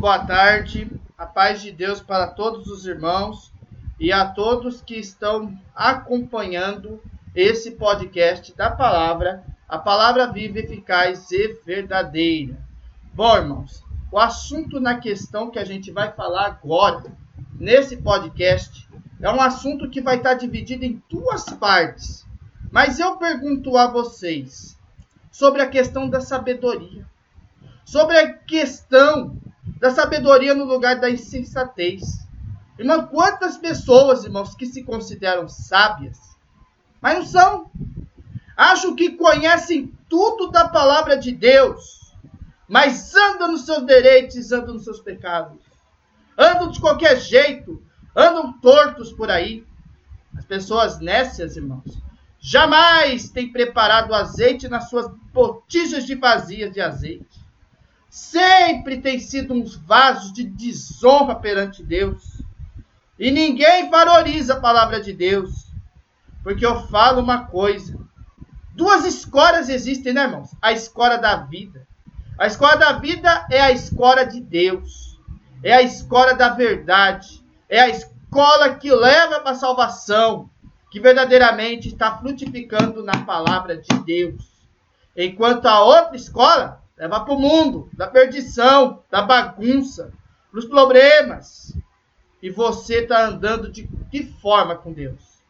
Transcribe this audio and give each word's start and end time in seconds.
boa 0.00 0.20
tarde. 0.20 0.90
A 1.18 1.26
paz 1.26 1.60
de 1.60 1.70
Deus 1.70 2.00
para 2.00 2.26
todos 2.26 2.68
os 2.68 2.86
irmãos 2.86 3.52
e 3.98 4.10
a 4.10 4.24
todos 4.24 4.80
que 4.80 4.94
estão 4.94 5.54
acompanhando 5.76 7.02
esse 7.34 7.72
podcast 7.72 8.56
da 8.56 8.70
palavra, 8.70 9.44
a 9.68 9.76
palavra 9.76 10.32
viva, 10.32 10.58
eficaz 10.58 11.30
e 11.30 11.52
verdadeira. 11.66 12.56
Bom, 13.12 13.36
irmãos, 13.36 13.84
o 14.10 14.18
assunto 14.18 14.80
na 14.80 14.98
questão 14.98 15.50
que 15.50 15.58
a 15.58 15.66
gente 15.66 15.90
vai 15.90 16.10
falar 16.10 16.46
agora, 16.46 17.12
nesse 17.52 17.98
podcast, 17.98 18.88
é 19.20 19.30
um 19.30 19.40
assunto 19.42 19.90
que 19.90 20.00
vai 20.00 20.16
estar 20.16 20.32
dividido 20.32 20.82
em 20.82 21.02
duas 21.10 21.44
partes. 21.44 22.24
Mas 22.72 22.98
eu 22.98 23.18
pergunto 23.18 23.76
a 23.76 23.86
vocês 23.86 24.78
sobre 25.30 25.60
a 25.60 25.68
questão 25.68 26.08
da 26.08 26.22
sabedoria, 26.22 27.04
sobre 27.84 28.16
a 28.16 28.32
questão 28.32 29.36
da 29.80 29.90
sabedoria 29.90 30.54
no 30.54 30.64
lugar 30.64 31.00
da 31.00 31.10
insensatez. 31.10 32.24
Irmão, 32.78 33.06
quantas 33.06 33.56
pessoas, 33.56 34.24
irmãos, 34.24 34.54
que 34.54 34.66
se 34.66 34.84
consideram 34.84 35.48
sábias, 35.48 36.18
mas 37.00 37.18
não 37.18 37.26
são. 37.26 37.70
Acham 38.56 38.94
que 38.94 39.16
conhecem 39.16 39.92
tudo 40.08 40.50
da 40.50 40.68
palavra 40.68 41.16
de 41.16 41.32
Deus 41.32 42.00
mas 42.70 43.12
andam 43.16 43.50
nos 43.50 43.62
seus 43.62 43.84
direitos, 43.84 44.52
andam 44.52 44.74
nos 44.74 44.84
seus 44.84 45.00
pecados. 45.00 45.58
Andam 46.38 46.70
de 46.70 46.78
qualquer 46.78 47.18
jeito, 47.18 47.82
andam 48.14 48.52
tortos 48.60 49.12
por 49.12 49.28
aí. 49.28 49.66
As 50.38 50.44
pessoas 50.44 51.00
nécias, 51.00 51.56
irmãos, 51.56 52.00
jamais 52.38 53.28
têm 53.28 53.50
preparado 53.50 54.14
azeite 54.14 54.68
nas 54.68 54.88
suas 54.88 55.10
botijas 55.32 56.06
de 56.06 56.14
vazias 56.14 56.72
de 56.72 56.80
azeite. 56.80 57.39
Sempre 58.10 59.00
têm 59.00 59.18
sido 59.18 59.54
uns 59.54 59.76
vasos 59.76 60.32
de 60.32 60.44
desonra 60.44 61.36
perante 61.36 61.82
Deus. 61.82 62.42
E 63.18 63.30
ninguém 63.30 63.88
valoriza 63.88 64.54
a 64.54 64.60
palavra 64.60 65.00
de 65.00 65.12
Deus. 65.12 65.66
Porque 66.42 66.66
eu 66.66 66.86
falo 66.88 67.22
uma 67.22 67.46
coisa. 67.46 67.98
Duas 68.74 69.06
escolas 69.06 69.68
existem, 69.68 70.12
né, 70.12 70.24
irmãos? 70.24 70.50
A 70.60 70.72
escola 70.72 71.16
da 71.16 71.36
vida 71.36 71.86
a 72.40 72.46
escola 72.46 72.74
da 72.74 72.92
vida 72.92 73.46
é 73.50 73.60
a 73.60 73.70
escola 73.70 74.24
de 74.24 74.40
Deus, 74.40 75.20
é 75.62 75.74
a 75.74 75.82
escola 75.82 76.32
da 76.32 76.48
verdade, 76.48 77.44
é 77.68 77.78
a 77.78 77.88
escola 77.90 78.76
que 78.76 78.90
leva 78.90 79.40
para 79.40 79.50
a 79.50 79.54
salvação, 79.54 80.48
que 80.90 80.98
verdadeiramente 80.98 81.88
está 81.88 82.16
frutificando 82.16 83.02
na 83.04 83.26
palavra 83.26 83.76
de 83.76 83.92
Deus. 84.06 84.42
Enquanto 85.14 85.66
a 85.66 85.84
outra 85.84 86.16
escola 86.16 86.79
leva 87.00 87.20
para 87.20 87.32
o 87.32 87.40
mundo, 87.40 87.88
da 87.94 88.06
perdição, 88.06 89.02
da 89.10 89.22
bagunça, 89.22 90.12
dos 90.52 90.66
problemas. 90.66 91.74
E 92.42 92.50
você 92.50 93.00
está 93.00 93.24
andando 93.24 93.72
de 93.72 93.88
que 94.10 94.22
forma 94.22 94.76
com 94.76 94.92
Deus? 94.92 95.40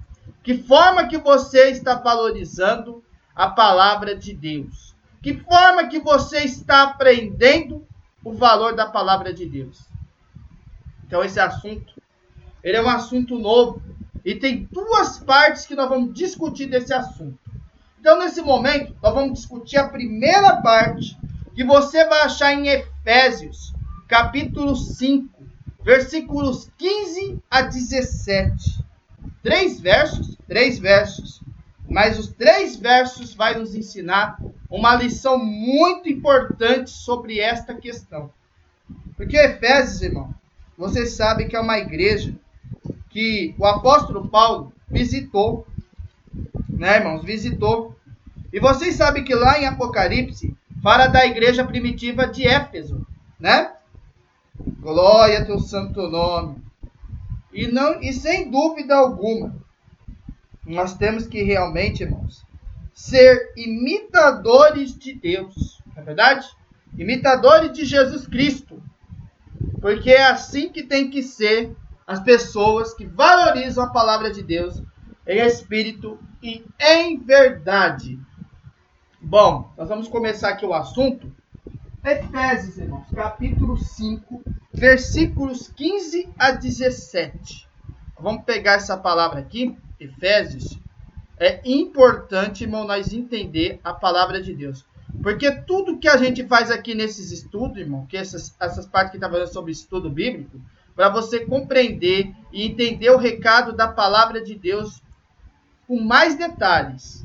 Que 0.45 0.63
forma 0.63 1.09
que 1.09 1.19
você 1.19 1.71
está 1.71 1.97
valorizando 1.97 3.03
a 3.35 3.49
palavra 3.49 4.15
de 4.15 4.33
Deus? 4.33 4.95
Que 5.21 5.35
forma 5.39 5.89
que 5.89 5.99
você 5.99 6.45
está 6.45 6.85
aprendendo 6.85 7.85
o 8.25 8.33
valor 8.33 8.77
da 8.77 8.87
palavra 8.87 9.35
de 9.35 9.45
Deus? 9.45 9.81
Então 11.05 11.25
esse 11.25 11.41
assunto, 11.41 11.93
ele 12.63 12.77
é 12.77 12.83
um 12.83 12.89
assunto 12.89 13.37
novo 13.37 13.83
e 14.25 14.37
tem 14.37 14.69
duas 14.71 15.19
partes 15.19 15.67
que 15.67 15.75
nós 15.75 15.89
vamos 15.89 16.15
discutir 16.15 16.67
desse 16.67 16.95
assunto. 16.95 17.39
Então 17.99 18.21
nesse 18.21 18.41
momento, 18.41 18.95
nós 19.03 19.13
vamos 19.13 19.41
discutir 19.41 19.79
a 19.79 19.89
primeira 19.89 20.63
parte 20.63 21.19
que 21.55 21.65
você 21.65 22.05
vai 22.07 22.23
achar 22.23 22.55
em 22.55 22.69
Efésios, 22.69 23.73
capítulo 24.09 24.77
5, 24.77 25.29
versículos 25.83 26.71
15 26.79 27.39
a 27.51 27.63
17. 27.63 28.85
Três 29.43 29.81
versos, 29.81 30.37
três 30.47 30.79
versos 30.79 31.41
mas 31.91 32.21
os 32.21 32.29
três 32.29 32.77
versos 32.77 33.35
vai 33.35 33.59
nos 33.59 33.75
ensinar 33.75 34.41
uma 34.71 34.95
lição 34.95 35.45
muito 35.45 36.09
importante 36.09 36.91
sobre 36.91 37.41
esta 37.41 37.75
questão. 37.75 38.31
Porque 39.17 39.37
Efésios, 39.37 40.01
irmão, 40.01 40.33
vocês 40.79 41.15
sabem 41.15 41.49
que 41.49 41.57
é 41.57 41.61
uma 41.61 41.79
igreja 41.79 42.33
que 43.11 43.57
o 43.59 43.67
apóstolo 43.67 44.29
Paulo 44.29 44.73
visitou, 44.89 45.67
né, 46.69 46.99
irmãos? 46.99 47.25
Visitou. 47.25 47.97
E 48.53 48.61
vocês 48.61 48.95
sabem 48.95 49.25
que 49.25 49.35
lá 49.35 49.61
em 49.61 49.67
Apocalipse 49.67 50.57
fala 50.83 51.07
da 51.07 51.27
igreja 51.27 51.65
primitiva 51.65 52.27
de 52.27 52.47
Éfeso, 52.47 53.07
né? 53.39 53.73
Glória 54.81 55.41
ao 55.41 55.47
teu 55.47 55.59
santo 55.59 56.09
nome. 56.09 56.63
E 57.53 57.67
não 57.67 58.01
e 58.01 58.13
sem 58.13 58.51
dúvida 58.51 58.97
alguma, 58.97 59.55
nós 60.65 60.95
temos 60.95 61.27
que 61.27 61.43
realmente, 61.43 62.03
irmãos, 62.03 62.45
ser 62.93 63.53
imitadores 63.57 64.97
de 64.97 65.15
Deus. 65.15 65.83
Não 65.87 66.03
é 66.03 66.05
verdade? 66.05 66.47
Imitadores 66.97 67.73
de 67.73 67.85
Jesus 67.85 68.27
Cristo. 68.27 68.83
Porque 69.81 70.11
é 70.11 70.27
assim 70.27 70.69
que 70.69 70.83
tem 70.83 71.11
que 71.11 71.23
ser 71.23 71.75
as 72.07 72.21
pessoas 72.21 72.95
que 72.95 73.07
valorizam 73.07 73.85
a 73.85 73.91
palavra 73.91 74.31
de 74.31 74.43
Deus 74.43 74.83
em 75.27 75.41
espírito 75.41 76.19
e 76.43 76.65
em 76.79 77.19
verdade. 77.19 78.19
Bom, 79.31 79.73
nós 79.79 79.89
vamos 79.89 80.09
começar 80.09 80.49
aqui 80.49 80.67
o 80.67 80.75
assunto. 80.75 81.33
Efésios, 82.05 82.79
irmãos, 82.79 83.07
capítulo 83.15 83.77
5, 83.77 84.43
versículos 84.75 85.69
15 85.69 86.29
a 86.37 86.51
17. 86.51 87.69
Vamos 88.19 88.43
pegar 88.43 88.73
essa 88.73 88.97
palavra 88.97 89.39
aqui 89.39 89.79
Efésios, 90.01 90.77
é 91.39 91.61
importante, 91.65 92.65
irmão, 92.65 92.85
nós 92.85 93.13
entender 93.13 93.79
a 93.85 93.95
palavra 93.95 94.43
de 94.43 94.53
Deus. 94.53 94.85
Porque 95.23 95.49
tudo 95.63 96.01
que 96.01 96.09
a 96.09 96.17
gente 96.17 96.45
faz 96.49 96.69
aqui 96.69 96.93
nesses 96.93 97.31
estudos, 97.31 97.79
irmão, 97.79 98.07
que 98.07 98.17
essas, 98.17 98.53
essas 98.59 98.85
partes 98.85 99.13
que 99.13 99.17
está 99.17 99.31
falando 99.31 99.53
sobre 99.53 99.71
estudo 99.71 100.11
bíblico, 100.11 100.61
para 100.97 101.09
você 101.09 101.47
compreender 101.47 102.35
e 102.53 102.67
entender 102.67 103.11
o 103.11 103.17
recado 103.17 103.73
da 103.73 103.87
palavra 103.87 104.43
de 104.43 104.57
Deus 104.57 105.01
com 105.87 106.01
mais 106.01 106.37
detalhes. 106.37 107.20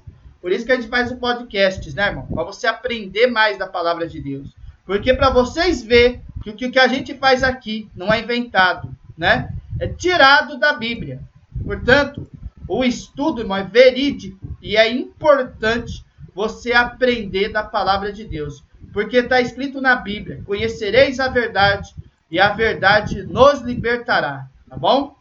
Por 0.45 0.51
isso 0.51 0.63
que 0.63 0.71
a 0.71 0.75
gente 0.75 0.89
faz 0.89 1.11
o 1.11 1.17
podcast, 1.17 1.91
né, 1.95 2.05
irmão? 2.05 2.27
Para 2.27 2.43
você 2.43 2.67
aprender 2.67 3.25
mais 3.25 3.57
da 3.57 3.65
palavra 3.65 4.07
de 4.07 4.21
Deus. 4.21 4.55
Porque 4.85 5.11
para 5.11 5.31
vocês 5.31 5.81
ver 5.81 6.21
que 6.43 6.51
o 6.51 6.71
que 6.71 6.77
a 6.77 6.87
gente 6.87 7.15
faz 7.15 7.41
aqui 7.41 7.89
não 7.95 8.13
é 8.13 8.21
inventado, 8.21 8.95
né? 9.17 9.51
É 9.79 9.87
tirado 9.87 10.59
da 10.59 10.73
Bíblia. 10.73 11.19
Portanto, 11.63 12.29
o 12.67 12.83
estudo, 12.83 13.41
irmão, 13.41 13.57
é 13.57 13.63
verídico 13.63 14.55
e 14.61 14.77
é 14.77 14.87
importante 14.87 16.05
você 16.31 16.73
aprender 16.73 17.49
da 17.49 17.63
palavra 17.63 18.13
de 18.13 18.23
Deus. 18.23 18.63
Porque 18.93 19.17
está 19.17 19.41
escrito 19.41 19.81
na 19.81 19.95
Bíblia: 19.95 20.43
conhecereis 20.45 21.19
a 21.19 21.27
verdade 21.27 21.91
e 22.29 22.39
a 22.39 22.53
verdade 22.53 23.23
nos 23.23 23.61
libertará. 23.61 24.45
Tá 24.69 24.77
bom? 24.77 25.15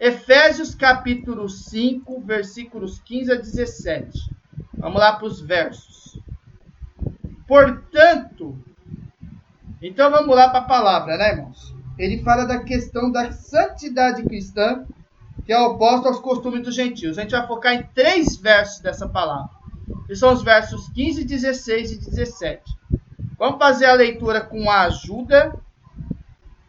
Efésios 0.00 0.74
capítulo 0.74 1.46
5, 1.46 2.22
versículos 2.22 2.98
15 3.00 3.32
a 3.32 3.34
17. 3.34 4.30
Vamos 4.78 4.98
lá 4.98 5.12
para 5.12 5.26
os 5.26 5.42
versos. 5.42 6.18
Portanto, 7.46 8.56
então 9.82 10.10
vamos 10.10 10.34
lá 10.34 10.48
para 10.48 10.60
a 10.60 10.64
palavra, 10.64 11.18
né, 11.18 11.32
irmãos? 11.32 11.74
Ele 11.98 12.22
fala 12.22 12.46
da 12.46 12.60
questão 12.60 13.12
da 13.12 13.30
santidade 13.30 14.22
cristã 14.22 14.86
que 15.44 15.52
é 15.52 15.58
oposto 15.58 16.08
aos 16.08 16.18
costumes 16.18 16.62
dos 16.62 16.74
gentios. 16.74 17.18
A 17.18 17.22
gente 17.22 17.32
vai 17.32 17.46
focar 17.46 17.74
em 17.74 17.82
três 17.94 18.36
versos 18.36 18.80
dessa 18.80 19.06
palavra. 19.06 19.50
Que 20.06 20.16
são 20.16 20.32
os 20.32 20.42
versos 20.42 20.88
15, 20.94 21.24
16 21.24 21.92
e 21.92 21.98
17. 21.98 22.62
Vamos 23.38 23.58
fazer 23.58 23.84
a 23.84 23.92
leitura 23.92 24.40
com 24.40 24.70
a 24.70 24.84
ajuda 24.84 25.54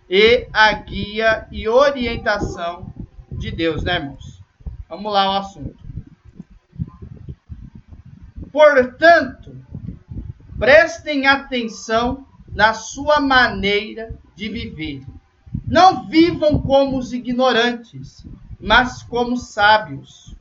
e 0.09 0.49
a 0.51 0.73
guia 0.73 1.47
e 1.49 1.69
orientação 1.69 2.90
de 3.41 3.51
Deus, 3.51 3.83
né, 3.83 3.95
irmãos? 3.95 4.41
Vamos 4.87 5.11
lá 5.11 5.23
ao 5.23 5.37
assunto. 5.37 5.83
Portanto, 8.51 9.57
prestem 10.59 11.25
atenção 11.25 12.25
na 12.47 12.73
sua 12.73 13.19
maneira 13.19 14.13
de 14.35 14.47
viver. 14.47 15.03
Não 15.65 16.07
vivam 16.07 16.61
como 16.61 16.97
os 16.97 17.13
ignorantes, 17.13 18.25
mas 18.59 19.01
como 19.01 19.37
sábios. 19.37 20.35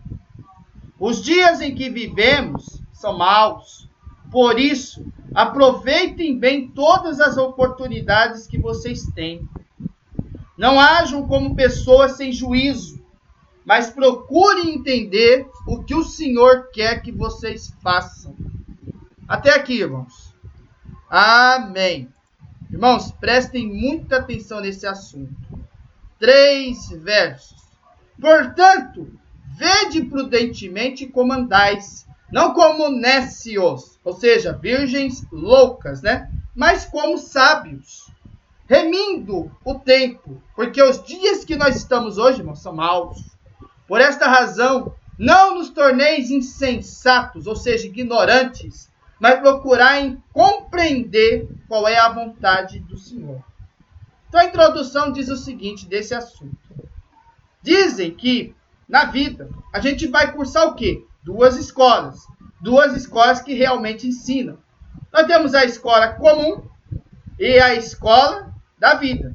Os 0.99 1.23
dias 1.23 1.63
em 1.63 1.75
que 1.75 1.89
vivemos 1.89 2.83
são 2.93 3.17
maus. 3.17 3.89
Por 4.31 4.59
isso, 4.59 5.07
aproveitem 5.35 6.39
bem 6.39 6.69
todas 6.69 7.19
as 7.21 7.39
oportunidades 7.39 8.47
que 8.47 8.59
vocês 8.59 9.07
têm. 9.15 9.49
Não 10.61 10.79
ajam 10.79 11.27
como 11.27 11.57
pessoas 11.57 12.19
sem 12.19 12.31
juízo, 12.35 13.03
mas 13.65 13.89
procurem 13.89 14.75
entender 14.75 15.49
o 15.67 15.83
que 15.83 15.95
o 15.95 16.05
Senhor 16.05 16.69
quer 16.71 17.01
que 17.01 17.11
vocês 17.11 17.73
façam. 17.83 18.37
Até 19.27 19.55
aqui, 19.55 19.81
irmãos. 19.81 20.35
Amém. 21.09 22.13
Irmãos, 22.71 23.11
prestem 23.11 23.73
muita 23.73 24.19
atenção 24.19 24.61
nesse 24.61 24.87
assunto. 24.87 25.35
Três 26.19 26.91
versos. 26.91 27.57
Portanto, 28.21 29.11
vede 29.57 30.03
prudentemente 30.03 31.07
como 31.07 31.33
andais, 31.33 32.07
não 32.31 32.53
como 32.53 32.91
nécios, 32.91 33.99
ou 34.05 34.13
seja, 34.13 34.53
virgens 34.53 35.25
loucas, 35.33 36.03
né? 36.03 36.31
Mas 36.55 36.85
como 36.85 37.17
sábios, 37.17 38.11
remindo 38.71 39.51
o 39.65 39.75
tempo, 39.81 40.41
porque 40.55 40.81
os 40.81 41.03
dias 41.03 41.45
que 41.45 41.57
nós 41.57 41.75
estamos 41.75 42.19
hoje, 42.19 42.39
irmãos, 42.39 42.63
são 42.63 42.73
maus. 42.73 43.19
Por 43.89 44.01
esta 44.01 44.29
razão, 44.29 44.95
não 45.19 45.57
nos 45.57 45.71
torneis 45.71 46.31
insensatos, 46.31 47.49
ou 47.49 47.57
seja, 47.57 47.89
ignorantes, 47.89 48.89
mas 49.19 49.41
procurai 49.41 50.17
compreender 50.33 51.49
qual 51.67 51.89
é 51.89 51.99
a 51.99 52.13
vontade 52.13 52.79
do 52.79 52.97
Senhor. 52.97 53.43
Então 54.29 54.41
a 54.41 54.45
introdução 54.45 55.11
diz 55.11 55.29
o 55.29 55.37
seguinte 55.37 55.89
desse 55.89 56.15
assunto. 56.15 56.57
Dizem 57.61 58.13
que 58.13 58.55
na 58.89 59.07
vida 59.07 59.51
a 59.73 59.81
gente 59.81 60.07
vai 60.07 60.33
cursar 60.33 60.69
o 60.69 60.77
quê? 60.77 61.05
Duas 61.25 61.57
escolas. 61.57 62.21
Duas 62.61 62.97
escolas 62.97 63.43
que 63.43 63.53
realmente 63.53 64.07
ensinam. 64.07 64.59
Nós 65.13 65.27
temos 65.27 65.55
a 65.55 65.65
escola 65.65 66.13
comum 66.13 66.63
e 67.37 67.59
a 67.59 67.75
escola 67.75 68.50
da 68.81 68.95
vida. 68.95 69.33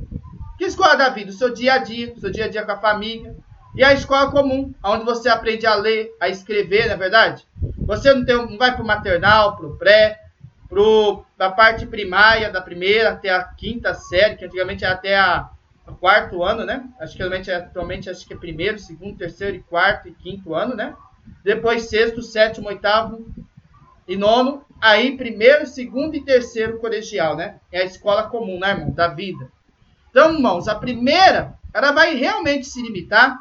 Que 0.57 0.65
escola 0.65 0.95
da 0.95 1.09
vida? 1.09 1.29
O 1.29 1.33
seu 1.33 1.53
dia 1.53 1.75
a 1.75 1.77
dia, 1.77 2.11
o 2.13 2.19
seu 2.19 2.31
dia 2.31 2.45
a 2.45 2.49
dia 2.49 2.65
com 2.65 2.71
a 2.71 2.77
família, 2.77 3.35
e 3.75 3.83
a 3.83 3.93
escola 3.93 4.31
comum, 4.31 4.73
onde 4.83 5.05
você 5.05 5.29
aprende 5.29 5.67
a 5.67 5.75
ler, 5.75 6.15
a 6.19 6.27
escrever, 6.29 6.87
não 6.87 6.93
é 6.93 6.97
verdade? 6.97 7.45
Você 7.85 8.11
não, 8.13 8.25
tem, 8.25 8.35
não 8.35 8.57
vai 8.57 8.73
para 8.73 8.83
o 8.83 8.87
maternal, 8.87 9.55
para 9.55 9.67
o 9.67 9.77
pré, 9.77 10.19
para 11.37 11.47
a 11.47 11.51
parte 11.51 11.85
primária, 11.85 12.49
da 12.49 12.61
primeira 12.61 13.11
até 13.11 13.29
a 13.29 13.43
quinta 13.43 13.93
série, 13.93 14.37
que 14.37 14.45
antigamente 14.45 14.83
era 14.83 14.93
até 14.93 15.17
a, 15.17 15.49
a 15.85 15.91
quarto 15.91 16.41
ano, 16.41 16.65
né? 16.65 16.83
Acho 16.99 17.15
que 17.15 17.21
atualmente, 17.21 17.51
atualmente 17.51 18.09
acho 18.09 18.25
que 18.25 18.33
é 18.33 18.37
primeiro, 18.37 18.79
segundo, 18.79 19.17
terceiro, 19.17 19.57
e 19.57 19.63
quarto 19.63 20.07
e 20.07 20.13
quinto 20.13 20.55
ano, 20.55 20.73
né? 20.73 20.95
Depois 21.43 21.89
sexto, 21.89 22.21
sétimo, 22.21 22.69
oitavo 22.69 23.27
e 24.07 24.15
nono. 24.15 24.63
Aí 24.81 25.17
primeiro, 25.17 25.65
segundo 25.65 26.15
e 26.15 26.23
terceiro 26.23 26.79
colegial, 26.79 27.35
né? 27.35 27.59
É 27.71 27.81
a 27.81 27.85
escola 27.85 28.23
comum, 28.23 28.59
né, 28.59 28.71
irmão? 28.71 28.91
Da 28.91 29.07
vida. 29.07 29.49
Então, 30.09 30.33
irmãos, 30.33 30.67
a 30.67 30.75
primeira, 30.75 31.57
ela 31.73 31.91
vai 31.91 32.15
realmente 32.15 32.67
se 32.67 32.81
limitar 32.81 33.37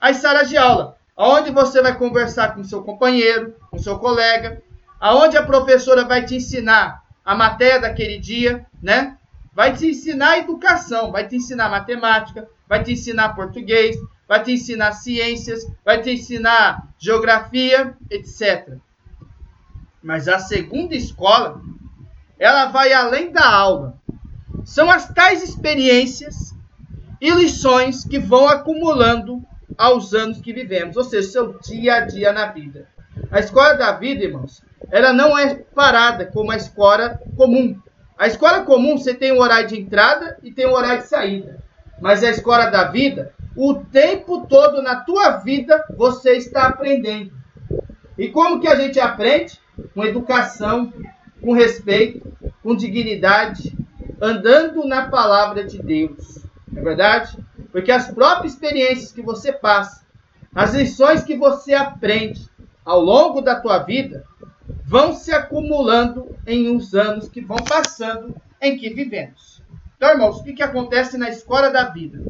as 0.00 0.16
salas 0.18 0.48
de 0.48 0.56
aula, 0.56 0.96
onde 1.16 1.50
você 1.50 1.80
vai 1.80 1.96
conversar 1.96 2.54
com 2.54 2.64
seu 2.64 2.82
companheiro, 2.82 3.54
com 3.70 3.78
seu 3.78 3.98
colega, 3.98 4.62
aonde 5.00 5.36
a 5.36 5.44
professora 5.44 6.04
vai 6.04 6.24
te 6.24 6.36
ensinar 6.36 7.02
a 7.24 7.34
matéria 7.34 7.80
daquele 7.80 8.18
dia, 8.18 8.66
né? 8.82 9.16
Vai 9.54 9.74
te 9.74 9.86
ensinar 9.86 10.38
educação, 10.38 11.10
vai 11.10 11.26
te 11.26 11.36
ensinar 11.36 11.68
matemática, 11.68 12.48
vai 12.68 12.82
te 12.82 12.92
ensinar 12.92 13.34
português, 13.34 13.96
vai 14.28 14.42
te 14.42 14.52
ensinar 14.52 14.92
ciências, 14.92 15.64
vai 15.84 16.02
te 16.02 16.10
ensinar 16.10 16.88
geografia, 16.98 17.96
etc. 18.10 18.76
Mas 20.06 20.28
a 20.28 20.38
segunda 20.38 20.94
escola, 20.94 21.60
ela 22.38 22.66
vai 22.66 22.92
além 22.92 23.32
da 23.32 23.44
aula. 23.44 23.98
São 24.64 24.88
as 24.88 25.12
tais 25.12 25.42
experiências 25.42 26.54
e 27.20 27.28
lições 27.32 28.04
que 28.04 28.16
vão 28.16 28.46
acumulando 28.46 29.42
aos 29.76 30.14
anos 30.14 30.40
que 30.40 30.52
vivemos, 30.52 30.96
ou 30.96 31.02
seja, 31.02 31.28
seu 31.28 31.58
dia 31.58 31.96
a 31.96 32.00
dia 32.02 32.32
na 32.32 32.46
vida. 32.46 32.86
A 33.32 33.40
escola 33.40 33.74
da 33.74 33.90
vida, 33.90 34.22
irmãos, 34.22 34.62
ela 34.92 35.12
não 35.12 35.36
é 35.36 35.56
parada 35.56 36.24
como 36.24 36.52
a 36.52 36.56
escola 36.56 37.20
comum. 37.36 37.76
A 38.16 38.28
escola 38.28 38.60
comum 38.60 38.96
você 38.96 39.12
tem 39.12 39.32
um 39.32 39.40
horário 39.40 39.66
de 39.66 39.80
entrada 39.80 40.38
e 40.40 40.52
tem 40.52 40.68
um 40.68 40.74
horário 40.74 41.02
de 41.02 41.08
saída. 41.08 41.58
Mas 42.00 42.22
a 42.22 42.30
escola 42.30 42.66
da 42.66 42.84
vida, 42.84 43.34
o 43.56 43.74
tempo 43.74 44.46
todo 44.46 44.80
na 44.80 45.00
tua 45.00 45.38
vida 45.38 45.84
você 45.96 46.34
está 46.34 46.68
aprendendo. 46.68 47.35
E 48.18 48.28
como 48.28 48.60
que 48.60 48.68
a 48.68 48.76
gente 48.76 48.98
aprende? 48.98 49.60
Com 49.94 50.04
educação, 50.04 50.92
com 51.40 51.52
respeito, 51.52 52.32
com 52.62 52.74
dignidade, 52.74 53.76
andando 54.20 54.86
na 54.86 55.08
palavra 55.08 55.64
de 55.64 55.82
Deus. 55.82 56.38
Não 56.70 56.80
é 56.80 56.84
verdade? 56.84 57.36
Porque 57.70 57.92
as 57.92 58.10
próprias 58.10 58.54
experiências 58.54 59.12
que 59.12 59.22
você 59.22 59.52
passa, 59.52 60.04
as 60.54 60.74
lições 60.74 61.22
que 61.22 61.36
você 61.36 61.74
aprende 61.74 62.48
ao 62.84 63.00
longo 63.00 63.40
da 63.40 63.60
tua 63.60 63.78
vida, 63.78 64.24
vão 64.84 65.12
se 65.12 65.32
acumulando 65.32 66.34
em 66.46 66.70
uns 66.70 66.94
anos 66.94 67.28
que 67.28 67.40
vão 67.40 67.58
passando 67.58 68.34
em 68.60 68.78
que 68.78 68.88
vivemos. 68.88 69.62
Então, 69.96 70.10
irmãos, 70.10 70.38
o 70.38 70.44
que, 70.44 70.52
que 70.52 70.62
acontece 70.62 71.18
na 71.18 71.28
escola 71.28 71.70
da 71.70 71.84
vida? 71.84 72.22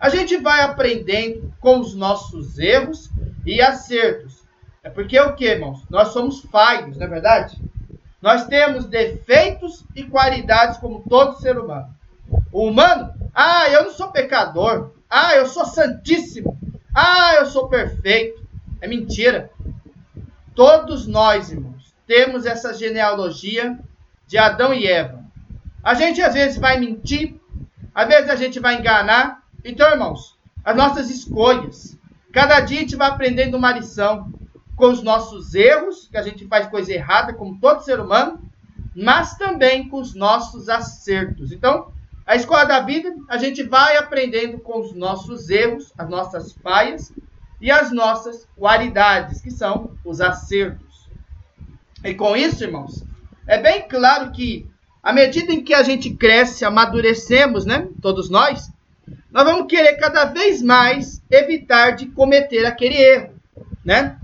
A 0.00 0.08
gente 0.08 0.36
vai 0.36 0.62
aprendendo 0.62 1.52
com 1.60 1.80
os 1.80 1.94
nossos 1.94 2.58
erros 2.58 3.10
e 3.44 3.60
acertos. 3.60 4.37
É 4.88 4.90
porque 4.90 5.20
o 5.20 5.34
que, 5.34 5.44
irmãos? 5.44 5.82
Nós 5.90 6.08
somos 6.08 6.40
falhos, 6.40 6.96
não 6.96 7.06
é 7.06 7.10
verdade? 7.10 7.60
Nós 8.22 8.46
temos 8.46 8.86
defeitos 8.86 9.84
e 9.94 10.02
qualidades 10.02 10.78
como 10.78 11.04
todo 11.06 11.38
ser 11.38 11.58
humano. 11.58 11.94
O 12.50 12.66
humano 12.66 13.12
ah, 13.34 13.68
eu 13.68 13.84
não 13.84 13.92
sou 13.92 14.10
pecador. 14.10 14.92
Ah, 15.10 15.36
eu 15.36 15.44
sou 15.46 15.66
santíssimo. 15.66 16.58
Ah, 16.94 17.34
eu 17.34 17.44
sou 17.44 17.68
perfeito. 17.68 18.42
É 18.80 18.88
mentira. 18.88 19.50
Todos 20.54 21.06
nós, 21.06 21.52
irmãos, 21.52 21.94
temos 22.06 22.46
essa 22.46 22.72
genealogia 22.72 23.78
de 24.26 24.38
Adão 24.38 24.72
e 24.72 24.86
Eva. 24.86 25.22
A 25.84 25.92
gente 25.92 26.22
às 26.22 26.32
vezes 26.32 26.58
vai 26.58 26.80
mentir, 26.80 27.36
às 27.94 28.08
vezes 28.08 28.30
a 28.30 28.36
gente 28.36 28.58
vai 28.58 28.76
enganar. 28.76 29.42
Então, 29.62 29.90
irmãos, 29.90 30.34
as 30.64 30.74
nossas 30.74 31.10
escolhas. 31.10 31.96
Cada 32.32 32.60
dia 32.60 32.78
a 32.78 32.80
gente 32.80 32.96
vai 32.96 33.08
aprendendo 33.08 33.56
uma 33.56 33.72
lição 33.72 34.32
com 34.78 34.92
os 34.92 35.02
nossos 35.02 35.56
erros, 35.56 36.08
que 36.08 36.16
a 36.16 36.22
gente 36.22 36.46
faz 36.46 36.68
coisa 36.68 36.92
errada, 36.92 37.34
como 37.34 37.58
todo 37.58 37.82
ser 37.82 37.98
humano, 37.98 38.40
mas 38.94 39.36
também 39.36 39.88
com 39.88 40.00
os 40.00 40.14
nossos 40.14 40.68
acertos. 40.68 41.50
Então, 41.50 41.92
a 42.24 42.36
escola 42.36 42.64
da 42.64 42.80
vida, 42.80 43.12
a 43.28 43.36
gente 43.38 43.64
vai 43.64 43.96
aprendendo 43.96 44.60
com 44.60 44.80
os 44.80 44.94
nossos 44.94 45.50
erros, 45.50 45.92
as 45.98 46.08
nossas 46.08 46.52
falhas 46.52 47.12
e 47.60 47.72
as 47.72 47.90
nossas 47.90 48.46
qualidades, 48.56 49.40
que 49.40 49.50
são 49.50 49.98
os 50.04 50.20
acertos. 50.20 51.08
E 52.04 52.14
com 52.14 52.36
isso, 52.36 52.62
irmãos, 52.62 53.02
é 53.48 53.58
bem 53.60 53.88
claro 53.88 54.30
que 54.30 54.70
à 55.02 55.12
medida 55.12 55.52
em 55.52 55.64
que 55.64 55.74
a 55.74 55.82
gente 55.82 56.14
cresce, 56.14 56.64
amadurecemos, 56.64 57.64
né, 57.64 57.88
todos 58.00 58.30
nós, 58.30 58.70
nós 59.28 59.44
vamos 59.44 59.66
querer 59.66 59.96
cada 59.96 60.26
vez 60.26 60.62
mais 60.62 61.20
evitar 61.28 61.96
de 61.96 62.06
cometer 62.06 62.64
aquele 62.64 62.96
erro, 62.96 63.34
né? 63.84 64.18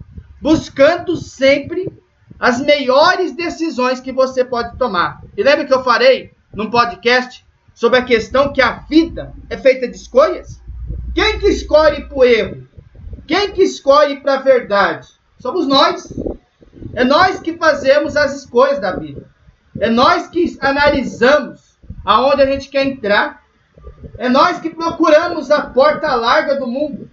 Buscando 0.45 1.17
sempre 1.17 1.91
as 2.39 2.61
melhores 2.61 3.35
decisões 3.35 3.99
que 3.99 4.13
você 4.13 4.45
pode 4.45 4.77
tomar. 4.77 5.23
E 5.35 5.43
lembra 5.43 5.65
que 5.65 5.73
eu 5.73 5.83
farei 5.83 6.33
num 6.53 6.71
podcast 6.71 7.43
sobre 7.73 7.99
a 7.99 8.05
questão 8.05 8.53
que 8.53 8.61
a 8.61 8.73
vida 8.73 9.33
é 9.49 9.57
feita 9.57 9.89
de 9.89 9.97
escolhas? 9.97 10.61
Quem 11.15 11.39
que 11.39 11.47
escolhe 11.47 12.05
para 12.05 12.19
o 12.19 12.23
erro? 12.23 12.69
Quem 13.27 13.53
que 13.53 13.63
escolhe 13.63 14.21
para 14.21 14.35
a 14.35 14.43
verdade? 14.43 15.09
Somos 15.39 15.67
nós. 15.67 16.13
É 16.93 17.05
nós 17.05 17.41
que 17.41 17.57
fazemos 17.57 18.15
as 18.15 18.37
escolhas 18.37 18.79
da 18.79 18.95
vida. 18.95 19.27
É 19.81 19.89
nós 19.89 20.29
que 20.29 20.59
analisamos 20.61 21.79
aonde 22.05 22.43
a 22.43 22.47
gente 22.47 22.69
quer 22.69 22.85
entrar. 22.85 23.43
É 24.19 24.29
nós 24.29 24.61
que 24.61 24.69
procuramos 24.69 25.51
a 25.51 25.63
porta 25.63 26.15
larga 26.15 26.57
do 26.57 26.67
mundo. 26.67 27.09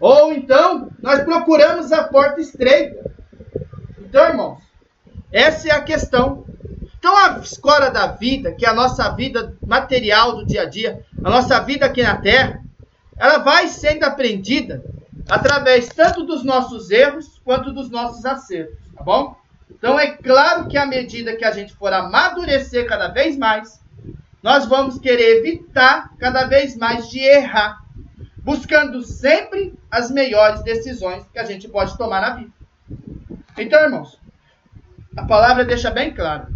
Ou 0.00 0.32
então, 0.32 0.90
nós 1.00 1.22
procuramos 1.24 1.92
a 1.92 2.04
porta 2.04 2.40
estreita. 2.40 3.10
Então, 3.98 4.24
irmãos, 4.26 4.58
essa 5.32 5.68
é 5.68 5.72
a 5.72 5.82
questão 5.82 6.44
então 6.98 7.16
a 7.16 7.38
escola 7.38 7.90
da 7.90 8.08
vida, 8.08 8.52
que 8.52 8.66
é 8.66 8.68
a 8.68 8.74
nossa 8.74 9.08
vida 9.10 9.56
material 9.64 10.34
do 10.34 10.44
dia 10.44 10.62
a 10.62 10.64
dia, 10.64 11.04
a 11.22 11.30
nossa 11.30 11.60
vida 11.60 11.86
aqui 11.86 12.02
na 12.02 12.16
Terra, 12.16 12.60
ela 13.16 13.38
vai 13.38 13.68
sendo 13.68 14.04
aprendida 14.04 14.82
através 15.28 15.88
tanto 15.88 16.24
dos 16.24 16.42
nossos 16.42 16.90
erros 16.90 17.40
quanto 17.44 17.72
dos 17.72 17.88
nossos 17.88 18.26
acertos, 18.26 18.76
tá 18.96 19.02
bom? 19.02 19.36
Então 19.70 19.98
é 19.98 20.08
claro 20.08 20.66
que 20.66 20.76
à 20.76 20.84
medida 20.84 21.36
que 21.36 21.44
a 21.44 21.52
gente 21.52 21.72
for 21.72 21.92
amadurecer 21.92 22.86
cada 22.88 23.08
vez 23.08 23.36
mais, 23.36 23.80
nós 24.42 24.66
vamos 24.66 24.98
querer 24.98 25.38
evitar 25.38 26.10
cada 26.18 26.46
vez 26.46 26.76
mais 26.76 27.08
de 27.08 27.20
errar, 27.20 27.78
buscando 28.48 29.02
sempre 29.02 29.78
as 29.90 30.10
melhores 30.10 30.62
decisões 30.62 31.22
que 31.30 31.38
a 31.38 31.44
gente 31.44 31.68
pode 31.68 31.98
tomar 31.98 32.22
na 32.22 32.30
vida. 32.30 32.50
Então, 33.58 33.78
irmãos, 33.82 34.18
a 35.14 35.26
palavra 35.26 35.66
deixa 35.66 35.90
bem 35.90 36.14
claro 36.14 36.46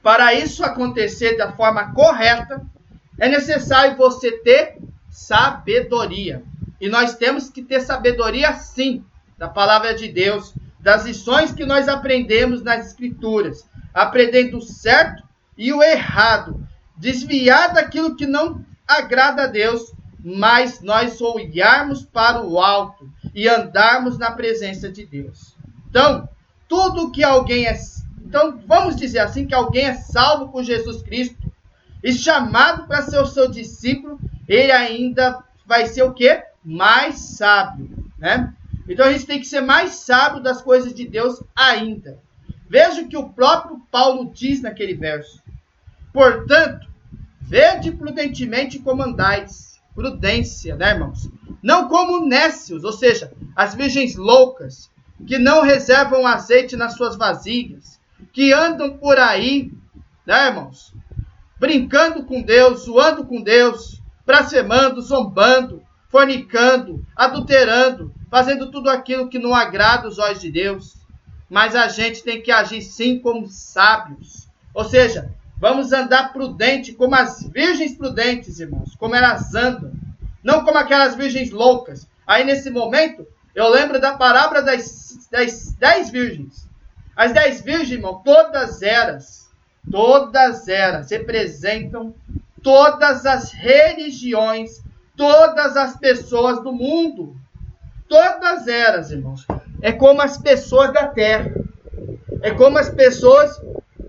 para 0.00 0.32
isso 0.32 0.62
acontecer 0.62 1.36
da 1.36 1.50
forma 1.50 1.92
correta, 1.92 2.64
é 3.18 3.28
necessário 3.28 3.96
você 3.96 4.30
ter 4.30 4.78
sabedoria. 5.10 6.44
E 6.80 6.88
nós 6.88 7.16
temos 7.16 7.50
que 7.50 7.64
ter 7.64 7.80
sabedoria 7.80 8.52
sim, 8.54 9.04
da 9.36 9.48
palavra 9.48 9.92
de 9.92 10.06
Deus, 10.06 10.54
das 10.78 11.04
lições 11.04 11.50
que 11.50 11.66
nós 11.66 11.88
aprendemos 11.88 12.62
nas 12.62 12.86
escrituras, 12.86 13.68
aprendendo 13.92 14.58
o 14.58 14.62
certo 14.62 15.24
e 15.58 15.72
o 15.72 15.82
errado, 15.82 16.64
desviar 16.96 17.74
daquilo 17.74 18.14
que 18.14 18.24
não 18.24 18.64
agrada 18.86 19.42
a 19.42 19.48
Deus, 19.48 19.92
mas 20.22 20.80
nós 20.80 21.20
olharmos 21.20 22.04
para 22.04 22.42
o 22.42 22.58
alto 22.58 23.10
e 23.34 23.48
andarmos 23.48 24.18
na 24.18 24.30
presença 24.30 24.90
de 24.90 25.04
Deus. 25.04 25.54
Então, 25.88 26.28
tudo 26.68 27.10
que 27.10 27.22
alguém 27.22 27.66
é. 27.66 27.78
Então, 28.24 28.58
vamos 28.66 28.96
dizer 28.96 29.20
assim: 29.20 29.46
que 29.46 29.54
alguém 29.54 29.86
é 29.86 29.94
salvo 29.94 30.48
por 30.48 30.64
Jesus 30.64 31.02
Cristo 31.02 31.36
e 32.02 32.12
chamado 32.12 32.86
para 32.86 33.02
ser 33.02 33.18
o 33.18 33.26
seu 33.26 33.50
discípulo, 33.50 34.20
ele 34.48 34.72
ainda 34.72 35.42
vai 35.66 35.86
ser 35.86 36.02
o 36.02 36.12
quê? 36.12 36.42
Mais 36.64 37.16
sábio, 37.16 38.10
né? 38.18 38.54
Então 38.88 39.06
a 39.06 39.12
gente 39.12 39.26
tem 39.26 39.40
que 39.40 39.46
ser 39.46 39.60
mais 39.60 39.96
sábio 39.96 40.42
das 40.42 40.62
coisas 40.62 40.94
de 40.94 41.06
Deus 41.06 41.42
ainda. 41.54 42.20
Veja 42.68 43.02
o 43.02 43.08
que 43.08 43.16
o 43.16 43.30
próprio 43.30 43.80
Paulo 43.90 44.30
diz 44.32 44.60
naquele 44.60 44.94
verso. 44.94 45.42
Portanto, 46.12 46.88
vede 47.40 47.92
prudentemente 47.92 48.78
como 48.78 49.02
andais. 49.02 49.75
Prudência, 49.96 50.76
né, 50.76 50.90
irmãos? 50.90 51.30
Não 51.62 51.88
como 51.88 52.26
nécios, 52.26 52.84
ou 52.84 52.92
seja, 52.92 53.32
as 53.56 53.74
virgens 53.74 54.14
loucas, 54.14 54.90
que 55.26 55.38
não 55.38 55.62
reservam 55.62 56.26
azeite 56.26 56.76
nas 56.76 56.94
suas 56.94 57.16
vasilhas, 57.16 57.98
que 58.30 58.52
andam 58.52 58.98
por 58.98 59.18
aí, 59.18 59.72
né, 60.26 60.48
irmãos? 60.48 60.92
Brincando 61.58 62.24
com 62.24 62.42
Deus, 62.42 62.84
zoando 62.84 63.24
com 63.24 63.42
Deus, 63.42 64.02
blasfemando, 64.26 65.00
zombando, 65.00 65.82
fornicando, 66.10 67.02
adulterando, 67.16 68.12
fazendo 68.30 68.70
tudo 68.70 68.90
aquilo 68.90 69.30
que 69.30 69.38
não 69.38 69.54
agrada 69.54 70.08
os 70.08 70.18
olhos 70.18 70.42
de 70.42 70.50
Deus. 70.50 70.94
Mas 71.48 71.74
a 71.74 71.88
gente 71.88 72.22
tem 72.22 72.42
que 72.42 72.52
agir 72.52 72.82
sim 72.82 73.18
como 73.18 73.48
sábios. 73.48 74.46
Ou 74.74 74.84
seja, 74.84 75.34
vamos 75.58 75.92
andar 75.92 76.32
prudente, 76.32 76.92
como 76.92 77.14
as 77.14 77.42
virgens 77.42 77.94
prudentes, 77.96 78.60
irmãos, 78.60 78.94
como 78.96 79.14
elas 79.14 79.54
andam. 79.54 79.92
Não 80.42 80.64
como 80.64 80.78
aquelas 80.78 81.14
virgens 81.14 81.50
loucas. 81.50 82.06
Aí 82.26 82.44
nesse 82.44 82.70
momento, 82.70 83.26
eu 83.54 83.68
lembro 83.68 84.00
da 84.00 84.16
parábola 84.16 84.62
das, 84.62 85.28
das 85.30 85.74
dez 85.78 86.10
virgens. 86.10 86.68
As 87.16 87.32
dez 87.32 87.60
virgens, 87.62 87.92
irmão, 87.92 88.22
todas 88.24 88.82
eras, 88.82 89.48
todas 89.90 90.68
eras 90.68 91.10
representam 91.10 92.14
todas 92.66 93.24
as 93.24 93.52
religiões, 93.52 94.82
todas 95.16 95.76
as 95.76 95.96
pessoas 95.96 96.60
do 96.64 96.72
mundo. 96.72 97.36
Todas 98.08 98.66
eras, 98.66 99.12
irmãos. 99.12 99.46
É 99.80 99.92
como 99.92 100.20
as 100.20 100.36
pessoas 100.36 100.92
da 100.92 101.06
terra. 101.06 101.52
É 102.42 102.50
como 102.50 102.76
as 102.76 102.90
pessoas 102.90 103.60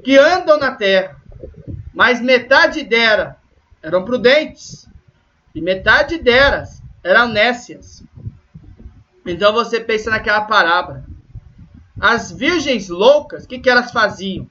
que 0.04 0.18
andam 0.18 0.58
na 0.58 0.72
terra. 0.72 1.18
Mas 1.98 2.22
metade 2.22 2.84
delas 2.84 3.34
eram 3.82 4.06
prudentes. 4.06 4.88
E 5.56 5.60
metade 5.60 6.20
delas 6.20 6.80
eram 7.04 7.28
nécias. 7.28 8.04
Então 9.26 9.52
você 9.52 9.80
pensa 9.80 10.12
naquela 10.12 10.42
parábola. 10.42 11.04
As 12.00 12.32
virgens 12.32 12.88
loucas, 12.88 13.46
o 13.46 13.48
que, 13.48 13.58
que 13.58 13.68
elas 13.68 13.92
faziam? 13.92 14.48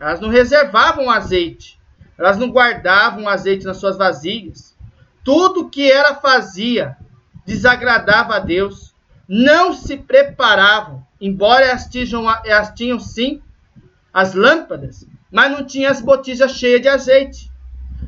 Elas 0.00 0.20
não 0.20 0.30
reservavam 0.30 1.10
azeite. 1.10 1.78
Elas 2.16 2.38
não 2.38 2.48
guardavam 2.48 3.28
azeite 3.28 3.66
nas 3.66 3.76
suas 3.76 3.98
vasilhas. 3.98 4.74
Tudo 5.22 5.68
que 5.68 5.92
ela 5.92 6.14
fazia 6.14 6.96
desagradava 7.44 8.36
a 8.36 8.38
Deus. 8.38 8.94
Não 9.28 9.74
se 9.74 9.98
preparavam, 9.98 11.06
embora 11.20 11.66
elas 11.66 11.84
tinham, 11.90 12.24
elas 12.42 12.72
tinham 12.74 12.98
sim 12.98 13.42
as 14.14 14.32
lâmpadas, 14.32 15.06
mas 15.30 15.50
não 15.50 15.64
tinham 15.64 15.90
as 15.90 16.00
botijas 16.00 16.52
cheias 16.52 16.82
de 16.82 16.88
azeite. 16.88 17.50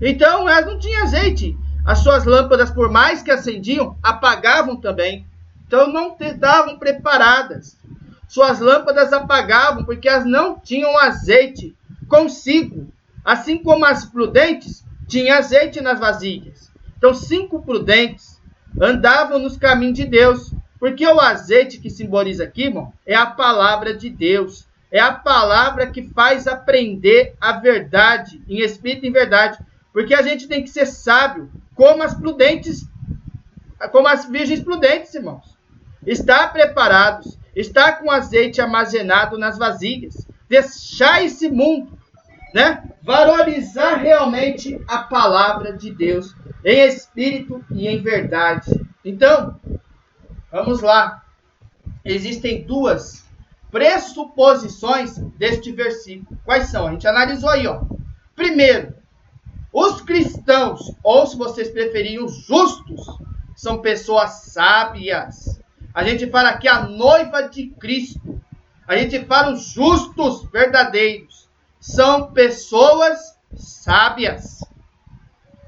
Então 0.00 0.48
elas 0.48 0.66
não 0.66 0.78
tinham 0.78 1.02
azeite. 1.02 1.56
As 1.84 1.98
suas 1.98 2.24
lâmpadas, 2.24 2.70
por 2.70 2.90
mais 2.90 3.22
que 3.22 3.30
acendiam, 3.30 3.96
apagavam 4.02 4.76
também. 4.76 5.26
Então 5.66 5.92
não 5.92 6.16
estavam 6.20 6.78
preparadas. 6.78 7.76
Suas 8.28 8.60
lâmpadas 8.60 9.12
apagavam 9.12 9.84
porque 9.84 10.08
elas 10.08 10.24
não 10.24 10.58
tinham 10.58 10.98
azeite 10.98 11.76
consigo. 12.08 12.92
Assim 13.24 13.58
como 13.58 13.84
as 13.84 14.04
prudentes 14.04 14.84
tinham 15.06 15.36
azeite 15.36 15.80
nas 15.80 16.00
vasilhas. 16.00 16.70
Então, 16.96 17.12
cinco 17.14 17.62
prudentes 17.62 18.40
andavam 18.80 19.38
nos 19.38 19.56
caminhos 19.56 19.96
de 19.96 20.04
Deus. 20.04 20.52
Porque 20.78 21.06
o 21.06 21.20
azeite 21.20 21.78
que 21.78 21.90
simboliza 21.90 22.44
aqui, 22.44 22.64
irmão, 22.64 22.92
é 23.06 23.14
a 23.14 23.26
palavra 23.26 23.94
de 23.94 24.10
Deus. 24.10 24.66
É 24.92 25.00
a 25.00 25.12
palavra 25.12 25.88
que 25.88 26.02
faz 26.10 26.46
aprender 26.46 27.34
a 27.40 27.52
verdade, 27.52 28.40
em 28.46 28.60
espírito 28.60 29.06
e 29.06 29.08
em 29.08 29.12
verdade. 29.12 29.58
Porque 29.92 30.14
a 30.14 30.22
gente 30.22 30.46
tem 30.46 30.62
que 30.62 30.70
ser 30.70 30.86
sábio, 30.86 31.50
como 31.74 32.02
as 32.02 32.14
prudentes, 32.14 32.86
como 33.90 34.06
as 34.06 34.26
virgens 34.26 34.60
prudentes, 34.60 35.14
irmãos 35.14 35.52
está 36.06 36.48
preparados, 36.48 37.38
está 37.54 37.92
com 37.92 38.10
azeite 38.10 38.60
armazenado 38.60 39.38
nas 39.38 39.58
vasilhas. 39.58 40.26
Deixar 40.48 41.24
esse 41.24 41.48
mundo, 41.48 41.98
né? 42.54 42.82
Valorizar 43.02 43.96
realmente 43.96 44.80
a 44.86 44.98
palavra 44.98 45.72
de 45.72 45.90
Deus 45.90 46.34
em 46.64 46.86
espírito 46.86 47.64
e 47.70 47.88
em 47.88 48.02
verdade. 48.02 48.70
Então, 49.04 49.58
vamos 50.50 50.80
lá. 50.80 51.24
Existem 52.04 52.62
duas 52.64 53.21
pressuposições 53.72 55.16
deste 55.38 55.72
versículo. 55.72 56.38
Quais 56.44 56.68
são? 56.68 56.86
A 56.86 56.92
gente 56.92 57.08
analisou 57.08 57.48
aí, 57.48 57.66
ó. 57.66 57.82
Primeiro, 58.36 58.94
os 59.72 60.02
cristãos, 60.02 60.94
ou 61.02 61.26
se 61.26 61.36
vocês 61.36 61.70
preferirem, 61.70 62.22
os 62.22 62.44
justos, 62.44 63.00
são 63.56 63.78
pessoas 63.78 64.30
sábias. 64.52 65.58
A 65.94 66.04
gente 66.04 66.30
fala 66.30 66.50
aqui 66.50 66.68
a 66.68 66.82
noiva 66.82 67.48
de 67.48 67.68
Cristo. 67.68 68.40
A 68.86 68.96
gente 68.96 69.24
fala 69.24 69.54
os 69.54 69.72
justos 69.72 70.44
verdadeiros. 70.50 71.48
São 71.80 72.32
pessoas 72.32 73.38
sábias. 73.54 74.62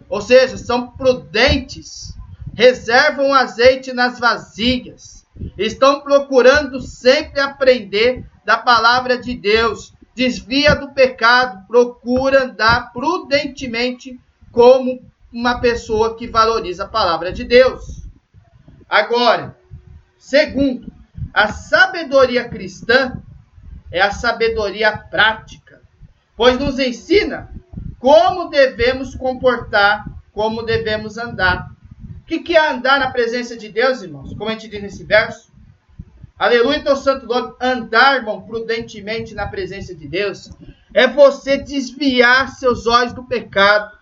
Ou 0.08 0.20
seja, 0.20 0.58
são 0.58 0.88
prudentes. 0.88 2.14
Reservam 2.54 3.32
azeite 3.32 3.92
nas 3.92 4.18
vasilhas. 4.18 5.13
Estão 5.59 6.00
procurando 6.00 6.81
sempre 6.81 7.41
aprender 7.41 8.25
da 8.45 8.57
palavra 8.57 9.19
de 9.19 9.35
Deus. 9.35 9.93
Desvia 10.14 10.75
do 10.75 10.93
pecado. 10.93 11.67
Procura 11.67 12.45
andar 12.45 12.93
prudentemente 12.93 14.19
como 14.53 15.03
uma 15.33 15.61
pessoa 15.61 16.17
que 16.17 16.29
valoriza 16.29 16.85
a 16.85 16.88
palavra 16.88 17.33
de 17.33 17.45
Deus. 17.45 18.05
Agora, 18.88 19.57
Segundo, 20.25 20.91
a 21.35 21.49
sabedoria 21.49 22.49
cristã 22.49 23.21
é 23.93 24.00
a 24.00 24.11
sabedoria 24.11 24.97
prática, 24.97 25.83
pois 26.35 26.59
nos 26.59 26.79
ensina 26.79 27.53
como 27.99 28.49
devemos 28.49 29.14
comportar, 29.14 30.03
como 30.33 30.62
devemos 30.62 31.19
andar. 31.19 31.74
O 32.25 32.43
que 32.43 32.57
é 32.57 32.71
andar 32.71 32.99
na 32.99 33.11
presença 33.11 33.54
de 33.54 33.69
Deus, 33.69 34.00
irmãos? 34.00 34.33
Como 34.35 34.49
a 34.49 34.54
gente 34.54 34.69
diz 34.69 34.83
nesse 34.83 35.04
verso. 35.04 35.52
Aleluia, 36.38 36.83
teu 36.83 36.97
santo 36.97 37.26
nome. 37.26 37.54
Andar, 37.61 38.16
irmão, 38.16 38.40
prudentemente 38.40 39.35
na 39.35 39.47
presença 39.47 39.95
de 39.95 40.09
Deus 40.09 40.50
é 40.95 41.07
você 41.07 41.59
desviar 41.59 42.49
seus 42.49 42.87
olhos 42.87 43.12
do 43.12 43.25
pecado. 43.25 43.99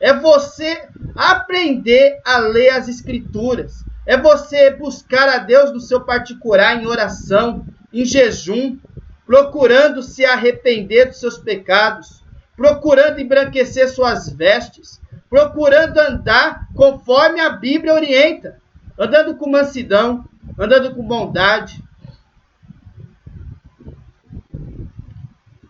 É 0.00 0.12
você 0.12 0.88
aprender 1.14 2.18
a 2.24 2.38
ler 2.38 2.70
as 2.70 2.88
escrituras. 2.88 3.84
É 4.04 4.16
você 4.16 4.70
buscar 4.70 5.28
a 5.28 5.38
Deus 5.38 5.70
no 5.70 5.80
seu 5.80 6.00
particular, 6.00 6.82
em 6.82 6.86
oração, 6.86 7.64
em 7.92 8.04
jejum, 8.04 8.78
procurando 9.26 10.02
se 10.02 10.24
arrepender 10.24 11.06
dos 11.06 11.20
seus 11.20 11.38
pecados, 11.38 12.24
procurando 12.56 13.20
embranquecer 13.20 13.88
suas 13.88 14.28
vestes, 14.28 15.00
procurando 15.30 15.96
andar 15.98 16.68
conforme 16.74 17.40
a 17.40 17.50
Bíblia 17.50 17.94
orienta, 17.94 18.60
andando 18.98 19.36
com 19.36 19.48
mansidão, 19.48 20.24
andando 20.58 20.92
com 20.92 21.06
bondade, 21.06 21.82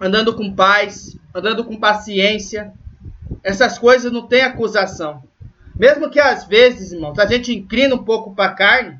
andando 0.00 0.34
com 0.34 0.54
paz, 0.54 1.14
andando 1.34 1.62
com 1.62 1.78
paciência. 1.78 2.72
Essas 3.44 3.78
coisas 3.78 4.10
não 4.10 4.26
têm 4.26 4.42
acusação. 4.42 5.22
Mesmo 5.76 6.10
que 6.10 6.18
às 6.18 6.44
vezes, 6.44 6.92
irmãos, 6.92 7.18
a 7.18 7.26
gente 7.26 7.54
inclina 7.54 7.94
um 7.94 8.04
pouco 8.04 8.34
para 8.34 8.50
a 8.50 8.54
carne. 8.54 8.98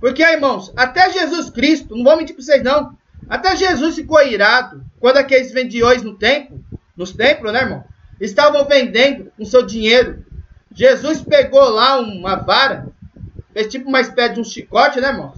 Porque, 0.00 0.22
irmãos, 0.22 0.72
até 0.76 1.10
Jesus 1.10 1.50
Cristo, 1.50 1.96
não 1.96 2.04
vou 2.04 2.16
mentir 2.16 2.34
para 2.34 2.44
vocês 2.44 2.62
não, 2.62 2.96
até 3.28 3.56
Jesus 3.56 3.94
ficou 3.94 4.20
irado 4.20 4.84
quando 4.98 5.16
aqueles 5.16 5.52
vendiões 5.52 6.02
no 6.02 6.14
templo, 6.14 6.62
nos 6.96 7.12
templos, 7.12 7.52
né, 7.52 7.60
irmão? 7.60 7.84
Estavam 8.20 8.64
vendendo 8.66 9.30
com 9.36 9.44
seu 9.44 9.64
dinheiro. 9.64 10.24
Jesus 10.74 11.20
pegou 11.22 11.68
lá 11.68 11.98
uma 11.98 12.36
vara, 12.36 12.88
fez 13.52 13.68
tipo 13.68 13.88
uma 13.88 14.00
espécie 14.00 14.34
de 14.34 14.40
um 14.40 14.44
chicote, 14.44 15.00
né, 15.00 15.08
irmão? 15.08 15.32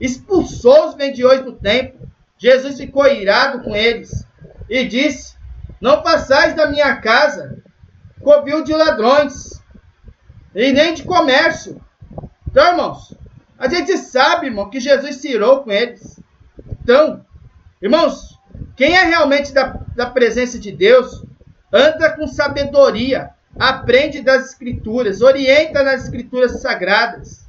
Expulsou 0.00 0.88
os 0.88 0.94
vendiões 0.94 1.42
do 1.42 1.52
templo. 1.52 2.08
Jesus 2.36 2.76
ficou 2.76 3.06
irado 3.06 3.62
com 3.62 3.74
eles 3.74 4.24
e 4.68 4.84
disse: 4.84 5.34
Não 5.80 6.02
passais 6.02 6.54
da 6.54 6.70
minha 6.70 6.96
casa 6.96 7.62
covil 8.20 8.62
de 8.62 8.72
ladrões 8.72 9.62
e 10.54 10.72
nem 10.72 10.94
de 10.94 11.02
comércio. 11.02 11.80
Então, 12.48 12.68
irmãos, 12.68 13.14
a 13.58 13.68
gente 13.68 13.96
sabe, 13.96 14.46
irmão, 14.46 14.70
que 14.70 14.80
Jesus 14.80 15.20
tirou 15.20 15.62
com 15.62 15.70
eles. 15.70 16.20
Então, 16.82 17.24
irmãos, 17.82 18.38
quem 18.76 18.96
é 18.96 19.02
realmente 19.02 19.52
da, 19.52 19.80
da 19.96 20.06
presença 20.06 20.58
de 20.58 20.70
Deus, 20.70 21.24
anda 21.72 22.10
com 22.12 22.26
sabedoria, 22.26 23.30
aprende 23.58 24.22
das 24.22 24.50
Escrituras, 24.50 25.20
orienta 25.20 25.82
nas 25.82 26.04
Escrituras 26.04 26.60
sagradas, 26.60 27.46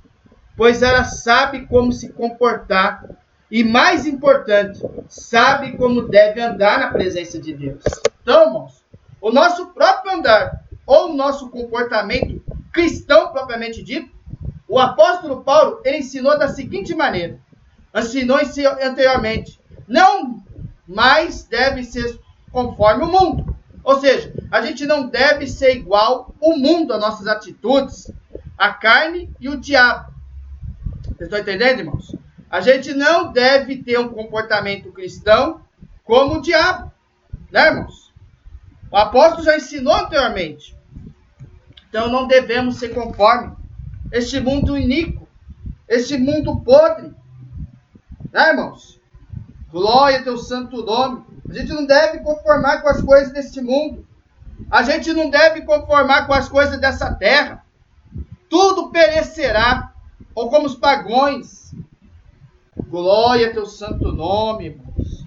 pois 0.56 0.82
ela 0.82 1.04
sabe 1.04 1.66
como 1.68 1.92
se 1.92 2.10
comportar 2.10 3.04
e, 3.50 3.64
mais 3.64 4.06
importante, 4.06 4.80
sabe 5.08 5.78
como 5.78 6.08
deve 6.08 6.42
andar 6.42 6.80
na 6.80 6.92
presença 6.92 7.40
de 7.40 7.54
Deus. 7.54 7.84
Então, 8.22 8.48
irmãos, 8.48 8.84
o 9.22 9.32
nosso 9.32 9.68
próprio 9.68 10.14
andar 10.14 10.64
ou 10.86 11.10
o 11.10 11.16
nosso 11.16 11.50
comportamento 11.50 12.42
cristão 12.72 13.32
propriamente 13.32 13.84
dito, 13.84 14.12
o 14.68 14.78
apóstolo 14.78 15.44
Paulo 15.44 15.82
ele 15.84 15.98
ensinou 15.98 16.38
da 16.38 16.48
seguinte 16.48 16.94
maneira: 16.94 17.40
ensinou 17.96 18.38
anteriormente, 18.82 19.60
não 19.88 20.44
mais 20.88 21.44
deve 21.44 21.84
ser 21.84 22.20
conforme 22.52 23.04
o 23.04 23.12
mundo. 23.12 23.56
Ou 23.84 24.00
seja, 24.00 24.34
a 24.52 24.62
gente 24.62 24.86
não 24.86 25.08
deve 25.08 25.48
ser 25.48 25.76
igual 25.76 26.34
o 26.40 26.56
mundo, 26.56 26.94
as 26.94 27.00
nossas 27.00 27.28
atitudes, 27.28 28.12
a 28.58 28.74
carne 28.74 29.30
e 29.40 29.50
o 29.50 29.58
diabo. 29.58 30.14
Vocês 31.04 31.22
estão 31.22 31.40
entendendo, 31.40 31.80
irmãos? 31.80 32.16
A 32.50 32.62
gente 32.62 32.94
não 32.94 33.32
deve 33.32 33.78
ter 33.84 34.00
um 34.00 34.10
comportamento 34.10 34.92
cristão 34.92 35.62
como 36.04 36.36
o 36.36 36.42
diabo, 36.42 36.92
né, 37.52 37.68
irmãos? 37.68 38.12
O 38.92 38.98
apóstolo 38.98 39.44
já 39.44 39.56
ensinou 39.56 39.94
anteriormente. 39.94 40.76
Então 41.88 42.10
não 42.10 42.28
devemos 42.28 42.78
ser 42.78 42.90
conforme 42.90 43.56
este 44.12 44.40
mundo 44.40 44.78
iníquo, 44.78 45.28
este 45.88 46.18
mundo 46.18 46.60
podre, 46.62 47.14
né, 48.32 48.50
irmãos? 48.50 49.00
Glória 49.72 50.18
ao 50.18 50.24
teu 50.24 50.38
santo 50.38 50.84
nome. 50.84 51.24
A 51.50 51.54
gente 51.54 51.74
não 51.74 51.86
deve 51.86 52.20
conformar 52.20 52.82
com 52.82 52.90
as 52.90 53.02
coisas 53.02 53.34
deste 53.34 53.62
mundo. 53.62 54.06
A 54.70 54.84
gente 54.84 55.14
não 55.14 55.30
deve 55.30 55.62
conformar 55.62 56.28
com 56.28 56.34
as 56.34 56.48
coisas 56.48 56.80
dessa 56.80 57.14
terra. 57.14 57.64
Tudo 58.50 58.90
perecerá, 58.90 59.92
ou 60.36 60.50
como 60.50 60.66
os 60.68 60.76
pagões, 60.76 61.60
Glória 62.88 63.48
ao 63.48 63.54
teu 63.54 63.66
santo 63.66 64.12
nome, 64.12 64.68
irmãos. 64.68 65.26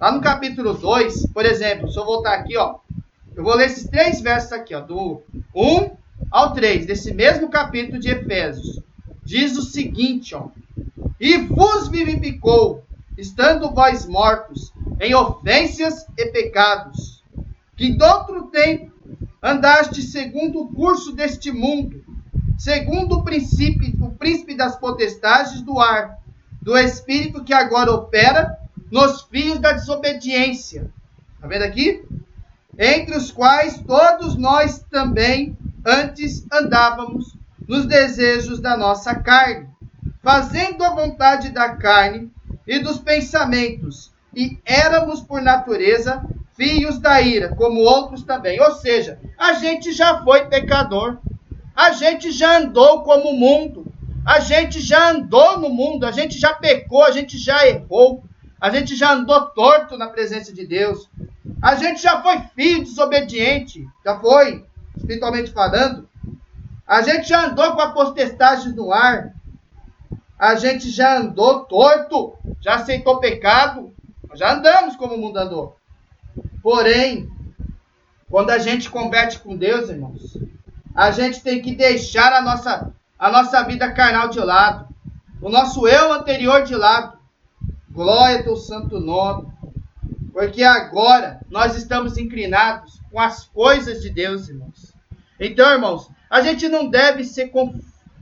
Lá 0.00 0.12
no 0.12 0.20
capítulo 0.20 0.72
2, 0.72 1.26
por 1.32 1.44
exemplo, 1.44 1.90
se 1.90 1.98
eu 1.98 2.04
voltar 2.04 2.34
aqui, 2.34 2.56
ó. 2.56 2.76
Eu 3.34 3.42
vou 3.42 3.54
ler 3.54 3.66
esses 3.66 3.88
três 3.88 4.20
versos 4.20 4.52
aqui, 4.52 4.74
ó. 4.74 4.80
Do 4.80 5.20
1 5.54 5.90
ao 6.30 6.54
3, 6.54 6.86
desse 6.86 7.12
mesmo 7.12 7.50
capítulo 7.50 7.98
de 7.98 8.08
Efésios. 8.08 8.80
Diz 9.24 9.56
o 9.58 9.62
seguinte, 9.62 10.34
ó. 10.34 10.48
E 11.20 11.36
vos 11.38 11.88
vivificou, 11.88 12.84
estando 13.18 13.74
vós 13.74 14.06
mortos 14.06 14.72
em 15.00 15.14
ofensas 15.14 16.06
e 16.16 16.26
pecados, 16.26 17.22
que 17.76 17.92
do 17.92 18.04
outro 18.04 18.44
tempo 18.44 18.92
andaste 19.42 20.02
segundo 20.02 20.62
o 20.62 20.68
curso 20.72 21.12
deste 21.12 21.52
mundo, 21.52 22.02
segundo 22.58 23.16
o 23.16 23.24
princípio, 23.24 23.94
o 24.04 24.10
príncipe 24.10 24.54
das 24.54 24.76
potestades 24.76 25.60
do 25.60 25.78
ar, 25.78 26.18
do 26.60 26.76
Espírito 26.76 27.44
que 27.44 27.52
agora 27.52 27.92
opera 27.92 28.58
nos 28.90 29.22
filhos 29.22 29.58
da 29.58 29.72
desobediência. 29.72 30.90
Está 31.34 31.46
vendo 31.46 31.62
aqui? 31.62 32.02
Entre 32.78 33.16
os 33.16 33.30
quais 33.30 33.78
todos 33.78 34.36
nós 34.36 34.84
também 34.90 35.56
antes 35.84 36.44
andávamos 36.52 37.36
nos 37.68 37.86
desejos 37.86 38.60
da 38.60 38.76
nossa 38.76 39.14
carne, 39.14 39.68
fazendo 40.22 40.82
a 40.82 40.94
vontade 40.94 41.50
da 41.50 41.76
carne 41.76 42.30
e 42.66 42.78
dos 42.80 42.98
pensamentos, 42.98 44.12
e 44.36 44.58
éramos 44.66 45.22
por 45.22 45.40
natureza 45.40 46.22
filhos 46.54 46.98
da 46.98 47.22
ira, 47.22 47.54
como 47.56 47.80
outros 47.80 48.22
também. 48.22 48.60
Ou 48.60 48.72
seja, 48.72 49.18
a 49.38 49.54
gente 49.54 49.92
já 49.92 50.22
foi 50.22 50.44
pecador, 50.44 51.18
a 51.74 51.90
gente 51.92 52.30
já 52.30 52.58
andou 52.58 53.02
como 53.02 53.30
o 53.30 53.38
mundo, 53.38 53.86
a 54.26 54.38
gente 54.40 54.80
já 54.80 55.10
andou 55.10 55.58
no 55.58 55.70
mundo, 55.70 56.04
a 56.04 56.10
gente 56.10 56.38
já 56.38 56.52
pecou, 56.52 57.02
a 57.02 57.10
gente 57.10 57.38
já 57.38 57.66
errou, 57.66 58.22
a 58.60 58.68
gente 58.68 58.94
já 58.94 59.12
andou 59.12 59.46
torto 59.46 59.96
na 59.96 60.08
presença 60.08 60.52
de 60.52 60.66
Deus. 60.66 61.08
A 61.62 61.74
gente 61.74 62.02
já 62.02 62.20
foi 62.20 62.38
filho 62.54 62.84
desobediente, 62.84 63.86
já 64.04 64.18
foi, 64.18 64.64
espiritualmente 64.96 65.50
falando. 65.50 66.08
A 66.86 67.00
gente 67.00 67.28
já 67.28 67.46
andou 67.46 67.72
com 67.72 67.80
a 67.80 67.92
potestade 67.92 68.74
no 68.74 68.92
ar. 68.92 69.32
A 70.38 70.54
gente 70.56 70.90
já 70.90 71.18
andou 71.18 71.60
torto, 71.64 72.34
já 72.60 72.74
aceitou 72.74 73.18
pecado, 73.18 73.95
já 74.36 74.54
andamos 74.54 74.96
como 74.96 75.14
o 75.14 75.18
mundo 75.18 75.38
andou. 75.38 75.76
Porém, 76.62 77.28
quando 78.30 78.50
a 78.50 78.58
gente 78.58 78.90
converte 78.90 79.38
com 79.38 79.56
Deus, 79.56 79.88
irmãos, 79.88 80.36
a 80.94 81.10
gente 81.10 81.42
tem 81.42 81.60
que 81.62 81.74
deixar 81.74 82.32
a 82.32 82.42
nossa 82.42 82.92
a 83.18 83.30
nossa 83.30 83.62
vida 83.62 83.90
carnal 83.92 84.28
de 84.28 84.38
lado, 84.38 84.86
o 85.40 85.48
nosso 85.48 85.86
eu 85.88 86.12
anterior 86.12 86.64
de 86.64 86.74
lado. 86.74 87.16
Glória 87.90 88.42
teu 88.42 88.56
santo 88.56 89.00
nome. 89.00 89.48
Porque 90.32 90.62
agora 90.62 91.40
nós 91.48 91.74
estamos 91.76 92.18
inclinados 92.18 93.00
com 93.10 93.18
as 93.18 93.44
coisas 93.44 94.02
de 94.02 94.10
Deus, 94.10 94.50
irmãos. 94.50 94.92
Então, 95.40 95.72
irmãos, 95.72 96.10
a 96.28 96.42
gente 96.42 96.68
não 96.68 96.90
deve 96.90 97.24
se 97.24 97.50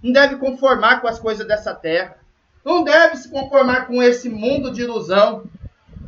não 0.02 0.12
deve 0.12 0.36
conformar 0.36 1.00
com 1.00 1.08
as 1.08 1.18
coisas 1.18 1.46
dessa 1.46 1.74
terra. 1.74 2.16
Não 2.64 2.84
deve 2.84 3.16
se 3.16 3.28
conformar 3.28 3.86
com 3.86 4.02
esse 4.02 4.28
mundo 4.28 4.70
de 4.70 4.82
ilusão. 4.82 5.44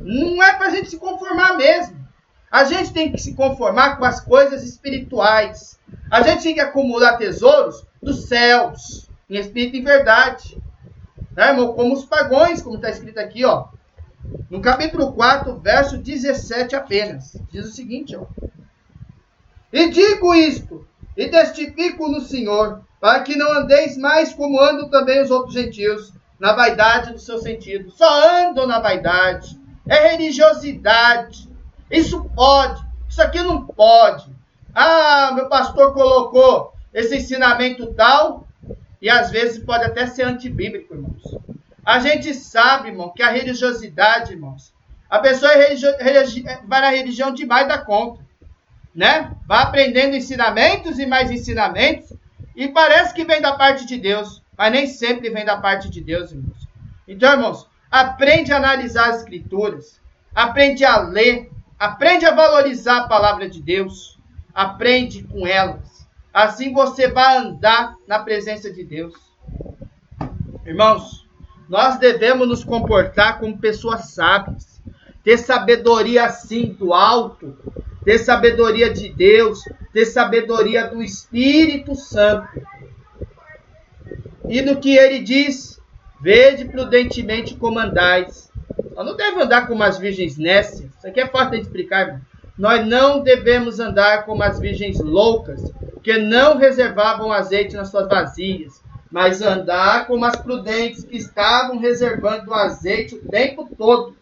Não 0.00 0.42
é 0.42 0.54
para 0.54 0.66
a 0.66 0.70
gente 0.70 0.90
se 0.90 0.98
conformar 0.98 1.56
mesmo. 1.56 1.96
A 2.50 2.64
gente 2.64 2.92
tem 2.92 3.10
que 3.10 3.20
se 3.20 3.34
conformar 3.34 3.96
com 3.96 4.04
as 4.04 4.20
coisas 4.20 4.62
espirituais. 4.62 5.78
A 6.10 6.22
gente 6.22 6.42
tem 6.42 6.54
que 6.54 6.60
acumular 6.60 7.16
tesouros 7.16 7.84
dos 8.02 8.26
céus, 8.26 9.08
em 9.28 9.36
espírito 9.36 9.76
e 9.76 9.82
verdade. 9.82 10.56
Né, 11.36 11.48
irmão? 11.48 11.74
Como 11.74 11.92
os 11.92 12.04
pagões, 12.04 12.62
como 12.62 12.76
está 12.76 12.88
escrito 12.88 13.18
aqui, 13.18 13.44
ó. 13.44 13.68
No 14.50 14.60
capítulo 14.60 15.12
4, 15.12 15.58
verso 15.58 15.98
17 15.98 16.74
apenas. 16.74 17.36
Diz 17.50 17.66
o 17.66 17.72
seguinte, 17.72 18.16
ó. 18.16 18.24
E 19.72 19.90
digo 19.90 20.34
isto, 20.34 20.86
e 21.16 21.28
testifico 21.28 22.08
no 22.08 22.20
Senhor, 22.20 22.80
para 23.00 23.20
que 23.20 23.36
não 23.36 23.52
andeis 23.52 23.96
mais 23.96 24.32
como 24.32 24.60
andam 24.60 24.88
também 24.88 25.22
os 25.22 25.30
outros 25.30 25.54
gentios, 25.54 26.12
na 26.38 26.52
vaidade 26.52 27.12
do 27.12 27.18
seu 27.18 27.38
sentido. 27.38 27.90
Só 27.90 28.46
andam 28.46 28.66
na 28.66 28.78
vaidade. 28.78 29.58
É 29.88 30.10
religiosidade. 30.10 31.48
Isso 31.90 32.24
pode. 32.34 32.84
Isso 33.08 33.22
aqui 33.22 33.40
não 33.40 33.64
pode. 33.66 34.30
Ah, 34.74 35.32
meu 35.34 35.48
pastor 35.48 35.94
colocou 35.94 36.72
esse 36.92 37.16
ensinamento 37.16 37.92
tal, 37.94 38.46
e 39.00 39.08
às 39.08 39.30
vezes 39.30 39.62
pode 39.62 39.84
até 39.84 40.06
ser 40.06 40.24
antibíblico, 40.24 40.94
irmãos. 40.94 41.22
A 41.84 41.98
gente 41.98 42.34
sabe, 42.34 42.88
irmão, 42.88 43.12
que 43.14 43.22
a 43.22 43.30
religiosidade, 43.30 44.32
irmãos, 44.32 44.72
a 45.08 45.18
pessoa 45.18 45.52
é 45.52 45.74
religi, 46.00 46.44
vai 46.66 46.80
na 46.80 46.90
religião 46.90 47.32
demais 47.32 47.68
da 47.68 47.78
conta, 47.78 48.20
né? 48.94 49.30
Vai 49.46 49.62
aprendendo 49.62 50.16
ensinamentos 50.16 50.98
e 50.98 51.06
mais 51.06 51.30
ensinamentos, 51.30 52.12
e 52.56 52.68
parece 52.68 53.14
que 53.14 53.24
vem 53.24 53.40
da 53.40 53.52
parte 53.52 53.86
de 53.86 53.98
Deus, 53.98 54.42
mas 54.56 54.72
nem 54.72 54.86
sempre 54.86 55.30
vem 55.30 55.44
da 55.44 55.58
parte 55.58 55.88
de 55.88 56.00
Deus, 56.00 56.32
irmãos. 56.32 56.66
Então, 57.06 57.32
irmãos, 57.32 57.68
aprende 57.90 58.52
a 58.52 58.56
analisar 58.56 59.10
as 59.10 59.18
escrituras, 59.18 60.00
aprende 60.34 60.84
a 60.84 61.00
ler, 61.00 61.50
aprende 61.78 62.26
a 62.26 62.34
valorizar 62.34 62.98
a 62.98 63.08
palavra 63.08 63.48
de 63.48 63.62
Deus, 63.62 64.18
aprende 64.54 65.22
com 65.22 65.46
elas. 65.46 66.06
Assim 66.32 66.72
você 66.72 67.08
vai 67.08 67.38
andar 67.38 67.96
na 68.06 68.18
presença 68.18 68.70
de 68.70 68.84
Deus. 68.84 69.14
Irmãos, 70.66 71.26
nós 71.68 71.98
devemos 71.98 72.46
nos 72.46 72.64
comportar 72.64 73.38
como 73.40 73.58
pessoas 73.58 74.10
sábias, 74.10 74.82
ter 75.24 75.38
sabedoria 75.38 76.24
assim 76.24 76.72
do 76.72 76.92
alto, 76.92 77.56
ter 78.04 78.18
sabedoria 78.18 78.92
de 78.92 79.08
Deus, 79.08 79.64
ter 79.92 80.06
sabedoria 80.06 80.86
do 80.86 81.02
Espírito 81.02 81.94
Santo. 81.94 82.48
E 84.48 84.62
no 84.62 84.78
que 84.78 84.96
ele 84.96 85.20
diz, 85.20 85.75
vede 86.26 86.64
prudentemente 86.64 87.54
como 87.54 87.78
andais. 87.78 88.50
Nós 88.96 89.06
não 89.06 89.14
devemos 89.14 89.44
andar 89.44 89.68
como 89.68 89.84
as 89.84 89.96
virgens 89.96 90.36
nécias. 90.36 90.90
Isso 90.98 91.06
aqui 91.06 91.20
é 91.20 91.28
fácil 91.28 91.52
de 91.52 91.60
explicar, 91.60 92.00
irmão. 92.00 92.20
Nós 92.58 92.84
não 92.84 93.20
devemos 93.20 93.78
andar 93.78 94.24
como 94.24 94.42
as 94.42 94.58
virgens 94.58 94.98
loucas, 94.98 95.62
que 96.02 96.18
não 96.18 96.58
reservavam 96.58 97.30
azeite 97.30 97.76
nas 97.76 97.90
suas 97.90 98.08
vasilhas, 98.08 98.82
mas 99.08 99.40
andar 99.40 100.08
como 100.08 100.24
as 100.24 100.34
prudentes 100.34 101.04
que 101.04 101.16
estavam 101.16 101.78
reservando 101.78 102.50
o 102.50 102.54
azeite 102.54 103.14
o 103.14 103.28
tempo 103.28 103.68
todo. 103.78 104.16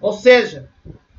Ou 0.00 0.14
seja, 0.14 0.70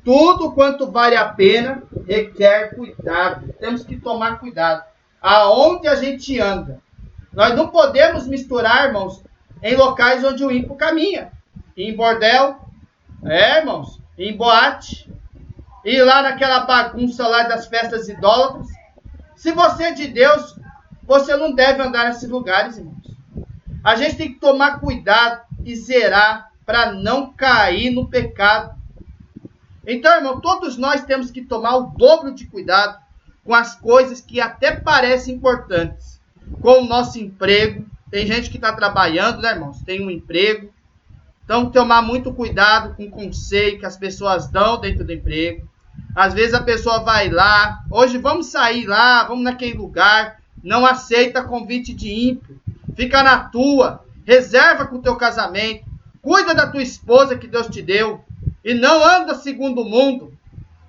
Tudo 0.04 0.52
quanto 0.52 0.90
vale 0.90 1.16
a 1.16 1.26
pena 1.26 1.82
requer 2.06 2.74
cuidado. 2.74 3.54
Temos 3.58 3.84
que 3.84 3.96
tomar 3.96 4.38
cuidado. 4.38 4.84
Aonde 5.20 5.88
a 5.88 5.94
gente 5.94 6.38
anda. 6.38 6.78
Nós 7.32 7.56
não 7.56 7.68
podemos 7.68 8.26
misturar, 8.26 8.88
irmãos, 8.88 9.23
em 9.64 9.74
locais 9.74 10.22
onde 10.22 10.44
o 10.44 10.50
ímpio 10.50 10.74
caminha. 10.74 11.32
Em 11.74 11.96
bordel, 11.96 12.60
é, 13.24 13.60
irmãos, 13.60 13.98
em 14.18 14.36
boate, 14.36 15.10
e 15.82 16.02
lá 16.02 16.22
naquela 16.22 16.60
bagunça 16.60 17.26
lá 17.26 17.44
das 17.44 17.66
festas 17.66 18.06
idólatras. 18.08 18.68
Se 19.34 19.52
você 19.52 19.84
é 19.84 19.92
de 19.92 20.06
Deus, 20.06 20.54
você 21.02 21.34
não 21.34 21.54
deve 21.54 21.82
andar 21.82 22.08
nesses 22.08 22.28
lugares, 22.28 22.76
irmãos. 22.76 22.94
A 23.82 23.96
gente 23.96 24.16
tem 24.16 24.32
que 24.34 24.38
tomar 24.38 24.80
cuidado 24.80 25.42
e 25.64 25.74
zerar 25.74 26.50
para 26.66 26.92
não 26.92 27.32
cair 27.32 27.90
no 27.90 28.08
pecado. 28.08 28.74
Então, 29.86 30.14
irmão, 30.14 30.40
todos 30.40 30.76
nós 30.76 31.04
temos 31.04 31.30
que 31.30 31.42
tomar 31.42 31.76
o 31.76 31.86
dobro 31.88 32.34
de 32.34 32.46
cuidado 32.46 32.98
com 33.42 33.54
as 33.54 33.74
coisas 33.74 34.20
que 34.20 34.40
até 34.40 34.76
parecem 34.76 35.34
importantes. 35.34 36.20
Com 36.60 36.82
o 36.82 36.86
nosso 36.86 37.18
emprego. 37.18 37.93
Tem 38.10 38.26
gente 38.26 38.50
que 38.50 38.56
está 38.56 38.72
trabalhando, 38.72 39.40
né, 39.40 39.52
irmãos? 39.52 39.80
Tem 39.82 40.04
um 40.04 40.10
emprego. 40.10 40.72
Então, 41.44 41.70
tomar 41.70 42.02
muito 42.02 42.32
cuidado 42.32 42.94
com 42.94 43.04
o 43.04 43.10
conselho 43.10 43.78
que 43.78 43.86
as 43.86 43.96
pessoas 43.96 44.48
dão 44.48 44.80
dentro 44.80 45.04
do 45.04 45.12
emprego. 45.12 45.68
Às 46.14 46.32
vezes 46.32 46.54
a 46.54 46.62
pessoa 46.62 47.00
vai 47.00 47.28
lá, 47.28 47.84
hoje 47.90 48.18
vamos 48.18 48.46
sair 48.46 48.86
lá, 48.86 49.24
vamos 49.24 49.44
naquele 49.44 49.76
lugar, 49.76 50.40
não 50.62 50.86
aceita 50.86 51.42
convite 51.44 51.92
de 51.92 52.28
ímpio, 52.28 52.60
fica 52.96 53.22
na 53.22 53.44
tua, 53.44 54.04
reserva 54.24 54.86
com 54.86 54.96
o 54.96 55.02
teu 55.02 55.16
casamento, 55.16 55.84
cuida 56.22 56.54
da 56.54 56.66
tua 56.68 56.82
esposa 56.82 57.36
que 57.36 57.46
Deus 57.46 57.66
te 57.66 57.82
deu, 57.82 58.24
e 58.64 58.72
não 58.74 59.04
anda 59.04 59.34
segundo 59.34 59.82
o 59.82 59.88
mundo, 59.88 60.32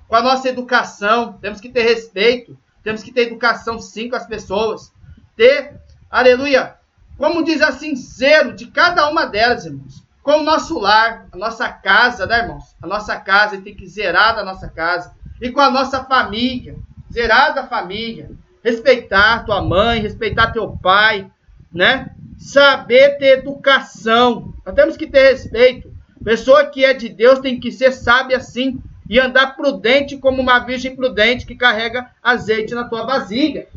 com 0.07 0.15
a 0.15 0.21
nossa 0.21 0.47
educação, 0.47 1.33
temos 1.33 1.59
que 1.59 1.69
ter 1.69 1.83
respeito, 1.83 2.57
temos 2.83 3.03
que 3.03 3.11
ter 3.11 3.23
educação 3.23 3.79
sim 3.79 4.09
com 4.09 4.15
as 4.15 4.27
pessoas, 4.27 4.93
ter, 5.35 5.73
aleluia, 6.09 6.75
como 7.17 7.43
diz 7.43 7.61
assim, 7.61 7.95
zero 7.95 8.53
de 8.53 8.67
cada 8.67 9.09
uma 9.09 9.25
delas, 9.25 9.65
irmãos 9.65 10.05
com 10.25 10.39
o 10.39 10.43
nosso 10.43 10.79
lar, 10.79 11.27
a 11.31 11.37
nossa 11.37 11.69
casa, 11.69 12.25
né, 12.25 12.39
irmãos? 12.39 12.75
A 12.81 12.87
nossa 12.87 13.15
casa, 13.15 13.61
tem 13.61 13.75
que 13.75 13.85
zerar 13.85 14.35
da 14.35 14.43
nossa 14.43 14.67
casa. 14.67 15.13
E 15.39 15.51
com 15.51 15.61
a 15.61 15.69
nossa 15.69 16.03
família, 16.03 16.75
zerar 17.13 17.53
da 17.53 17.67
família. 17.67 18.31
Respeitar 18.63 19.45
tua 19.45 19.61
mãe, 19.61 20.01
respeitar 20.01 20.51
teu 20.51 20.67
pai, 20.81 21.29
né? 21.71 22.09
Saber 22.39 23.19
ter 23.19 23.37
educação. 23.37 24.51
Nós 24.65 24.73
temos 24.73 24.97
que 24.97 25.05
ter 25.05 25.29
respeito. 25.31 25.93
Pessoa 26.23 26.65
que 26.65 26.83
é 26.83 26.95
de 26.95 27.07
Deus 27.07 27.37
tem 27.37 27.59
que 27.59 27.71
ser 27.71 27.91
sábia 27.91 28.37
assim 28.37 28.81
e 29.07 29.19
andar 29.19 29.55
prudente 29.55 30.17
como 30.17 30.41
uma 30.41 30.57
virgem 30.57 30.95
prudente 30.95 31.45
que 31.45 31.53
carrega 31.53 32.09
azeite 32.23 32.73
na 32.73 32.85
tua 32.85 33.05
vasilha. 33.05 33.67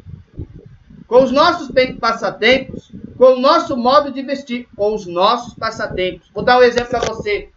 Com 1.06 1.22
os 1.22 1.30
nossos 1.30 1.70
passatempos, 2.00 2.90
com 3.18 3.34
o 3.34 3.40
nosso 3.40 3.76
modo 3.76 4.12
de 4.12 4.22
vestir, 4.22 4.68
com 4.76 4.94
os 4.94 5.04
nossos 5.04 5.52
passatempos. 5.52 6.30
Vou 6.32 6.44
dar 6.44 6.58
um 6.58 6.62
exemplo 6.62 6.90
para 6.90 7.12
você. 7.12 7.50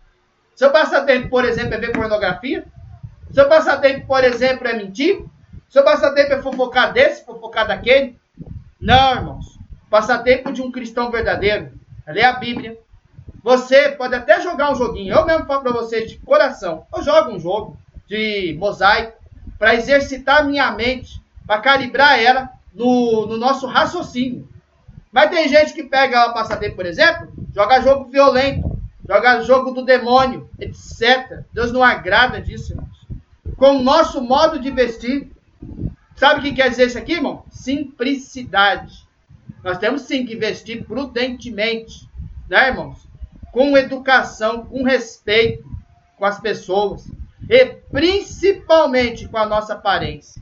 Seu 0.55 0.71
passatempo, 0.71 1.29
por 1.29 1.45
exemplo, 1.45 1.75
é 1.75 1.77
ver 1.77 1.91
pornografia? 1.91 2.65
Seu 3.31 3.47
passatempo, 3.47 4.07
por 4.07 4.23
exemplo, 4.23 4.67
é 4.67 4.73
mentir? 4.73 5.23
Seu 5.69 5.83
passatempo 5.83 6.33
é 6.33 6.41
fofocar 6.41 6.91
desse, 6.91 7.23
fofocar 7.23 7.67
daquele? 7.67 8.19
Não, 8.79 9.15
irmãos. 9.15 9.59
Passatempo 9.87 10.51
de 10.51 10.63
um 10.63 10.71
cristão 10.71 11.11
verdadeiro 11.11 11.71
é 12.07 12.11
ler 12.11 12.25
a 12.25 12.33
Bíblia. 12.33 12.79
Você 13.43 13.89
pode 13.89 14.15
até 14.15 14.41
jogar 14.41 14.71
um 14.71 14.75
joguinho. 14.75 15.13
Eu 15.13 15.25
mesmo 15.25 15.45
falo 15.45 15.61
para 15.61 15.73
vocês 15.73 16.09
de 16.09 16.17
coração. 16.17 16.87
Eu 16.93 17.03
jogo 17.03 17.31
um 17.31 17.39
jogo 17.39 17.77
de 18.07 18.55
mosaico 18.59 19.13
para 19.59 19.75
exercitar 19.75 20.45
minha 20.45 20.71
mente, 20.71 21.21
para 21.45 21.61
calibrar 21.61 22.19
ela 22.19 22.49
no, 22.73 23.27
no 23.27 23.37
nosso 23.37 23.67
raciocínio. 23.67 24.50
Mas 25.11 25.29
tem 25.29 25.47
gente 25.47 25.73
que 25.73 25.83
pega 25.83 26.29
o 26.29 26.33
passatempo, 26.33 26.75
por 26.75 26.85
exemplo, 26.85 27.31
joga 27.53 27.81
jogo 27.81 28.09
violento, 28.09 28.79
joga 29.07 29.41
jogo 29.41 29.71
do 29.71 29.83
demônio, 29.83 30.49
etc. 30.59 31.43
Deus 31.51 31.71
não 31.71 31.83
agrada 31.83 32.41
disso, 32.41 32.73
irmãos. 32.73 33.07
Com 33.57 33.77
o 33.77 33.83
nosso 33.83 34.21
modo 34.21 34.59
de 34.59 34.71
vestir. 34.71 35.29
Sabe 36.15 36.39
o 36.39 36.43
que 36.43 36.53
quer 36.53 36.69
dizer 36.69 36.87
isso 36.87 36.97
aqui, 36.97 37.13
irmão? 37.13 37.43
Simplicidade. 37.49 39.07
Nós 39.63 39.77
temos 39.77 40.03
sim 40.03 40.25
que 40.25 40.35
vestir 40.35 40.85
prudentemente, 40.85 42.07
né, 42.49 42.69
irmãos? 42.69 43.07
Com 43.51 43.77
educação, 43.77 44.65
com 44.65 44.83
respeito 44.83 45.71
com 46.21 46.25
as 46.27 46.39
pessoas 46.39 47.11
e 47.49 47.65
principalmente 47.65 49.27
com 49.27 49.37
a 49.37 49.45
nossa 49.47 49.73
aparência. 49.73 50.39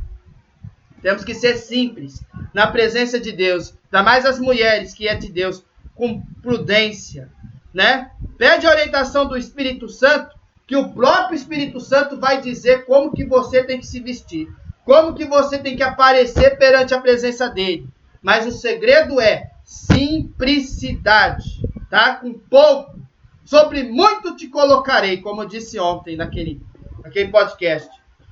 Temos 1.01 1.23
que 1.23 1.33
ser 1.33 1.55
simples 1.55 2.21
na 2.53 2.67
presença 2.67 3.19
de 3.19 3.31
Deus. 3.31 3.73
Ainda 3.85 4.03
mais 4.03 4.25
as 4.25 4.39
mulheres 4.39 4.93
que 4.93 5.07
é 5.07 5.15
de 5.15 5.31
Deus, 5.31 5.63
com 5.95 6.21
prudência, 6.41 7.29
né? 7.73 8.11
Pede 8.37 8.65
a 8.65 8.71
orientação 8.71 9.27
do 9.27 9.37
Espírito 9.37 9.89
Santo, 9.89 10.37
que 10.65 10.75
o 10.75 10.89
próprio 10.93 11.35
Espírito 11.35 11.79
Santo 11.79 12.19
vai 12.19 12.41
dizer 12.41 12.85
como 12.85 13.11
que 13.11 13.25
você 13.25 13.63
tem 13.63 13.79
que 13.79 13.87
se 13.87 13.99
vestir, 13.99 14.47
como 14.85 15.13
que 15.13 15.25
você 15.25 15.57
tem 15.57 15.75
que 15.75 15.83
aparecer 15.83 16.57
perante 16.57 16.93
a 16.93 17.01
presença 17.01 17.49
dele. 17.49 17.87
Mas 18.21 18.45
o 18.45 18.51
segredo 18.51 19.19
é 19.19 19.51
simplicidade, 19.63 21.61
tá? 21.89 22.15
Com 22.15 22.33
pouco, 22.33 22.99
sobre 23.43 23.83
muito 23.83 24.35
te 24.35 24.47
colocarei, 24.47 25.17
como 25.17 25.43
eu 25.43 25.47
disse 25.47 25.79
ontem 25.79 26.15
naquele, 26.15 26.61
naquele 27.03 27.29
podcast. 27.29 27.89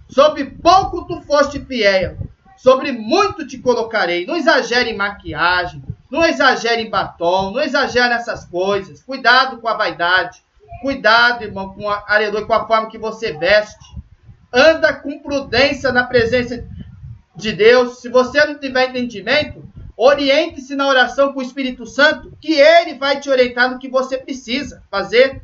Sobre 0.07 0.45
pouco 0.45 1.05
tu 1.05 1.21
foste 1.21 1.59
fiel, 1.59 2.17
sobre 2.57 2.91
muito 2.91 3.47
te 3.47 3.57
colocarei. 3.59 4.25
Não 4.25 4.35
exagere 4.35 4.89
em 4.89 4.97
maquiagem, 4.97 5.81
não 6.11 6.25
exagere 6.25 6.81
em 6.81 6.89
batom, 6.89 7.51
não 7.51 7.61
exagere 7.61 8.09
nessas 8.09 8.45
coisas. 8.45 9.01
Cuidado 9.01 9.57
com 9.57 9.67
a 9.67 9.73
vaidade. 9.73 10.41
Cuidado, 10.81 11.43
irmão, 11.43 11.73
com 11.73 11.89
a, 11.89 12.01
com 12.45 12.53
a 12.53 12.67
forma 12.67 12.89
que 12.89 12.97
você 12.97 13.33
veste. 13.33 13.95
Anda 14.53 14.93
com 14.93 15.19
prudência 15.19 15.91
na 15.91 16.03
presença 16.03 16.65
de 17.35 17.53
Deus. 17.53 17.99
Se 17.99 18.09
você 18.09 18.43
não 18.45 18.57
tiver 18.57 18.89
entendimento, 18.89 19.63
oriente-se 19.95 20.75
na 20.75 20.87
oração 20.87 21.33
com 21.33 21.39
o 21.39 21.43
Espírito 21.43 21.85
Santo, 21.85 22.31
que 22.39 22.53
ele 22.53 22.95
vai 22.95 23.19
te 23.19 23.29
orientar 23.29 23.71
no 23.71 23.79
que 23.79 23.89
você 23.89 24.17
precisa 24.17 24.83
fazer. 24.89 25.41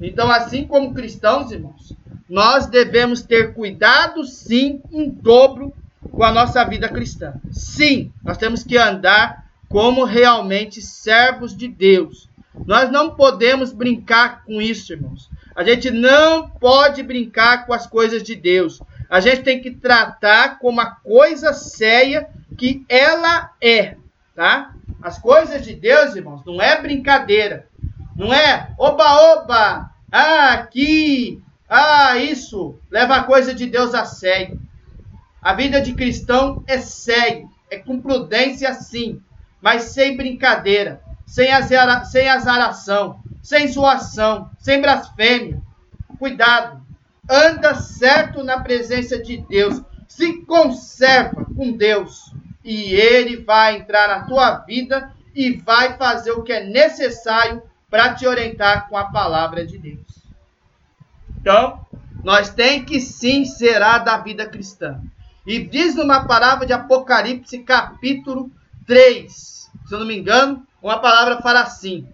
Então, 0.00 0.30
assim 0.30 0.66
como 0.66 0.94
cristãos, 0.94 1.52
irmãos, 1.52 1.89
nós 2.30 2.66
devemos 2.66 3.22
ter 3.22 3.54
cuidado, 3.54 4.24
sim, 4.24 4.80
em 4.92 5.10
dobro 5.10 5.74
com 6.12 6.22
a 6.22 6.30
nossa 6.30 6.64
vida 6.64 6.88
cristã. 6.88 7.34
Sim, 7.50 8.12
nós 8.22 8.38
temos 8.38 8.62
que 8.62 8.78
andar 8.78 9.46
como 9.68 10.04
realmente 10.04 10.80
servos 10.80 11.56
de 11.56 11.66
Deus. 11.66 12.28
Nós 12.64 12.88
não 12.88 13.16
podemos 13.16 13.72
brincar 13.72 14.44
com 14.44 14.62
isso, 14.62 14.92
irmãos. 14.92 15.28
A 15.56 15.64
gente 15.64 15.90
não 15.90 16.48
pode 16.48 17.02
brincar 17.02 17.66
com 17.66 17.72
as 17.72 17.84
coisas 17.84 18.22
de 18.22 18.36
Deus. 18.36 18.80
A 19.08 19.18
gente 19.18 19.42
tem 19.42 19.60
que 19.60 19.72
tratar 19.72 20.60
como 20.60 20.80
a 20.80 20.86
coisa 20.86 21.52
séria 21.52 22.28
que 22.56 22.84
ela 22.88 23.50
é, 23.60 23.96
tá? 24.36 24.72
As 25.02 25.18
coisas 25.18 25.64
de 25.64 25.74
Deus, 25.74 26.14
irmãos, 26.14 26.44
não 26.46 26.62
é 26.62 26.80
brincadeira. 26.80 27.66
Não 28.14 28.32
é 28.32 28.70
oba 28.78 29.34
oba, 29.34 29.90
ah, 30.12 30.52
aqui 30.52 31.42
ah, 31.72 32.16
isso 32.16 32.76
leva 32.90 33.14
a 33.14 33.22
coisa 33.22 33.54
de 33.54 33.64
Deus 33.64 33.94
a 33.94 34.04
sério. 34.04 34.60
A 35.40 35.54
vida 35.54 35.80
de 35.80 35.94
cristão 35.94 36.64
é 36.66 36.78
sério, 36.78 37.48
é 37.70 37.78
com 37.78 38.00
prudência 38.00 38.74
sim, 38.74 39.22
mas 39.62 39.84
sem 39.84 40.16
brincadeira, 40.16 41.00
sem, 41.24 41.52
azara, 41.52 42.04
sem 42.04 42.28
azaração, 42.28 43.20
sem 43.40 43.68
zoação, 43.68 44.50
sem 44.58 44.80
blasfêmia. 44.80 45.62
Cuidado, 46.18 46.82
anda 47.30 47.76
certo 47.76 48.42
na 48.42 48.58
presença 48.60 49.16
de 49.22 49.36
Deus, 49.36 49.80
se 50.08 50.42
conserva 50.42 51.46
com 51.56 51.70
Deus 51.70 52.34
e 52.64 52.94
Ele 52.94 53.44
vai 53.44 53.76
entrar 53.76 54.08
na 54.08 54.24
tua 54.26 54.56
vida 54.58 55.12
e 55.32 55.52
vai 55.52 55.96
fazer 55.96 56.32
o 56.32 56.42
que 56.42 56.52
é 56.52 56.64
necessário 56.64 57.62
para 57.88 58.12
te 58.12 58.26
orientar 58.26 58.88
com 58.88 58.96
a 58.96 59.04
palavra 59.04 59.64
de 59.64 59.78
Deus. 59.78 60.09
Então, 61.40 61.86
nós 62.22 62.50
tem 62.50 62.84
que 62.84 63.00
sim 63.00 63.44
zerar 63.44 64.04
da 64.04 64.18
vida 64.18 64.46
cristã. 64.46 65.00
E 65.46 65.58
diz 65.64 65.94
numa 65.94 66.26
palavra 66.26 66.66
de 66.66 66.72
Apocalipse, 66.72 67.60
capítulo 67.60 68.50
3, 68.86 69.32
se 69.32 69.70
eu 69.90 70.00
não 70.00 70.06
me 70.06 70.18
engano, 70.18 70.66
uma 70.82 70.98
palavra 70.98 71.40
fala 71.40 71.62
assim: 71.62 72.06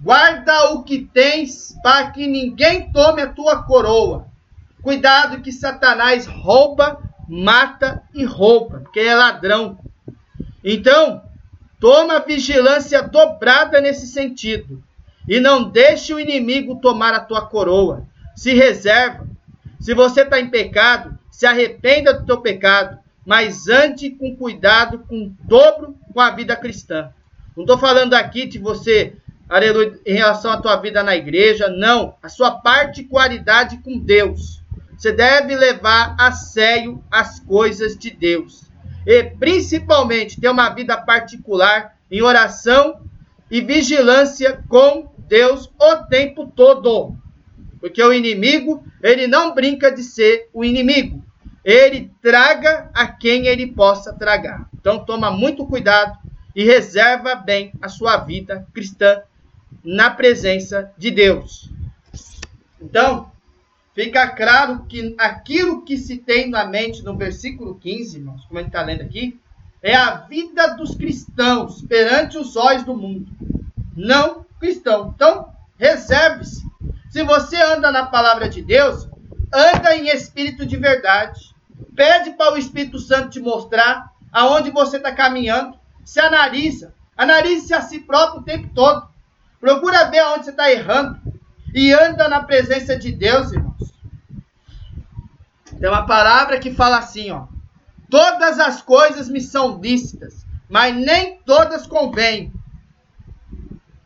Guarda 0.00 0.72
o 0.72 0.84
que 0.84 1.00
tens, 1.12 1.76
para 1.82 2.10
que 2.12 2.26
ninguém 2.26 2.92
tome 2.92 3.20
a 3.20 3.32
tua 3.32 3.64
coroa. 3.64 4.28
Cuidado 4.80 5.42
que 5.42 5.50
Satanás 5.50 6.26
rouba, 6.26 7.02
mata 7.28 8.02
e 8.14 8.24
rouba, 8.24 8.80
porque 8.80 9.00
ele 9.00 9.08
é 9.08 9.14
ladrão. 9.16 9.76
Então, 10.62 11.20
toma 11.80 12.20
vigilância 12.20 13.02
dobrada 13.02 13.80
nesse 13.80 14.06
sentido 14.06 14.82
e 15.28 15.38
não 15.38 15.68
deixe 15.68 16.14
o 16.14 16.18
inimigo 16.18 16.80
tomar 16.80 17.12
a 17.12 17.20
tua 17.20 17.42
coroa. 17.42 18.06
se 18.34 18.54
reserva. 18.54 19.26
Se 19.80 19.92
você 19.94 20.22
está 20.22 20.38
em 20.38 20.48
pecado, 20.48 21.18
se 21.30 21.44
arrependa 21.44 22.14
do 22.14 22.24
teu 22.24 22.40
pecado, 22.40 22.98
mas 23.26 23.68
ande 23.68 24.10
com 24.10 24.34
cuidado, 24.36 25.00
com 25.00 25.34
dobro 25.40 25.96
com 26.14 26.20
a 26.20 26.30
vida 26.30 26.56
cristã. 26.56 27.10
Não 27.56 27.64
estou 27.64 27.76
falando 27.76 28.14
aqui 28.14 28.46
de 28.46 28.58
você, 28.58 29.14
aleluia, 29.48 29.98
em 30.06 30.14
relação 30.14 30.52
à 30.52 30.56
tua 30.56 30.76
vida 30.76 31.02
na 31.02 31.16
igreja, 31.16 31.68
não. 31.68 32.14
A 32.22 32.28
sua 32.28 32.52
particularidade 32.52 33.78
com 33.78 33.98
Deus. 33.98 34.62
Você 34.96 35.12
deve 35.12 35.56
levar 35.56 36.14
a 36.18 36.30
sério 36.32 37.02
as 37.10 37.40
coisas 37.40 37.96
de 37.96 38.10
Deus. 38.10 38.64
E 39.04 39.24
principalmente 39.24 40.40
ter 40.40 40.48
uma 40.48 40.70
vida 40.70 40.96
particular 40.96 41.96
em 42.10 42.22
oração 42.22 43.00
e 43.50 43.60
vigilância 43.60 44.62
com 44.68 45.12
Deus 45.18 45.70
o 45.78 45.96
tempo 46.06 46.46
todo. 46.46 47.16
Porque 47.80 48.02
o 48.02 48.12
inimigo, 48.12 48.84
ele 49.02 49.26
não 49.26 49.54
brinca 49.54 49.90
de 49.90 50.02
ser 50.02 50.48
o 50.52 50.64
inimigo. 50.64 51.24
Ele 51.64 52.10
traga 52.20 52.90
a 52.94 53.06
quem 53.06 53.46
ele 53.46 53.66
possa 53.66 54.12
tragar. 54.12 54.68
Então 54.74 55.04
toma 55.04 55.30
muito 55.30 55.66
cuidado 55.66 56.18
e 56.54 56.64
reserva 56.64 57.34
bem 57.34 57.72
a 57.80 57.88
sua 57.88 58.16
vida 58.16 58.66
cristã 58.72 59.22
na 59.84 60.10
presença 60.10 60.92
de 60.98 61.10
Deus. 61.10 61.70
Então, 62.80 63.30
fica 63.94 64.28
claro 64.28 64.84
que 64.88 65.14
aquilo 65.18 65.84
que 65.84 65.96
se 65.96 66.16
tem 66.16 66.48
na 66.48 66.64
mente 66.64 67.02
no 67.02 67.16
versículo 67.16 67.74
15, 67.76 68.18
irmãos, 68.18 68.44
como 68.44 68.58
a 68.58 68.62
gente 68.62 68.70
está 68.70 68.82
lendo 68.82 69.02
aqui, 69.02 69.38
é 69.82 69.94
a 69.94 70.16
vida 70.16 70.74
dos 70.74 70.94
cristãos 70.94 71.82
perante 71.82 72.36
os 72.36 72.56
olhos 72.56 72.84
do 72.84 72.96
mundo, 72.96 73.30
não 73.96 74.44
cristão. 74.58 75.12
Então, 75.14 75.52
reserve-se. 75.78 76.66
Se 77.10 77.22
você 77.22 77.56
anda 77.56 77.90
na 77.90 78.06
palavra 78.06 78.48
de 78.48 78.60
Deus, 78.60 79.08
anda 79.52 79.96
em 79.96 80.08
espírito 80.08 80.66
de 80.66 80.76
verdade. 80.76 81.54
Pede 81.94 82.32
para 82.32 82.54
o 82.54 82.58
Espírito 82.58 82.98
Santo 82.98 83.30
te 83.30 83.40
mostrar 83.40 84.12
aonde 84.30 84.70
você 84.70 84.98
está 84.98 85.12
caminhando. 85.12 85.78
Se 86.04 86.20
analisa. 86.20 86.94
Analise-se 87.16 87.74
a 87.74 87.80
si 87.80 88.00
próprio 88.00 88.40
o 88.40 88.44
tempo 88.44 88.68
todo. 88.74 89.08
Procura 89.60 90.10
ver 90.10 90.20
aonde 90.20 90.44
você 90.44 90.50
está 90.50 90.70
errando. 90.70 91.18
E 91.74 91.92
anda 91.92 92.28
na 92.28 92.42
presença 92.42 92.96
de 92.96 93.10
Deus, 93.10 93.52
irmão. 93.52 93.74
Tem 95.78 95.88
uma 95.88 96.06
palavra 96.06 96.58
que 96.58 96.74
fala 96.74 96.98
assim, 96.98 97.30
ó. 97.30 97.46
Todas 98.10 98.58
as 98.58 98.80
coisas 98.80 99.28
me 99.28 99.40
são 99.40 99.78
lícitas, 99.80 100.46
mas 100.68 100.94
nem 100.96 101.38
todas 101.44 101.86
convêm. 101.86 102.52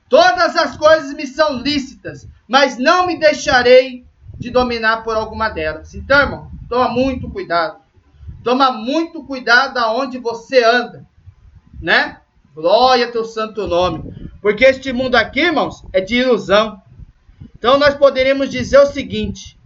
Todas 0.08 0.56
as 0.56 0.76
coisas 0.76 1.14
me 1.14 1.26
são 1.26 1.58
lícitas, 1.58 2.28
mas 2.46 2.76
não 2.76 3.06
me 3.06 3.18
deixarei 3.18 4.04
de 4.38 4.50
dominar 4.50 5.02
por 5.02 5.16
alguma 5.16 5.48
delas. 5.48 5.94
Então, 5.94 6.20
irmão, 6.20 6.50
toma 6.68 6.88
muito 6.88 7.30
cuidado. 7.30 7.80
Toma 8.42 8.72
muito 8.72 9.22
cuidado 9.24 9.78
aonde 9.78 10.18
você 10.18 10.64
anda, 10.64 11.06
né? 11.80 12.18
Glória 12.54 13.06
ao 13.06 13.12
teu 13.12 13.24
santo 13.24 13.66
nome. 13.66 14.30
Porque 14.42 14.64
este 14.64 14.92
mundo 14.92 15.14
aqui, 15.14 15.40
irmãos, 15.40 15.84
é 15.92 16.00
de 16.00 16.16
ilusão. 16.16 16.82
Então 17.56 17.78
nós 17.78 17.94
poderíamos 17.94 18.50
dizer 18.50 18.78
o 18.78 18.86
seguinte, 18.86 19.56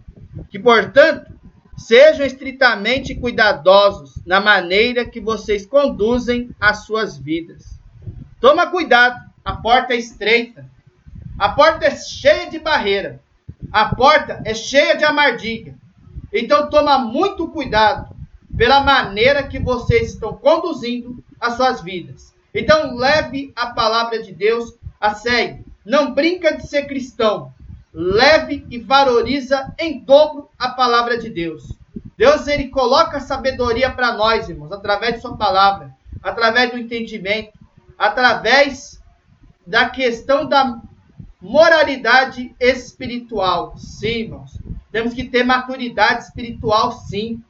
que 0.49 0.59
portanto, 0.59 1.31
Sejam 1.77 2.25
estritamente 2.25 3.13
cuidadosos 3.13 4.19
na 4.25 4.41
maneira 4.41 5.05
que 5.05 5.21
vocês 5.21 5.65
conduzem 5.65 6.49
as 6.59 6.85
suas 6.85 7.17
vidas. 7.17 7.79
Toma 8.41 8.71
cuidado, 8.71 9.23
a 9.45 9.55
porta 9.55 9.93
é 9.93 9.97
estreita. 9.97 10.65
A 11.37 11.49
porta 11.49 11.85
é 11.85 11.95
cheia 11.95 12.49
de 12.49 12.57
barreira. 12.57 13.21
A 13.71 13.93
porta 13.95 14.41
é 14.43 14.55
cheia 14.55 14.97
de 14.97 15.05
amardiga. 15.05 15.75
Então 16.33 16.69
toma 16.69 16.97
muito 16.97 17.47
cuidado 17.47 18.15
pela 18.57 18.81
maneira 18.81 19.43
que 19.43 19.59
vocês 19.59 20.13
estão 20.13 20.33
conduzindo 20.33 21.23
as 21.39 21.55
suas 21.55 21.81
vidas. 21.81 22.33
Então 22.53 22.95
leve 22.95 23.53
a 23.55 23.67
palavra 23.67 24.21
de 24.21 24.33
Deus 24.33 24.73
a 24.99 25.13
sério. 25.13 25.63
Não 25.85 26.13
brinca 26.13 26.57
de 26.57 26.67
ser 26.67 26.87
cristão 26.87 27.53
leve 27.99 28.63
e 28.69 28.77
valoriza 28.77 29.73
em 29.75 29.99
dobro 29.99 30.47
a 30.59 30.69
palavra 30.69 31.17
de 31.17 31.31
Deus. 31.31 31.75
Deus 32.15 32.45
ele 32.45 32.67
coloca 32.67 33.19
sabedoria 33.19 33.89
para 33.89 34.13
nós, 34.13 34.47
irmãos, 34.47 34.71
através 34.71 35.15
de 35.15 35.21
sua 35.21 35.35
palavra, 35.35 35.91
através 36.21 36.69
do 36.69 36.77
entendimento, 36.77 37.57
através 37.97 39.01
da 39.65 39.89
questão 39.89 40.45
da 40.45 40.79
moralidade 41.41 42.55
espiritual. 42.59 43.75
Sim, 43.77 44.07
irmãos. 44.07 44.59
Temos 44.91 45.15
que 45.15 45.23
ter 45.23 45.43
maturidade 45.43 46.25
espiritual, 46.25 46.91
sim. 46.91 47.43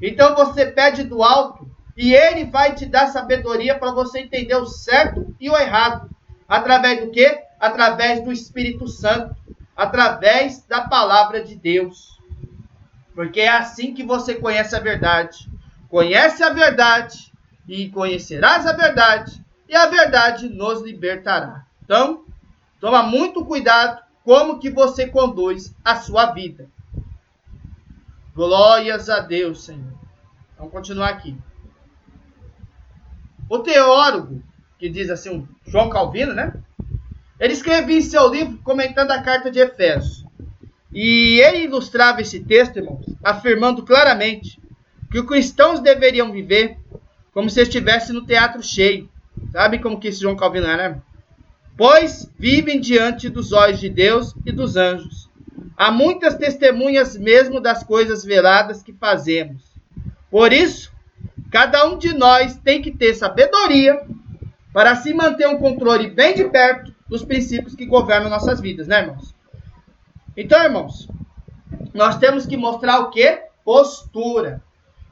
Então 0.00 0.34
você 0.34 0.64
pede 0.64 1.04
do 1.04 1.22
alto 1.22 1.70
e 1.94 2.14
ele 2.14 2.46
vai 2.46 2.74
te 2.74 2.86
dar 2.86 3.08
sabedoria 3.08 3.78
para 3.78 3.92
você 3.92 4.20
entender 4.20 4.56
o 4.56 4.66
certo 4.66 5.34
e 5.38 5.50
o 5.50 5.56
errado. 5.58 6.08
Através 6.48 7.04
do 7.04 7.10
quê? 7.10 7.42
Através 7.60 8.24
do 8.24 8.32
Espírito 8.32 8.88
Santo 8.88 9.43
através 9.76 10.64
da 10.66 10.88
palavra 10.88 11.42
de 11.44 11.54
Deus. 11.54 12.18
Porque 13.14 13.40
é 13.40 13.48
assim 13.48 13.94
que 13.94 14.02
você 14.02 14.34
conhece 14.34 14.74
a 14.74 14.80
verdade. 14.80 15.50
Conhece 15.88 16.42
a 16.42 16.50
verdade 16.50 17.32
e 17.68 17.88
conhecerás 17.90 18.66
a 18.66 18.72
verdade, 18.72 19.42
e 19.68 19.74
a 19.74 19.86
verdade 19.86 20.48
nos 20.48 20.82
libertará. 20.82 21.64
Então, 21.82 22.24
toma 22.80 23.02
muito 23.02 23.44
cuidado 23.44 24.02
como 24.22 24.58
que 24.58 24.70
você 24.70 25.06
conduz 25.06 25.74
a 25.84 25.96
sua 25.96 26.32
vida. 26.32 26.68
Glórias 28.34 29.08
a 29.08 29.20
Deus, 29.20 29.64
Senhor. 29.64 29.92
Vamos 30.56 30.72
continuar 30.72 31.10
aqui. 31.10 31.36
O 33.48 33.58
teólogo, 33.58 34.42
que 34.78 34.88
diz 34.88 35.10
assim, 35.10 35.46
João 35.66 35.90
Calvino, 35.90 36.34
né? 36.34 36.54
Ele 37.38 37.52
escrevia 37.52 37.98
em 37.98 38.02
seu 38.02 38.28
livro 38.28 38.58
comentando 38.62 39.10
a 39.10 39.22
carta 39.22 39.50
de 39.50 39.58
Efésios. 39.58 40.24
E 40.92 41.40
ele 41.40 41.64
ilustrava 41.64 42.20
esse 42.20 42.40
texto, 42.40 42.76
irmãos, 42.76 43.04
afirmando 43.22 43.82
claramente 43.82 44.60
que 45.10 45.18
os 45.18 45.26
cristãos 45.26 45.80
deveriam 45.80 46.30
viver 46.30 46.78
como 47.32 47.50
se 47.50 47.60
estivesse 47.60 48.12
no 48.12 48.24
teatro 48.24 48.62
cheio. 48.62 49.08
Sabe 49.50 49.80
como 49.80 49.98
que 49.98 50.08
esse 50.08 50.20
João 50.20 50.36
Calvino 50.36 50.68
era? 50.68 51.02
Pois 51.76 52.30
vivem 52.38 52.80
diante 52.80 53.28
dos 53.28 53.52
olhos 53.52 53.80
de 53.80 53.88
Deus 53.88 54.32
e 54.46 54.52
dos 54.52 54.76
anjos. 54.76 55.28
Há 55.76 55.90
muitas 55.90 56.36
testemunhas 56.36 57.16
mesmo 57.16 57.60
das 57.60 57.82
coisas 57.82 58.24
veladas 58.24 58.80
que 58.80 58.92
fazemos. 58.92 59.62
Por 60.30 60.52
isso, 60.52 60.92
cada 61.50 61.84
um 61.86 61.98
de 61.98 62.14
nós 62.14 62.56
tem 62.58 62.80
que 62.80 62.92
ter 62.92 63.14
sabedoria 63.14 64.00
para 64.72 64.94
se 64.94 65.12
manter 65.12 65.48
um 65.48 65.58
controle 65.58 66.08
bem 66.08 66.34
de 66.34 66.44
perto 66.44 66.93
dos 67.08 67.24
princípios 67.24 67.74
que 67.74 67.86
governam 67.86 68.30
nossas 68.30 68.60
vidas, 68.60 68.86
né, 68.86 69.00
irmãos? 69.00 69.34
Então, 70.36 70.62
irmãos, 70.62 71.08
nós 71.92 72.18
temos 72.18 72.46
que 72.46 72.56
mostrar 72.56 73.00
o 73.00 73.10
que? 73.10 73.42
Postura. 73.64 74.62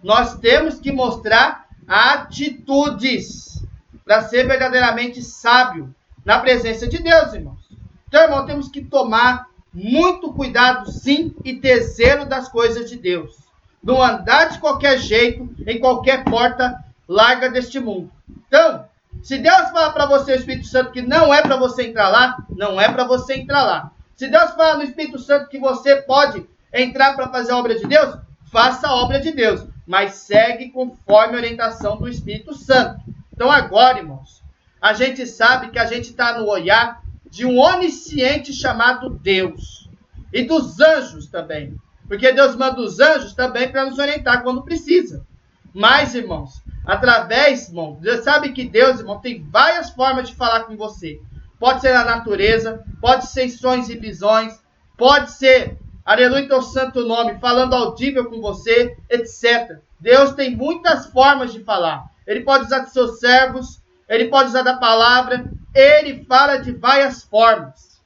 Nós 0.02 0.38
temos 0.38 0.80
que 0.80 0.90
mostrar 0.90 1.66
atitudes 1.86 3.64
para 4.04 4.22
ser 4.22 4.46
verdadeiramente 4.46 5.22
sábio 5.22 5.94
na 6.24 6.38
presença 6.40 6.88
de 6.88 6.98
Deus, 7.02 7.32
irmãos. 7.34 7.60
Então, 8.08 8.22
irmão, 8.22 8.46
temos 8.46 8.68
que 8.68 8.84
tomar 8.84 9.46
muito 9.72 10.32
cuidado, 10.32 10.90
sim, 10.90 11.34
e 11.44 11.54
ter 11.54 11.80
zelo 11.82 12.26
das 12.26 12.48
coisas 12.48 12.90
de 12.90 12.96
Deus. 12.96 13.36
Não 13.82 14.02
andar 14.02 14.50
de 14.50 14.58
qualquer 14.58 14.98
jeito, 14.98 15.48
em 15.66 15.80
qualquer 15.80 16.24
porta 16.24 16.84
larga 17.08 17.50
deste 17.50 17.80
mundo. 17.80 18.10
Então, 18.46 18.84
se 19.22 19.38
Deus 19.38 19.70
falar 19.70 19.92
para 19.92 20.06
você, 20.06 20.32
o 20.32 20.36
Espírito 20.36 20.66
Santo, 20.66 20.90
que 20.90 21.00
não 21.00 21.32
é 21.32 21.40
para 21.42 21.56
você 21.56 21.84
entrar 21.84 22.08
lá, 22.08 22.36
não 22.50 22.80
é 22.80 22.90
para 22.90 23.04
você 23.04 23.34
entrar 23.34 23.62
lá. 23.62 23.92
Se 24.16 24.28
Deus 24.28 24.50
falar 24.50 24.76
no 24.76 24.82
Espírito 24.82 25.18
Santo 25.18 25.48
que 25.48 25.58
você 25.58 25.96
pode 26.02 26.44
entrar 26.72 27.14
para 27.14 27.28
fazer 27.28 27.52
a 27.52 27.56
obra 27.56 27.78
de 27.78 27.86
Deus, 27.86 28.16
faça 28.50 28.88
a 28.88 28.94
obra 28.94 29.20
de 29.20 29.30
Deus, 29.30 29.64
mas 29.86 30.14
segue 30.14 30.70
conforme 30.70 31.34
a 31.34 31.38
orientação 31.38 31.96
do 31.96 32.08
Espírito 32.08 32.54
Santo. 32.54 33.00
Então 33.32 33.50
agora, 33.50 33.98
irmãos, 33.98 34.42
a 34.80 34.92
gente 34.92 35.26
sabe 35.26 35.70
que 35.70 35.78
a 35.78 35.86
gente 35.86 36.10
está 36.10 36.38
no 36.38 36.48
olhar 36.48 37.00
de 37.30 37.46
um 37.46 37.58
onisciente 37.58 38.52
chamado 38.52 39.08
Deus 39.08 39.88
e 40.32 40.42
dos 40.42 40.80
anjos 40.80 41.26
também, 41.26 41.76
porque 42.08 42.32
Deus 42.32 42.56
manda 42.56 42.80
os 42.80 42.98
anjos 42.98 43.32
também 43.34 43.70
para 43.70 43.86
nos 43.86 43.98
orientar 43.98 44.42
quando 44.42 44.62
precisa. 44.62 45.24
Mas, 45.72 46.14
irmãos, 46.14 46.61
Através, 46.84 47.68
irmão, 47.68 47.98
você 48.00 48.22
sabe 48.22 48.52
que 48.52 48.68
Deus, 48.68 48.98
irmão, 48.98 49.20
tem 49.20 49.42
várias 49.42 49.90
formas 49.90 50.28
de 50.28 50.34
falar 50.34 50.64
com 50.64 50.76
você. 50.76 51.20
Pode 51.58 51.80
ser 51.80 51.92
na 51.94 52.04
natureza, 52.04 52.82
pode 53.00 53.26
ser 53.26 53.48
sonhos 53.48 53.88
e 53.88 53.96
visões, 53.96 54.60
pode 54.98 55.30
ser, 55.30 55.78
aleluia, 56.04 56.48
teu 56.48 56.60
santo 56.60 57.06
nome, 57.06 57.38
falando 57.38 57.74
audível 57.74 58.28
com 58.28 58.40
você, 58.40 58.96
etc. 59.08 59.78
Deus 60.00 60.32
tem 60.32 60.56
muitas 60.56 61.06
formas 61.06 61.52
de 61.52 61.62
falar. 61.62 62.04
Ele 62.26 62.40
pode 62.40 62.64
usar 62.64 62.80
de 62.80 62.90
seus 62.90 63.20
servos, 63.20 63.80
ele 64.08 64.28
pode 64.28 64.48
usar 64.48 64.62
da 64.62 64.76
palavra, 64.76 65.44
ele 65.74 66.24
fala 66.24 66.56
de 66.56 66.72
várias 66.72 67.22
formas. 67.22 68.00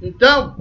Então, 0.00 0.56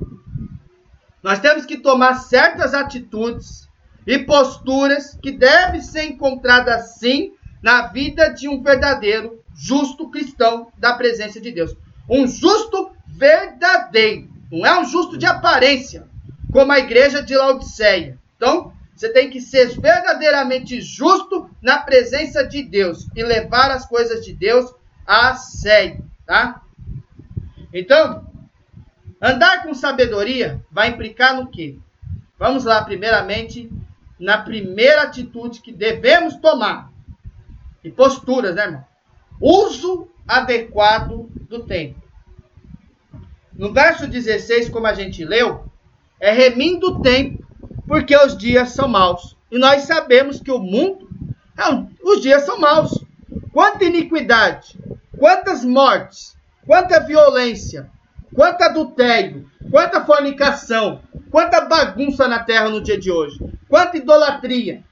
Nós 1.27 1.39
temos 1.39 1.65
que 1.65 1.77
tomar 1.77 2.15
certas 2.15 2.73
atitudes 2.73 3.66
e 4.07 4.19
posturas 4.19 5.19
que 5.21 5.33
devem 5.33 5.81
ser 5.81 6.05
encontradas 6.05 6.95
sim 6.97 7.33
na 7.61 7.87
vida 7.87 8.29
de 8.29 8.47
um 8.47 8.63
verdadeiro 8.63 9.43
justo 9.53 10.09
cristão 10.09 10.71
da 10.77 10.93
presença 10.93 11.41
de 11.41 11.51
Deus. 11.51 11.75
Um 12.09 12.25
justo 12.25 12.91
verdadeiro, 13.05 14.29
não 14.49 14.65
é 14.65 14.79
um 14.79 14.85
justo 14.85 15.17
de 15.17 15.25
aparência, 15.25 16.07
como 16.53 16.71
a 16.71 16.79
igreja 16.79 17.21
de 17.21 17.35
Laodiceia. 17.35 18.17
Então, 18.37 18.71
você 18.95 19.09
tem 19.09 19.29
que 19.29 19.41
ser 19.41 19.79
verdadeiramente 19.79 20.79
justo 20.79 21.49
na 21.61 21.79
presença 21.79 22.47
de 22.47 22.63
Deus 22.63 23.07
e 23.15 23.21
levar 23.21 23.71
as 23.71 23.85
coisas 23.85 24.23
de 24.23 24.33
Deus 24.33 24.73
a 25.05 25.35
sério, 25.35 26.03
tá? 26.25 26.61
Então, 27.73 28.25
andar 29.21 29.63
com 29.63 29.73
sabedoria 29.73 30.63
vai 30.71 30.89
implicar 30.89 31.35
no 31.35 31.49
quê? 31.51 31.77
Vamos 32.39 32.63
lá, 32.63 32.83
primeiramente, 32.83 33.69
na 34.19 34.37
primeira 34.37 35.03
atitude 35.03 35.61
que 35.61 35.71
devemos 35.71 36.35
tomar. 36.35 36.91
E 37.83 37.91
posturas, 37.91 38.55
né, 38.55 38.63
irmão? 38.63 38.85
Uso 39.39 40.07
adequado 40.27 41.29
do 41.47 41.63
tempo. 41.63 42.01
No 43.53 43.71
verso 43.71 44.07
16, 44.07 44.69
como 44.69 44.87
a 44.87 44.93
gente 44.93 45.23
leu, 45.23 45.65
é 46.19 46.31
remindo 46.31 46.87
o 46.87 47.01
tempo, 47.01 47.45
porque 47.87 48.15
os 48.15 48.37
dias 48.37 48.69
são 48.69 48.87
maus. 48.87 49.35
E 49.51 49.57
nós 49.57 49.83
sabemos 49.83 50.39
que 50.39 50.51
o 50.51 50.59
mundo, 50.59 51.07
os 52.03 52.21
dias 52.21 52.43
são 52.43 52.59
maus. 52.59 53.03
Quanta 53.51 53.85
iniquidade, 53.85 54.77
quantas 55.17 55.63
mortes, 55.63 56.37
quanta 56.65 56.99
violência, 56.99 57.89
quanto 58.33 58.61
adultério, 58.61 59.49
quanta 59.71 60.05
fornicação, 60.05 61.01
quanta 61.31 61.61
bagunça 61.61 62.27
na 62.27 62.43
terra 62.43 62.69
no 62.69 62.81
dia 62.81 62.99
de 62.99 63.11
hoje, 63.11 63.39
quanta 63.69 63.97
idolatria. 63.97 64.83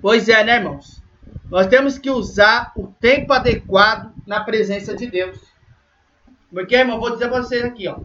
Pois 0.00 0.28
é, 0.28 0.44
né, 0.44 0.56
irmãos? 0.56 1.02
Nós 1.50 1.66
temos 1.66 1.98
que 1.98 2.10
usar 2.10 2.72
o 2.76 2.88
tempo 3.00 3.32
adequado 3.32 4.12
na 4.26 4.42
presença 4.42 4.94
de 4.94 5.06
Deus. 5.06 5.38
Porque, 6.50 6.74
irmão, 6.74 7.00
vou 7.00 7.10
dizer 7.10 7.28
para 7.28 7.42
vocês 7.42 7.64
aqui, 7.64 7.88
ó. 7.88 7.98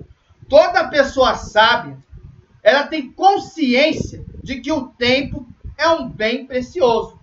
Toda 0.48 0.88
pessoa 0.88 1.36
sábia, 1.36 1.98
ela 2.64 2.88
tem 2.88 3.12
consciência 3.12 4.26
de 4.44 4.60
que 4.60 4.72
o 4.72 4.88
tempo 4.88 5.48
é 5.78 5.88
um 5.90 6.10
bem 6.10 6.46
precioso. 6.46 7.20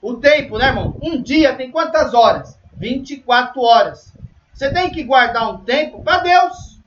O 0.00 0.14
tempo, 0.14 0.58
né, 0.58 0.68
irmão? 0.68 0.96
Um 1.02 1.20
dia 1.20 1.54
tem 1.54 1.70
quantas 1.70 2.14
horas? 2.14 2.58
24 2.76 3.60
horas. 3.60 4.12
Você 4.52 4.72
tem 4.72 4.90
que 4.90 5.02
guardar 5.02 5.52
um 5.52 5.58
tempo 5.58 6.02
para 6.02 6.22
Deus. 6.22 6.80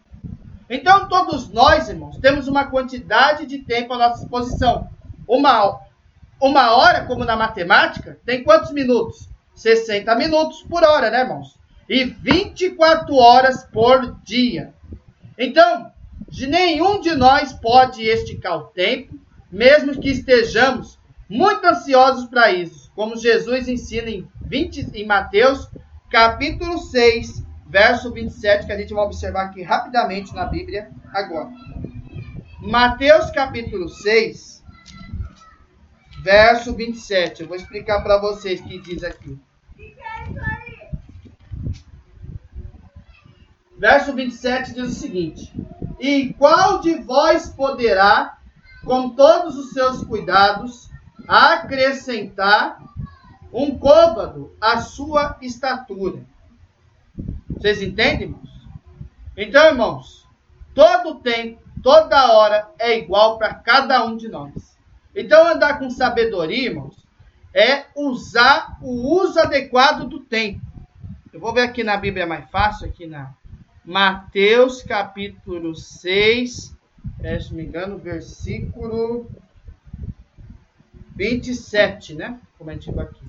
Então, 0.69 1.08
todos 1.10 1.50
nós, 1.50 1.89
irmãos, 1.89 2.17
temos 2.17 2.47
uma 2.47 2.65
quantidade 2.65 3.45
de 3.45 3.60
tempo 3.60 3.93
à 3.93 3.97
nossa 3.97 4.21
disposição. 4.21 4.89
Uma, 5.32 5.80
uma 6.41 6.76
hora, 6.76 7.06
como 7.06 7.24
na 7.24 7.36
matemática, 7.36 8.20
tem 8.26 8.44
quantos 8.44 8.72
minutos? 8.72 9.30
60 9.56 10.13
minutos 10.15 10.63
por 10.63 10.84
hora, 10.84 11.10
né, 11.10 11.22
irmãos? 11.22 11.62
e 11.91 12.06
24 12.06 13.13
horas 13.15 13.65
por 13.65 14.15
dia. 14.24 14.74
Então, 15.38 15.91
de 16.30 16.48
nenhum 16.48 17.02
de 17.02 17.13
nós 17.13 17.52
pode 17.52 18.02
esticar 18.02 18.58
o 18.58 18.67
tempo, 18.67 19.13
mesmo 19.52 20.00
que 20.00 20.10
estejamos 20.10 20.98
muito 21.28 21.65
ansiosos 21.67 22.30
para 22.30 22.50
isso, 22.50 22.89
como 22.96 23.17
Jesus 23.17 23.67
ensina 23.67 24.10
em, 24.10 24.26
20, 24.41 24.91
em 24.94 25.06
Mateus, 25.06 25.67
capítulo 26.10 26.78
6, 26.78 27.44
verso 27.67 28.10
27, 28.10 28.65
que 28.65 28.72
a 28.72 28.78
gente 28.78 28.94
vai 28.94 29.04
observar 29.04 29.48
aqui 29.48 29.62
rapidamente 29.62 30.34
na 30.34 30.46
Bíblia 30.46 30.89
agora. 31.13 31.50
Mateus 32.62 33.30
capítulo 33.32 33.89
6, 33.89 34.61
verso 36.21 36.73
27. 36.73 37.41
Eu 37.41 37.47
vou 37.47 37.57
explicar 37.57 38.01
para 38.01 38.19
vocês 38.19 38.60
o 38.62 38.63
que 38.63 38.79
diz 38.79 39.03
aqui. 39.03 39.38
Verso 43.77 44.13
27 44.13 44.73
diz 44.73 44.89
o 44.89 44.99
seguinte: 44.99 45.51
E 45.99 46.34
qual 46.34 46.79
de 46.81 46.95
vós 46.95 47.49
poderá, 47.49 48.38
com 48.86 49.10
todos 49.10 49.57
os 49.57 49.71
seus 49.71 50.03
cuidados, 50.03 50.89
acrescentar 51.27 52.79
um 53.51 53.77
côvado 53.77 54.55
à 54.62 54.79
sua 54.81 55.38
estatura? 55.41 56.23
Vocês 57.49 57.81
entendem, 57.81 58.27
irmãos? 58.27 58.51
Então, 59.36 59.65
irmãos, 59.65 60.27
todo 60.75 61.15
tempo, 61.15 61.62
toda 61.81 62.31
hora 62.34 62.69
é 62.77 62.97
igual 62.97 63.38
para 63.38 63.53
cada 63.55 64.05
um 64.05 64.15
de 64.15 64.27
nós. 64.27 64.70
Então, 65.15 65.47
andar 65.47 65.80
com 65.80 65.89
sabedoria, 65.89 66.69
irmãos, 66.69 67.06
é 67.54 67.86
usar 67.95 68.78
o 68.82 69.21
uso 69.21 69.39
adequado 69.39 70.08
do 70.08 70.19
tempo. 70.21 70.62
Eu 71.34 71.39
vou 71.39 71.54
ver 71.54 71.62
aqui 71.62 71.84
na 71.84 71.97
Bíblia 71.97 72.26
mais 72.26 72.50
fácil, 72.50 72.88
aqui 72.88 73.06
na 73.06 73.34
Mateus 73.84 74.84
capítulo 74.84 75.76
6, 75.76 76.76
é, 77.19 77.39
se 77.39 77.50
não 77.50 77.58
me 77.58 77.65
engano, 77.65 77.97
versículo 77.97 79.30
27, 81.15 82.13
né? 82.15 82.39
Como 82.58 82.71
gente 82.71 82.91
vai 82.91 83.06
aqui. 83.06 83.26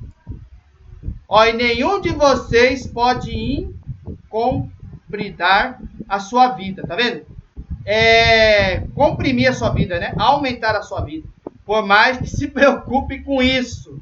Ó, 1.28 1.44
e 1.44 1.52
nenhum 1.52 2.00
de 2.00 2.10
vocês 2.10 2.86
pode 2.86 3.66
incompridar 4.06 5.80
a 6.08 6.20
sua 6.20 6.48
vida, 6.48 6.82
tá 6.86 6.94
vendo? 6.94 7.24
É, 7.84 8.80
comprimir 8.94 9.48
a 9.48 9.54
sua 9.54 9.70
vida, 9.70 9.98
né? 9.98 10.12
Aumentar 10.16 10.76
a 10.76 10.82
sua 10.82 11.00
vida. 11.00 11.26
Por 11.64 11.84
mais 11.86 12.18
que 12.18 12.26
se 12.26 12.48
preocupe 12.48 13.20
com 13.22 13.42
isso. 13.42 14.00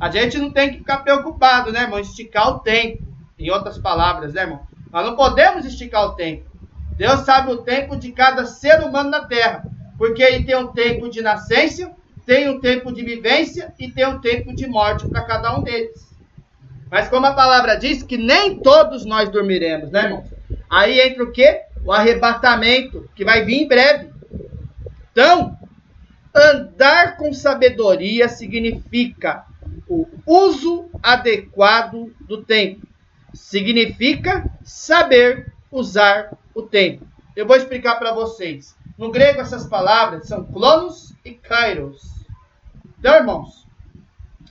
A 0.00 0.10
gente 0.10 0.38
não 0.38 0.50
tem 0.50 0.70
que 0.70 0.78
ficar 0.78 0.98
preocupado, 0.98 1.70
né, 1.70 1.82
irmão? 1.82 1.98
Esticar 1.98 2.48
o 2.48 2.58
tempo. 2.60 3.02
Em 3.38 3.50
outras 3.50 3.78
palavras, 3.78 4.32
né, 4.32 4.42
irmão? 4.42 4.60
Nós 4.92 5.06
não 5.06 5.16
podemos 5.16 5.64
esticar 5.64 6.04
o 6.04 6.14
tempo. 6.14 6.50
Deus 6.96 7.20
sabe 7.20 7.50
o 7.52 7.58
tempo 7.58 7.96
de 7.96 8.12
cada 8.12 8.44
ser 8.44 8.80
humano 8.82 9.10
na 9.10 9.24
terra, 9.24 9.64
porque 9.96 10.22
ele 10.22 10.44
tem 10.44 10.56
um 10.56 10.68
tempo 10.68 11.08
de 11.08 11.22
nascença, 11.22 11.90
tem 12.26 12.48
um 12.48 12.60
tempo 12.60 12.92
de 12.92 13.02
vivência 13.02 13.72
e 13.78 13.90
tem 13.90 14.06
um 14.06 14.20
tempo 14.20 14.54
de 14.54 14.66
morte 14.66 15.08
para 15.08 15.22
cada 15.22 15.58
um 15.58 15.62
deles. 15.62 16.12
Mas 16.90 17.08
como 17.08 17.26
a 17.26 17.32
palavra 17.32 17.76
diz 17.76 18.02
que 18.02 18.18
nem 18.18 18.58
todos 18.58 19.06
nós 19.06 19.30
dormiremos, 19.30 19.90
né, 19.90 20.04
irmão? 20.04 20.24
Aí 20.68 21.00
entra 21.00 21.24
o 21.24 21.32
quê? 21.32 21.62
O 21.84 21.90
arrebatamento, 21.90 23.08
que 23.14 23.24
vai 23.24 23.44
vir 23.44 23.62
em 23.62 23.68
breve. 23.68 24.10
Então, 25.10 25.56
andar 26.34 27.16
com 27.16 27.32
sabedoria 27.32 28.28
significa 28.28 29.44
o 29.88 30.06
uso 30.26 30.88
adequado 31.02 32.14
do 32.20 32.42
tempo 32.42 32.86
significa 33.34 34.50
saber 34.62 35.52
usar 35.70 36.36
o 36.54 36.62
tempo. 36.62 37.06
Eu 37.34 37.46
vou 37.46 37.56
explicar 37.56 37.96
para 37.96 38.12
vocês. 38.12 38.76
No 38.98 39.10
grego, 39.10 39.40
essas 39.40 39.66
palavras 39.66 40.28
são 40.28 40.44
clonos 40.44 41.14
e 41.24 41.32
kairos. 41.32 42.02
Então, 42.98 43.14
irmãos, 43.14 43.66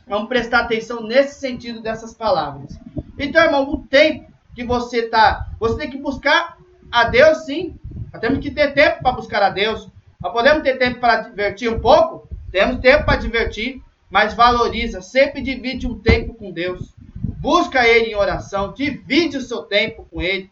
vamos 0.08 0.28
prestar 0.28 0.62
atenção 0.62 1.04
nesse 1.04 1.40
sentido 1.40 1.82
dessas 1.82 2.14
palavras. 2.14 2.78
Então, 3.18 3.44
irmão, 3.44 3.72
o 3.72 3.78
tempo 3.86 4.32
que 4.56 4.64
você 4.64 5.04
tá, 5.04 5.48
você 5.60 5.78
tem 5.78 5.92
que 5.92 5.98
buscar 5.98 6.58
a 6.92 7.06
Deus, 7.06 7.46
sim. 7.46 7.76
Nós 8.12 8.20
temos 8.20 8.40
que 8.40 8.52
ter 8.52 8.74
tempo 8.74 9.02
para 9.02 9.14
buscar 9.14 9.44
a 9.44 9.50
Deus. 9.50 9.88
Nós 10.22 10.32
podemos 10.32 10.64
ter 10.64 10.78
tempo 10.78 11.00
para 11.00 11.22
divertir 11.22 11.70
um 11.70 11.80
pouco? 11.80 12.28
Temos 12.52 12.80
tempo 12.80 13.06
para 13.06 13.18
divertir, 13.18 13.82
mas 14.10 14.34
valoriza, 14.34 15.02
sempre 15.02 15.42
divide 15.42 15.88
um 15.88 15.98
tempo 15.98 16.34
com 16.34 16.52
Deus 16.52 16.94
busca 17.42 17.88
Ele 17.88 18.12
em 18.12 18.16
oração, 18.16 18.72
divide 18.72 19.36
o 19.36 19.42
seu 19.42 19.64
tempo 19.64 20.08
com 20.10 20.22
Ele. 20.22 20.50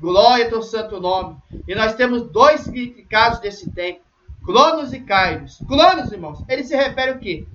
Glória 0.00 0.52
ao 0.52 0.62
santo 0.62 1.00
nome. 1.00 1.36
E 1.66 1.74
nós 1.74 1.94
temos 1.94 2.28
dois 2.30 2.62
significados 2.62 3.38
desse 3.38 3.70
tempo: 3.70 4.00
Cronos 4.44 4.92
e 4.92 5.00
Kairos. 5.00 5.58
Cronos, 5.66 6.12
irmãos, 6.12 6.44
ele 6.48 6.64
se 6.64 6.76
refere 6.76 7.12
ao 7.12 7.18
quê? 7.18 7.46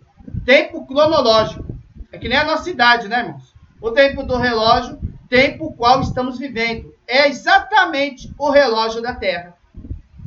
Tempo 0.46 0.88
cronológico. 0.88 1.66
É 2.12 2.18
que 2.18 2.30
nem 2.30 2.38
a 2.38 2.46
nossa 2.46 2.70
idade, 2.70 3.08
né, 3.08 3.20
irmãos? 3.20 3.54
O 3.80 3.92
tempo 3.92 4.24
do 4.24 4.38
relógio, 4.38 5.00
tempo 5.30 5.74
qual 5.74 6.02
estamos 6.02 6.40
vivendo. 6.40 6.96
É 7.06 7.28
exatamente 7.28 8.34
o 8.38 8.50
relógio 8.50 9.02
da 9.02 9.14
Terra. 9.14 9.56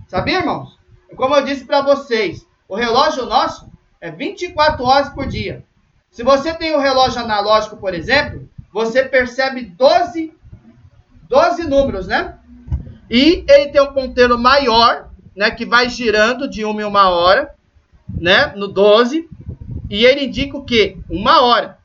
Sabia, 0.07 0.39
irmãos? 0.39 0.79
Como 1.17 1.35
eu 1.35 1.45
disse 1.45 1.65
para 1.65 1.83
vocês, 1.83 2.47
o 2.69 2.75
relógio 2.75 3.27
nosso 3.27 3.71
é 4.01 4.11
24 4.11 4.85
horas 4.85 5.09
por 5.11 5.27
dia. 5.27 5.65
Se 6.11 6.23
você 6.23 6.53
tem 6.53 6.75
um 6.75 6.81
relógio 6.81 7.21
analógico, 7.21 7.77
por 7.77 7.95
exemplo, 7.95 8.49
você 8.73 9.03
percebe 9.03 9.63
12, 9.63 10.33
12 11.29 11.65
números, 11.65 12.07
né? 12.07 12.39
E 13.09 13.45
ele 13.49 13.71
tem 13.71 13.81
um 13.81 13.93
ponteiro 13.93 14.39
maior, 14.39 15.09
né, 15.37 15.51
que 15.51 15.65
vai 15.65 15.89
girando 15.89 16.49
de 16.49 16.65
uma 16.65 16.83
em 16.83 16.85
uma 16.85 17.09
hora, 17.11 17.55
né, 18.09 18.53
no 18.57 18.69
12, 18.69 19.29
e 19.89 20.05
ele 20.05 20.25
indica 20.25 20.57
o 20.57 20.65
quê? 20.65 20.99
Uma 21.09 21.43
hora, 21.43 21.79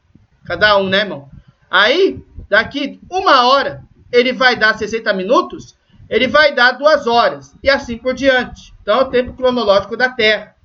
cada 0.46 0.78
um, 0.78 0.88
né, 0.88 1.00
irmão? 1.00 1.30
Aí, 1.70 2.24
daqui 2.50 3.00
uma 3.10 3.48
hora, 3.48 3.84
ele 4.12 4.34
vai 4.34 4.56
dar 4.56 4.78
60 4.78 5.14
minutos, 5.14 5.77
ele 6.10 6.28
vai 6.28 6.53
dar 6.53 6.74
duas 6.74 7.08
horas, 7.08 7.53
e 7.62 7.70
assim 7.70 7.97
por 7.97 8.14
diante. 8.14 8.74
Então, 8.82 8.99
é 8.99 9.03
o 9.03 9.10
tempo 9.10 9.34
cronológico 9.34 9.97
da 9.97 10.10
Terra. 10.10 10.55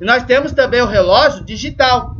E 0.00 0.04
nós 0.04 0.24
temos 0.24 0.52
também 0.52 0.80
o 0.80 0.86
relógio 0.86 1.44
digital, 1.44 2.16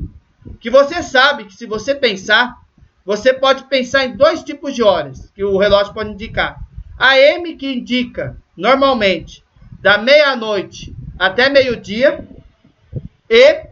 que 0.61 0.71
você 0.71 1.03
sabe 1.03 1.45
que 1.45 1.55
se 1.55 1.67
você 1.67 1.95
pensar, 1.95 2.57
você 3.05 3.33
pode 3.33 3.65
pensar 3.65 4.05
em 4.05 4.17
dois 4.17 4.43
tipos 4.43 4.75
de 4.75 4.83
horas 4.83 5.31
que 5.35 5.45
o 5.45 5.59
relógio 5.59 5.95
pode 5.95 6.11
indicar. 6.11 6.59
A 6.99 7.19
M 7.19 7.55
que 7.57 7.73
indica 7.73 8.37
normalmente 8.57 9.45
da 9.81 9.99
meia-noite 9.99 10.95
até 11.19 11.49
meio-dia 11.49 12.27
e 13.29 13.67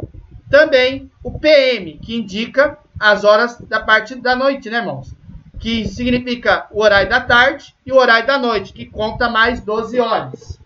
também 0.50 1.10
o 1.22 1.38
PM 1.38 1.98
que 1.98 2.14
indica 2.14 2.78
as 3.00 3.24
horas 3.24 3.58
da 3.58 3.80
parte 3.80 4.14
da 4.14 4.36
noite, 4.36 4.70
né, 4.70 4.78
irmãos? 4.78 5.13
Que 5.64 5.88
significa 5.88 6.66
o 6.70 6.82
horário 6.82 7.08
da 7.08 7.22
tarde 7.22 7.74
e 7.86 7.90
o 7.90 7.96
horário 7.96 8.26
da 8.26 8.36
noite, 8.36 8.70
que 8.70 8.84
conta 8.84 9.30
mais 9.30 9.62
12 9.62 9.98
horas. 9.98 10.60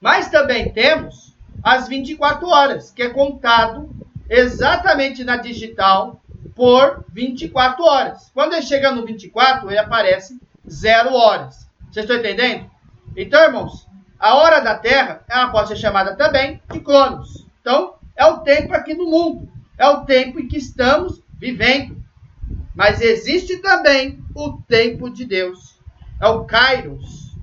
Mas 0.00 0.30
também 0.30 0.72
temos 0.72 1.34
as 1.60 1.88
24 1.88 2.46
horas, 2.46 2.92
que 2.92 3.02
é 3.02 3.08
contado 3.08 3.90
exatamente 4.28 5.24
na 5.24 5.36
digital 5.36 6.22
por 6.54 7.04
24 7.12 7.82
horas. 7.82 8.30
Quando 8.32 8.52
ele 8.52 8.62
chega 8.62 8.92
no 8.92 9.04
24, 9.04 9.68
ele 9.68 9.78
aparece 9.78 10.40
0 10.70 11.12
horas. 11.12 11.68
Vocês 11.90 12.04
estão 12.04 12.18
entendendo? 12.18 12.70
Então, 13.16 13.42
irmãos, 13.42 13.84
a 14.16 14.36
hora 14.36 14.60
da 14.60 14.76
Terra 14.76 15.24
ela 15.28 15.48
pode 15.48 15.66
ser 15.66 15.76
chamada 15.76 16.14
também 16.14 16.62
de 16.70 16.78
Cronos. 16.78 17.44
Então, 17.60 17.94
é 18.14 18.24
o 18.26 18.42
tempo 18.42 18.72
aqui 18.72 18.94
no 18.94 19.10
mundo. 19.10 19.52
É 19.76 19.88
o 19.88 20.04
tempo 20.04 20.38
em 20.38 20.46
que 20.46 20.58
estamos 20.58 21.20
vivendo. 21.36 21.99
Mas 22.74 23.00
existe 23.00 23.58
também 23.58 24.22
o 24.34 24.58
tempo 24.68 25.10
de 25.10 25.24
Deus. 25.24 25.78
É 26.20 26.26
o 26.28 26.44
Kairos. 26.44 27.34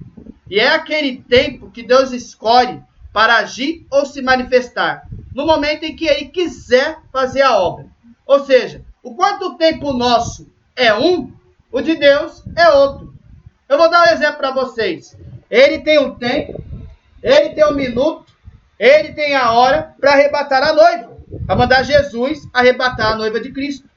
E 0.50 0.60
é 0.60 0.70
aquele 0.70 1.18
tempo 1.18 1.70
que 1.72 1.84
Deus 1.84 2.12
escolhe 2.12 2.82
para 3.12 3.38
agir 3.38 3.86
ou 3.90 4.06
se 4.06 4.22
manifestar 4.22 5.08
no 5.38 5.46
momento 5.46 5.84
em 5.84 5.96
que 5.96 6.08
ele 6.08 6.26
quiser 6.26 7.00
fazer 7.12 7.44
a 7.44 7.60
obra. 7.60 7.86
Ou 8.26 8.44
seja, 8.44 8.84
o 9.04 9.14
quanto 9.14 9.56
tempo 9.56 9.94
nosso 9.94 10.52
é 10.76 10.94
um, 10.96 11.32
o 11.72 11.80
de 11.80 11.96
Deus 11.96 12.44
é 12.56 12.70
outro. 12.70 13.14
Eu 13.70 13.78
vou 13.78 13.88
dar 13.88 14.02
um 14.02 14.12
exemplo 14.12 14.38
para 14.38 14.50
vocês. 14.50 15.16
Ele 15.48 15.78
tem 15.80 16.00
um 16.00 16.16
tempo, 16.16 16.60
ele 17.22 17.50
tem 17.50 17.66
um 17.66 17.76
minuto, 17.76 18.26
ele 18.80 19.14
tem 19.14 19.36
a 19.36 19.52
hora 19.52 19.94
para 20.00 20.14
arrebatar 20.14 20.64
a 20.64 20.74
noiva, 20.74 21.18
para 21.46 21.56
mandar 21.56 21.84
Jesus 21.84 22.48
arrebatar 22.52 23.14
a 23.14 23.16
noiva 23.16 23.40
de 23.40 23.52
Cristo. 23.52 23.88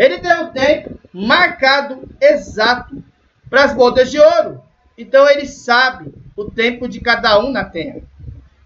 Ele 0.00 0.18
tem 0.18 0.32
um 0.32 0.50
tempo 0.50 0.98
marcado 1.12 2.08
exato 2.18 3.04
para 3.50 3.64
as 3.64 3.74
bodas 3.74 4.10
de 4.10 4.18
ouro. 4.18 4.62
Então 4.96 5.28
ele 5.28 5.44
sabe 5.44 6.10
o 6.34 6.50
tempo 6.50 6.88
de 6.88 7.00
cada 7.00 7.38
um 7.38 7.52
na 7.52 7.66
terra. 7.66 8.00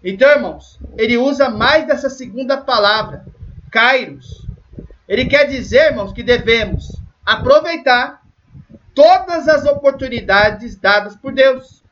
Então, 0.01 0.29
irmãos, 0.29 0.79
ele 0.97 1.17
usa 1.17 1.49
mais 1.49 1.85
dessa 1.85 2.09
segunda 2.09 2.55
palavra, 2.55 3.25
kairos. 3.69 4.47
Ele 5.09 5.25
quer 5.25 5.43
dizer, 5.43 5.87
irmãos, 5.87 6.13
que 6.13 6.23
devemos 6.23 6.95
aproveitar 7.25 8.21
todas 8.93 9.49
as 9.49 9.65
oportunidades 9.65 10.77
dadas 10.77 11.17
por 11.17 11.33
Deus. 11.33 11.83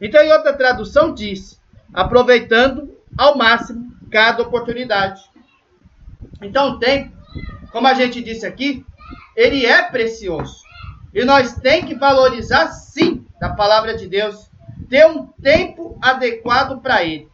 Então, 0.00 0.22
em 0.22 0.30
outra 0.30 0.52
tradução, 0.52 1.12
diz: 1.12 1.60
aproveitando 1.92 2.96
ao 3.16 3.36
máximo 3.36 3.92
cada 4.08 4.40
oportunidade. 4.44 5.20
Então, 6.40 6.74
o 6.74 6.78
tempo, 6.78 7.17
como 7.78 7.86
a 7.86 7.94
gente 7.94 8.20
disse 8.20 8.44
aqui, 8.44 8.84
ele 9.36 9.64
é 9.64 9.84
precioso. 9.84 10.64
E 11.14 11.24
nós 11.24 11.54
tem 11.58 11.86
que 11.86 11.94
valorizar, 11.94 12.66
sim, 12.72 13.24
da 13.40 13.50
palavra 13.50 13.96
de 13.96 14.08
Deus, 14.08 14.50
ter 14.90 15.06
um 15.06 15.28
tempo 15.28 15.96
adequado 16.02 16.80
para 16.80 17.04
ele. 17.04 17.28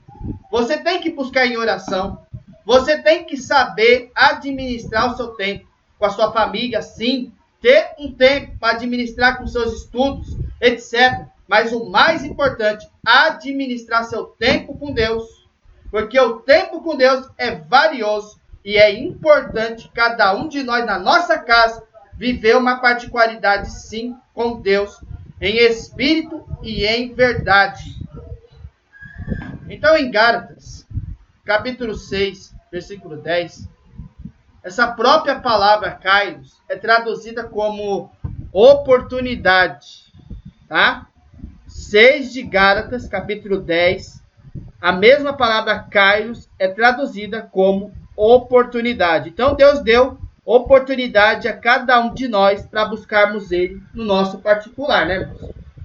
Você 0.51 0.76
tem 0.76 1.01
que 1.01 1.09
buscar 1.09 1.47
em 1.47 1.57
oração. 1.57 2.26
Você 2.62 2.99
tem 2.99 3.24
que 3.24 3.38
saber 3.38 4.12
administrar 4.14 5.11
o 5.11 5.16
seu 5.16 5.28
tempo 5.28 5.66
com 5.99 6.05
a 6.05 6.11
sua 6.11 6.30
família, 6.30 6.82
sim. 6.82 7.32
Ter 7.62 7.95
um 7.99 8.12
tempo 8.12 8.59
para 8.59 8.74
administrar 8.74 9.38
com 9.38 9.47
seus 9.47 9.72
estudos, 9.72 10.36
etc. 10.61 11.24
Mas 11.49 11.72
o 11.72 11.88
mais 11.88 12.22
importante, 12.22 12.86
administrar 13.03 14.05
seu 14.05 14.24
tempo 14.24 14.76
com 14.76 14.92
Deus. 14.92 15.24
Porque 15.90 16.20
o 16.20 16.40
tempo 16.40 16.82
com 16.82 16.95
Deus 16.95 17.30
é 17.38 17.55
valioso 17.55 18.43
e 18.65 18.79
é 18.79 18.99
importante 18.99 19.91
cada 19.93 20.35
um 20.35 20.49
de 20.49 20.62
nós 20.62 20.87
na 20.87 20.99
nossa 20.99 21.39
casa 21.39 21.83
viver 22.15 22.57
uma 22.57 22.81
particularidade 22.81 23.71
sim 23.71 24.17
com 24.33 24.61
Deus, 24.61 25.01
em 25.41 25.59
espírito 25.59 26.45
e 26.62 26.87
em 26.87 27.12
verdade. 27.12 27.95
Então, 29.69 29.97
em 29.97 30.11
Gálatas, 30.11 30.87
capítulo 31.45 31.95
6, 31.95 32.55
versículo 32.73 33.17
10, 33.17 33.69
essa 34.62 34.87
própria 34.87 35.41
palavra 35.41 35.91
Kairos 35.91 36.57
é 36.69 36.77
traduzida 36.77 37.45
como 37.45 38.11
oportunidade, 38.51 40.12
tá? 40.67 41.07
6 41.67 42.33
de 42.33 42.43
Gálatas, 42.43 43.07
capítulo 43.07 43.61
10, 43.61 44.23
a 44.81 44.93
mesma 44.93 45.37
palavra 45.37 45.81
Kairos 45.81 46.49
é 46.59 46.69
traduzida 46.69 47.43
como 47.43 47.93
oportunidade. 48.17 49.31
Então 49.31 49.55
Deus 49.55 49.81
deu 49.81 50.19
oportunidade 50.45 51.49
a 51.49 51.57
cada 51.57 52.01
um 52.01 52.12
de 52.12 52.29
nós 52.29 52.67
para 52.67 52.85
buscarmos 52.85 53.51
ele 53.51 53.81
no 53.95 54.05
nosso 54.05 54.39
particular, 54.39 55.07
né? 55.07 55.33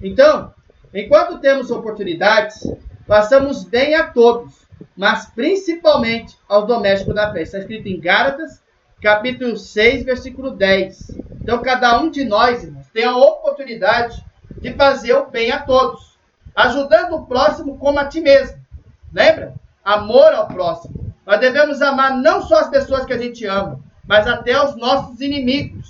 Então, 0.02 0.52
enquanto 0.92 1.38
temos 1.38 1.70
oportunidades, 1.70 2.62
Façamos 3.10 3.64
bem 3.64 3.96
a 3.96 4.06
todos, 4.06 4.54
mas 4.96 5.26
principalmente 5.26 6.38
aos 6.48 6.64
domésticos 6.64 7.12
da 7.12 7.32
fé. 7.32 7.42
Está 7.42 7.58
escrito 7.58 7.88
em 7.88 7.98
Gálatas, 7.98 8.62
capítulo 9.02 9.56
6, 9.56 10.04
versículo 10.04 10.52
10. 10.52 11.18
Então, 11.42 11.60
cada 11.60 12.00
um 12.00 12.08
de 12.08 12.24
nós, 12.24 12.62
irmãos, 12.62 12.86
tem 12.94 13.04
a 13.04 13.16
oportunidade 13.16 14.24
de 14.60 14.72
fazer 14.74 15.14
o 15.14 15.26
bem 15.26 15.50
a 15.50 15.58
todos, 15.58 16.16
ajudando 16.54 17.16
o 17.16 17.26
próximo 17.26 17.78
como 17.78 17.98
a 17.98 18.04
ti 18.04 18.20
mesmo. 18.20 18.64
Lembra? 19.12 19.54
Amor 19.84 20.32
ao 20.32 20.46
próximo. 20.46 20.99
Nós 21.26 21.40
devemos 21.40 21.80
amar 21.82 22.16
não 22.16 22.42
só 22.42 22.60
as 22.60 22.68
pessoas 22.68 23.04
que 23.04 23.12
a 23.12 23.18
gente 23.18 23.44
ama, 23.46 23.80
mas 24.06 24.26
até 24.26 24.62
os 24.62 24.76
nossos 24.76 25.20
inimigos. 25.20 25.88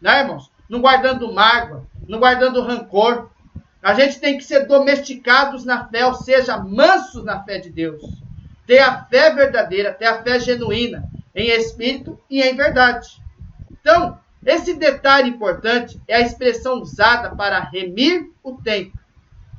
Né, 0.00 0.20
irmãos? 0.20 0.50
Não 0.68 0.80
guardando 0.80 1.32
mágoa, 1.32 1.84
não 2.08 2.18
guardando 2.18 2.62
rancor, 2.62 3.28
a 3.82 3.94
gente 3.94 4.20
tem 4.20 4.36
que 4.36 4.44
ser 4.44 4.66
domesticados 4.66 5.64
na 5.64 5.86
fé, 5.88 6.04
ou 6.06 6.14
seja, 6.14 6.58
mansos 6.58 7.24
na 7.24 7.42
fé 7.42 7.58
de 7.58 7.70
Deus. 7.70 8.02
Ter 8.66 8.78
a 8.78 9.04
fé 9.04 9.34
verdadeira, 9.34 9.92
ter 9.92 10.06
a 10.06 10.22
fé 10.22 10.38
genuína, 10.38 11.08
em 11.34 11.48
espírito 11.48 12.18
e 12.28 12.42
em 12.42 12.54
verdade. 12.54 13.20
Então, 13.70 14.18
esse 14.44 14.74
detalhe 14.74 15.30
importante 15.30 16.00
é 16.06 16.16
a 16.16 16.20
expressão 16.20 16.80
usada 16.80 17.34
para 17.34 17.60
remir 17.60 18.30
o 18.42 18.56
tempo. 18.56 18.98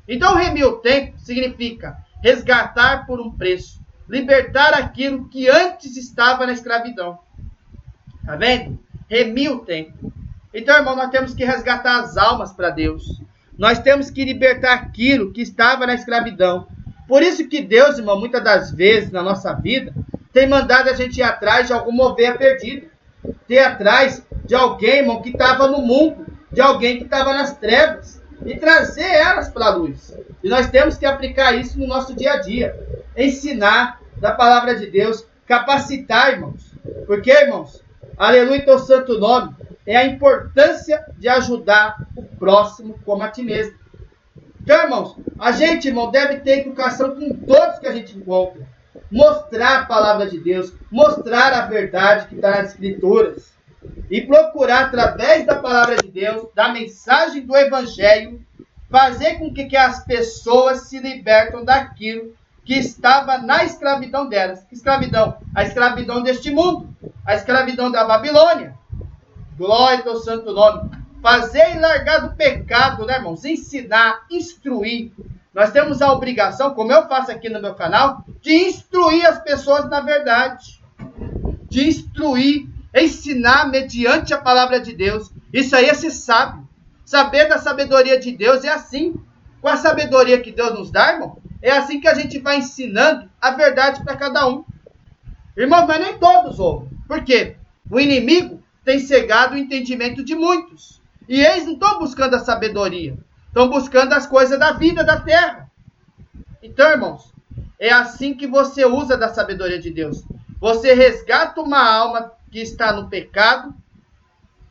Então, 0.08 0.36
remir 0.36 0.66
o 0.66 0.78
tempo 0.78 1.20
significa 1.20 1.98
resgatar 2.22 3.06
por 3.08 3.20
um 3.20 3.32
preço, 3.32 3.81
libertar 4.12 4.74
aquilo 4.74 5.30
que 5.30 5.50
antes 5.50 5.96
estava 5.96 6.46
na 6.46 6.52
escravidão. 6.52 7.18
Tá 8.26 8.36
vendo? 8.36 8.78
Remir 9.10 9.50
o 9.54 9.60
tempo. 9.60 10.12
Então, 10.54 10.76
irmão, 10.76 10.98
nós 10.98 11.10
temos 11.10 11.34
que 11.34 11.46
resgatar 11.46 12.02
as 12.02 12.18
almas 12.18 12.52
para 12.52 12.70
Deus. 12.70 13.22
Nós 13.58 13.80
temos 13.80 14.12
que 14.12 14.26
libertar 14.26 14.74
aquilo 14.74 15.32
que 15.32 15.42
estava 15.42 15.88
na 15.88 15.94
escravidão. 15.94 16.68
Por 17.08 17.24
isso 17.24 17.48
que 17.48 17.62
Deus, 17.62 17.98
irmão, 18.00 18.20
muitas 18.20 18.44
das 18.44 18.72
vezes 18.72 19.12
na 19.12 19.24
nossa 19.24 19.54
vida, 19.54 19.94
tem 20.34 20.46
mandado 20.46 20.90
a 20.90 20.94
gente 20.94 21.20
ir 21.20 21.24
atrás 21.24 21.68
de 21.68 21.74
alguma 21.74 22.08
ovelha 22.08 22.38
perdida. 22.38 22.88
Ter 23.48 23.60
atrás 23.60 24.26
de 24.44 24.54
alguém, 24.54 25.00
irmão, 25.00 25.22
que 25.22 25.30
estava 25.30 25.68
no 25.68 25.82
mundo, 25.82 26.26
de 26.52 26.60
alguém 26.60 26.98
que 26.98 27.06
estava 27.06 27.34
nas 27.34 27.56
trevas. 27.58 28.22
E 28.46 28.58
trazer 28.58 29.06
elas 29.06 29.50
para 29.50 29.68
a 29.68 29.76
luz. 29.76 30.14
E 30.44 30.50
nós 30.50 30.70
temos 30.70 30.98
que 30.98 31.06
aplicar 31.06 31.54
isso 31.54 31.80
no 31.80 31.88
nosso 31.88 32.14
dia 32.14 32.34
a 32.34 32.38
dia. 32.42 32.76
Ensinar 33.16 34.01
da 34.22 34.32
palavra 34.32 34.76
de 34.76 34.86
Deus, 34.86 35.26
capacitar, 35.48 36.34
irmãos. 36.34 36.72
Porque, 37.08 37.32
irmãos, 37.32 37.84
aleluia, 38.16 38.64
teu 38.64 38.78
santo 38.78 39.18
nome 39.18 39.54
é 39.86 39.98
a 39.98 40.06
importância 40.06 41.04
de 41.18 41.28
ajudar 41.28 41.98
o 42.16 42.22
próximo 42.22 42.98
como 43.04 43.24
a 43.24 43.30
ti 43.30 43.42
mesmo. 43.42 43.78
Então, 44.62 44.84
irmãos, 44.84 45.18
a 45.40 45.52
gente, 45.52 45.88
irmão, 45.88 46.12
deve 46.12 46.38
ter 46.38 46.60
educação 46.60 47.16
com 47.16 47.36
todos 47.36 47.80
que 47.80 47.88
a 47.88 47.92
gente 47.92 48.16
encontra. 48.16 48.62
Mostrar 49.10 49.80
a 49.80 49.86
palavra 49.86 50.28
de 50.28 50.40
Deus, 50.40 50.72
mostrar 50.92 51.52
a 51.54 51.66
verdade 51.66 52.28
que 52.28 52.36
está 52.36 52.52
nas 52.52 52.70
Escrituras. 52.70 53.52
E 54.12 54.22
procurar, 54.22 54.86
através 54.86 55.48
da 55.48 55.56
palavra 55.56 55.98
de 55.98 56.08
Deus, 56.08 56.48
da 56.54 56.70
mensagem 56.70 57.42
do 57.42 57.58
Evangelho, 57.58 58.40
fazer 58.88 59.40
com 59.40 59.52
que, 59.52 59.66
que 59.66 59.76
as 59.76 60.06
pessoas 60.06 60.82
se 60.82 61.00
libertam 61.00 61.66
daquilo 61.66 62.36
que 62.72 62.78
estava 62.78 63.38
na 63.38 63.66
escravidão 63.66 64.30
delas. 64.30 64.64
Que 64.64 64.76
escravidão? 64.76 65.38
A 65.54 65.62
escravidão 65.64 66.24
deste 66.24 66.52
mundo. 66.52 66.88
A 67.26 67.36
escravidão 67.36 67.92
da 67.92 68.06
Babilônia. 68.06 68.74
Glória 69.58 70.10
ao 70.10 70.16
santo 70.16 70.54
nome. 70.54 70.90
fazer 71.22 71.76
e 71.76 71.80
largar 71.80 72.20
do 72.20 72.34
pecado, 72.34 73.06
né, 73.06 73.18
irmãos? 73.18 73.44
Ensinar, 73.44 74.22
instruir. 74.32 75.12
Nós 75.54 75.72
temos 75.72 76.02
a 76.02 76.14
obrigação, 76.14 76.74
como 76.74 76.94
eu 76.94 77.10
faço 77.10 77.30
aqui 77.30 77.50
no 77.50 77.62
meu 77.62 77.76
canal, 77.76 78.24
de 78.42 78.54
instruir 78.54 79.26
as 79.26 79.40
pessoas 79.40 79.90
na 79.90 80.00
verdade. 80.00 80.82
De 81.70 81.90
instruir, 81.90 82.70
ensinar 82.96 83.70
mediante 83.70 84.34
a 84.34 84.38
palavra 84.38 84.80
de 84.80 84.94
Deus. 84.94 85.30
Isso 85.52 85.76
aí 85.76 85.90
é 85.90 85.94
ser 85.94 86.12
sábio. 86.12 86.66
Saber 87.04 87.50
da 87.50 87.58
sabedoria 87.58 88.18
de 88.18 88.32
Deus 88.32 88.64
é 88.64 88.70
assim. 88.70 89.14
Com 89.62 89.68
a 89.68 89.76
sabedoria 89.76 90.40
que 90.40 90.54
Deus 90.54 90.74
nos 90.74 90.90
dá, 90.90 91.12
irmão, 91.12 91.38
é 91.62 91.72
assim 91.72 92.00
que 92.00 92.08
a 92.08 92.14
gente 92.14 92.40
vai 92.40 92.58
ensinando 92.58 93.30
a 93.40 93.52
verdade 93.52 94.04
para 94.04 94.18
cada 94.18 94.48
um. 94.48 94.66
Irmão, 95.56 95.86
mas 95.86 96.00
nem 96.00 96.18
todos 96.18 96.60
ouvem. 96.60 96.90
Por 97.08 97.24
quê? 97.24 97.56
O 97.90 98.00
inimigo 98.00 98.64
tem 98.84 99.00
cegado 99.00 99.54
o 99.54 99.58
entendimento 99.58 100.24
de 100.24 100.34
muitos. 100.34 101.02
E 101.28 101.40
eles 101.40 101.66
não 101.66 101.74
estão 101.74 102.00
buscando 102.00 102.36
a 102.36 102.40
sabedoria, 102.40 103.18
estão 103.48 103.70
buscando 103.70 104.14
as 104.14 104.26
coisas 104.26 104.58
da 104.60 104.72
vida, 104.74 105.04
da 105.04 105.20
terra. 105.20 105.70
Então, 106.64 106.90
irmãos, 106.90 107.32
é 107.80 107.92
assim 107.92 108.34
que 108.34 108.48
você 108.48 108.86
usa 108.86 109.18
da 109.18 109.30
sabedoria 109.30 109.80
de 109.80 109.92
Deus. 109.92 110.24
Você 110.60 110.94
resgata 110.94 111.62
uma 111.62 111.84
alma 111.84 112.32
que 112.52 112.60
está 112.60 112.94
no 112.94 113.10
pecado, 113.10 113.74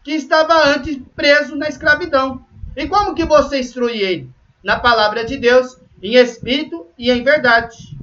que 0.03 0.13
estava 0.13 0.69
antes 0.69 0.99
preso 1.15 1.57
na 1.57 1.69
escravidão. 1.69 2.45
E 2.77 2.87
como 2.87 3.15
que 3.15 3.25
você 3.25 3.61
instrui 3.61 4.01
ele? 4.01 4.31
Na 4.63 4.79
palavra 4.79 5.25
de 5.25 5.37
Deus, 5.37 5.79
em 6.03 6.15
espírito 6.15 6.87
e 6.99 7.11
em 7.11 7.23
verdade. 7.23 7.97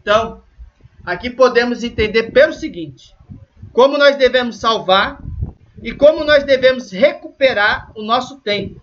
Então, 0.00 0.42
aqui 1.04 1.30
podemos 1.30 1.82
entender 1.82 2.30
pelo 2.30 2.52
seguinte: 2.52 3.14
como 3.72 3.98
nós 3.98 4.16
devemos 4.16 4.56
salvar 4.56 5.20
e 5.82 5.92
como 5.92 6.24
nós 6.24 6.44
devemos 6.44 6.90
recuperar 6.90 7.92
o 7.94 8.02
nosso 8.02 8.40
tempo, 8.40 8.82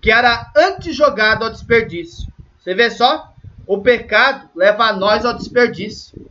que 0.00 0.10
era 0.10 0.50
antes 0.56 0.94
jogado 0.94 1.44
ao 1.44 1.50
desperdício. 1.50 2.26
Você 2.58 2.74
vê 2.74 2.90
só? 2.90 3.32
O 3.66 3.78
pecado 3.78 4.48
leva 4.54 4.84
a 4.84 4.92
nós 4.92 5.24
ao 5.24 5.34
desperdício. 5.34 6.28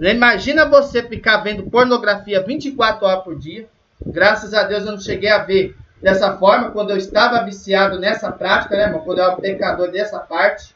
Imagina 0.00 0.64
você 0.64 1.02
ficar 1.02 1.38
vendo 1.38 1.70
pornografia 1.70 2.42
24 2.42 3.06
horas 3.06 3.24
por 3.24 3.38
dia. 3.38 3.68
Graças 4.04 4.54
a 4.54 4.62
Deus 4.62 4.84
eu 4.84 4.92
não 4.92 5.00
cheguei 5.00 5.30
a 5.30 5.44
ver 5.44 5.76
dessa 6.00 6.36
forma 6.36 6.70
quando 6.70 6.90
eu 6.90 6.96
estava 6.96 7.44
viciado 7.44 7.98
nessa 7.98 8.32
prática, 8.32 8.76
né, 8.76 8.84
irmão? 8.84 9.00
Quando 9.00 9.18
eu 9.18 9.24
era 9.24 9.36
pecador 9.36 9.90
dessa 9.90 10.18
parte. 10.18 10.74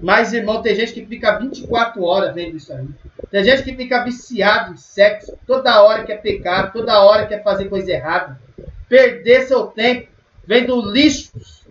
Mas, 0.00 0.32
irmão, 0.32 0.62
tem 0.62 0.74
gente 0.74 0.92
que 0.92 1.04
fica 1.04 1.38
24 1.38 2.02
horas 2.02 2.34
vendo 2.34 2.56
isso 2.56 2.72
aí. 2.72 2.88
Tem 3.30 3.44
gente 3.44 3.62
que 3.62 3.76
fica 3.76 4.02
viciado 4.02 4.72
em 4.72 4.76
sexo, 4.76 5.38
toda 5.46 5.82
hora 5.82 6.04
quer 6.04 6.22
pecar, 6.22 6.72
toda 6.72 7.00
hora 7.00 7.26
quer 7.26 7.42
fazer 7.42 7.68
coisa 7.68 7.90
errada. 7.90 8.40
Perder 8.88 9.42
seu 9.42 9.66
tempo 9.66 10.08
vendo 10.46 10.80
lixos. 10.90 11.64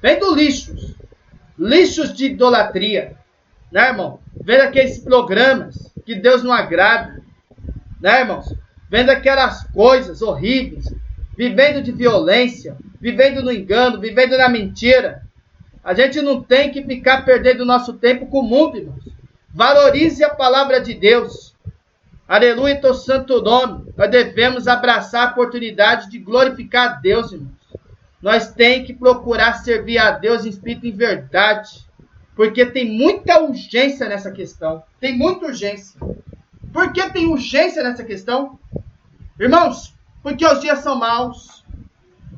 Vendo 0.00 0.34
lixos. 0.34 0.94
Lixos 1.58 2.12
de 2.12 2.26
idolatria. 2.26 3.16
Né, 3.70 3.88
irmão? 3.88 4.18
Vendo 4.42 4.62
aqueles 4.62 4.98
programas 4.98 5.92
que 6.06 6.14
Deus 6.14 6.42
não 6.42 6.52
agrada. 6.52 7.20
Né, 8.00 8.20
irmãos? 8.20 8.54
Vendo 8.88 9.10
aquelas 9.10 9.64
coisas 9.68 10.22
horríveis. 10.22 10.92
Vivendo 11.38 11.80
de 11.80 11.92
violência. 11.92 12.76
Vivendo 13.00 13.44
no 13.44 13.52
engano. 13.52 14.00
Vivendo 14.00 14.36
na 14.36 14.48
mentira. 14.48 15.22
A 15.84 15.94
gente 15.94 16.20
não 16.20 16.42
tem 16.42 16.72
que 16.72 16.82
ficar 16.82 17.24
perdendo 17.24 17.64
nosso 17.64 17.92
tempo 17.94 18.26
com 18.26 18.40
o 18.40 18.42
mundo, 18.42 18.76
irmãos. 18.76 19.04
Valorize 19.54 20.24
a 20.24 20.34
palavra 20.34 20.80
de 20.80 20.94
Deus. 20.94 21.54
Aleluia, 22.26 22.80
teu 22.80 22.92
santo 22.92 23.40
nome. 23.40 23.92
Nós 23.96 24.10
devemos 24.10 24.66
abraçar 24.66 25.28
a 25.28 25.30
oportunidade 25.30 26.10
de 26.10 26.18
glorificar 26.18 26.88
a 26.88 26.92
Deus, 26.94 27.30
irmãos. 27.30 27.52
Nós 28.20 28.52
temos 28.52 28.88
que 28.88 28.92
procurar 28.92 29.54
servir 29.54 29.98
a 29.98 30.10
Deus 30.10 30.44
em 30.44 30.48
espírito 30.48 30.86
e 30.86 30.90
em 30.90 30.96
verdade. 30.96 31.86
Porque 32.34 32.66
tem 32.66 32.84
muita 32.84 33.40
urgência 33.40 34.08
nessa 34.08 34.32
questão. 34.32 34.82
Tem 35.00 35.16
muita 35.16 35.46
urgência. 35.46 35.98
Por 36.72 36.92
que 36.92 37.08
tem 37.10 37.26
urgência 37.26 37.82
nessa 37.82 38.02
questão? 38.02 38.58
Irmãos, 39.38 39.94
porque 40.22 40.46
os 40.46 40.60
dias 40.60 40.80
são 40.80 40.96
maus. 40.96 41.64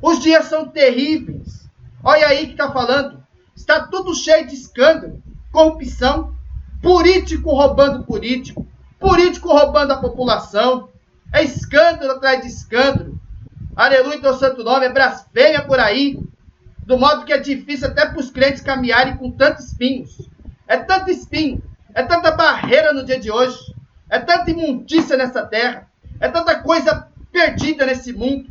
Os 0.01 0.19
dias 0.19 0.45
são 0.45 0.67
terríveis. 0.67 1.69
Olha 2.03 2.27
aí 2.27 2.47
que 2.47 2.53
está 2.53 2.71
falando. 2.71 3.21
Está 3.55 3.87
tudo 3.87 4.15
cheio 4.15 4.47
de 4.47 4.55
escândalo, 4.55 5.21
corrupção, 5.51 6.33
político 6.81 7.51
roubando 7.51 8.03
político, 8.03 8.67
político 8.99 9.49
roubando 9.49 9.93
a 9.93 9.97
população. 9.97 10.89
É 11.31 11.43
escândalo 11.43 12.13
atrás 12.13 12.41
de 12.41 12.47
escândalo. 12.47 13.19
Aleluia, 13.75 14.19
teu 14.19 14.33
santo 14.33 14.63
nome, 14.63 14.85
é 14.85 14.91
blasfêmia 14.91 15.63
por 15.63 15.79
aí. 15.79 16.19
Do 16.79 16.97
modo 16.97 17.23
que 17.23 17.31
é 17.31 17.37
difícil 17.37 17.87
até 17.87 18.05
para 18.05 18.19
os 18.19 18.31
crentes 18.31 18.61
caminharem 18.61 19.15
com 19.15 19.31
tantos 19.31 19.67
espinhos. 19.67 20.17
É 20.67 20.77
tanto 20.77 21.11
espinho, 21.11 21.61
é 21.93 22.01
tanta 22.01 22.31
barreira 22.31 22.93
no 22.93 23.05
dia 23.05 23.19
de 23.19 23.29
hoje, 23.29 23.57
é 24.09 24.19
tanta 24.19 24.49
imundícia 24.49 25.17
nessa 25.17 25.45
terra, 25.45 25.87
é 26.19 26.29
tanta 26.29 26.59
coisa 26.61 27.10
perdida 27.31 27.85
nesse 27.85 28.13
mundo. 28.13 28.49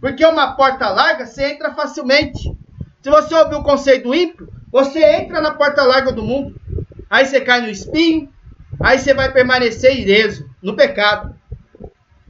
Porque 0.00 0.24
uma 0.24 0.52
porta 0.56 0.88
larga, 0.88 1.26
você 1.26 1.52
entra 1.52 1.74
facilmente. 1.74 2.56
Se 3.02 3.10
você 3.10 3.34
ouvir 3.34 3.56
o 3.56 3.62
conceito 3.62 4.14
ímpio, 4.14 4.52
você 4.70 5.02
entra 5.16 5.40
na 5.40 5.52
porta 5.52 5.82
larga 5.82 6.12
do 6.12 6.22
mundo 6.22 6.54
aí 7.10 7.24
você 7.24 7.40
cai 7.40 7.60
no 7.60 7.68
espinho, 7.68 8.28
aí 8.80 8.98
você 8.98 9.14
vai 9.14 9.32
permanecer 9.32 9.98
ileso 9.98 10.48
no 10.62 10.76
pecado. 10.76 11.34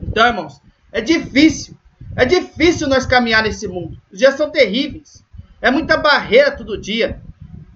Então, 0.00 0.26
irmãos, 0.26 0.60
é 0.92 1.00
difícil. 1.00 1.76
É 2.14 2.24
difícil 2.24 2.88
nós 2.88 3.04
caminhar 3.04 3.42
nesse 3.42 3.68
mundo. 3.68 3.98
Os 4.10 4.18
dias 4.18 4.34
são 4.34 4.50
terríveis. 4.50 5.22
É 5.60 5.70
muita 5.70 5.96
barreira 5.96 6.50
todo 6.50 6.80
dia. 6.80 7.20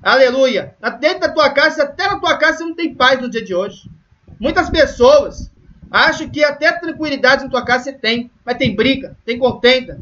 Aleluia. 0.02 0.74
Dentro 0.98 1.20
da 1.20 1.28
tua 1.28 1.50
casa, 1.50 1.82
até 1.82 2.06
na 2.06 2.18
tua 2.18 2.38
casa 2.38 2.58
você 2.58 2.64
não 2.64 2.74
tem 2.74 2.94
paz 2.94 3.20
no 3.20 3.28
dia 3.28 3.44
de 3.44 3.54
hoje. 3.54 3.90
Muitas 4.38 4.70
pessoas 4.70 5.52
acham 5.90 6.28
que 6.28 6.44
até 6.44 6.72
tranquilidade 6.72 7.44
na 7.44 7.50
tua 7.50 7.64
casa 7.64 7.84
você 7.84 7.92
tem. 7.92 8.30
Mas 8.44 8.56
tem 8.56 8.74
briga, 8.74 9.16
tem 9.24 9.38
contenda, 9.38 10.00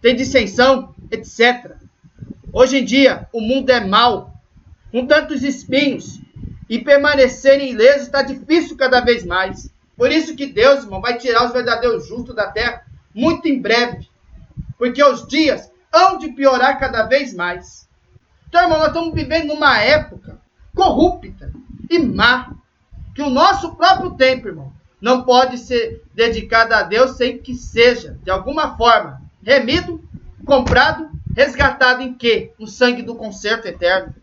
tem 0.00 0.16
dissensão, 0.16 0.94
etc. 1.10 1.72
Hoje 2.52 2.78
em 2.78 2.84
dia, 2.84 3.28
o 3.32 3.40
mundo 3.40 3.70
é 3.70 3.84
mau. 3.84 4.34
Com 4.90 5.06
tantos 5.06 5.44
espinhos, 5.44 6.20
e 6.70 6.78
permanecerem 6.78 7.72
ilesos 7.72 8.02
está 8.02 8.22
difícil 8.22 8.76
cada 8.76 9.00
vez 9.00 9.26
mais. 9.26 9.74
Por 9.96 10.12
isso 10.12 10.36
que 10.36 10.46
Deus, 10.46 10.84
irmão, 10.84 11.00
vai 11.00 11.18
tirar 11.18 11.44
os 11.44 11.52
verdadeiros 11.52 12.06
justos 12.06 12.32
da 12.32 12.46
terra 12.46 12.84
muito 13.12 13.48
em 13.48 13.60
breve. 13.60 14.08
Porque 14.78 15.02
os 15.02 15.26
dias 15.26 15.68
hão 15.92 16.16
de 16.16 16.28
piorar 16.28 16.78
cada 16.78 17.02
vez 17.02 17.34
mais. 17.34 17.88
Então, 18.48 18.62
irmão, 18.62 18.78
nós 18.78 18.88
estamos 18.88 19.12
vivendo 19.12 19.48
numa 19.48 19.80
época 19.80 20.38
corrupta 20.72 21.52
e 21.90 21.98
má. 21.98 22.54
Que 23.16 23.22
o 23.22 23.30
nosso 23.30 23.74
próprio 23.74 24.12
tempo, 24.12 24.46
irmão, 24.46 24.72
não 25.00 25.22
pode 25.22 25.58
ser 25.58 26.02
dedicado 26.14 26.74
a 26.74 26.82
Deus 26.82 27.16
sem 27.16 27.38
que 27.38 27.54
seja, 27.54 28.18
de 28.22 28.30
alguma 28.30 28.76
forma, 28.76 29.22
remido, 29.42 30.02
comprado, 30.44 31.10
resgatado 31.34 32.02
em 32.02 32.12
quê? 32.12 32.52
No 32.58 32.66
sangue 32.66 33.02
do 33.02 33.14
conserto 33.14 33.66
eterno. 33.66 34.14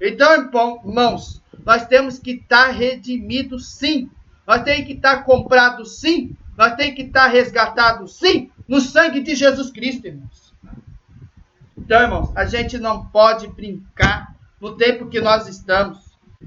Então, 0.00 0.34
irmãos, 0.34 1.42
nós 1.64 1.86
temos 1.86 2.18
que 2.18 2.32
estar 2.32 2.66
tá 2.66 2.72
redimidos 2.72 3.68
sim. 3.70 4.10
Nós 4.46 4.62
temos 4.62 4.86
que 4.86 4.92
estar 4.92 5.18
tá 5.18 5.22
comprados 5.22 5.98
sim. 5.98 6.36
Nós 6.56 6.74
temos 6.74 6.94
que 6.94 7.02
estar 7.02 7.24
tá 7.24 7.28
resgatados 7.28 8.16
sim. 8.16 8.50
No 8.66 8.80
sangue 8.80 9.20
de 9.20 9.34
Jesus 9.34 9.70
Cristo, 9.70 10.06
irmãos. 10.06 10.52
Então, 11.76 12.02
irmãos, 12.02 12.36
a 12.36 12.44
gente 12.44 12.78
não 12.78 13.06
pode 13.06 13.48
brincar 13.48 14.34
no 14.60 14.76
tempo 14.76 15.08
que 15.08 15.20
nós 15.20 15.48
estamos. 15.48 15.98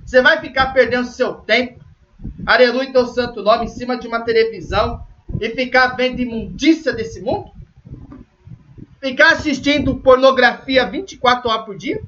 Você 0.06 0.22
vai 0.22 0.40
ficar 0.40 0.74
perdendo 0.74 1.08
seu 1.08 1.34
tempo, 1.34 1.81
aleluia, 2.46 2.92
teu 2.92 3.06
santo 3.08 3.42
nome, 3.42 3.66
em 3.66 3.70
cima 3.70 3.98
de 3.98 4.08
uma 4.08 4.22
televisão 4.22 5.04
e 5.40 5.50
ficar 5.50 5.96
vendo 5.96 6.22
imundícia 6.22 6.94
desse 6.94 7.22
mundo? 7.22 7.52
Ficar 9.00 9.34
assistindo 9.34 9.96
pornografia 9.96 10.86
24 10.86 11.50
horas 11.50 11.66
por 11.66 11.78
dia? 11.78 12.02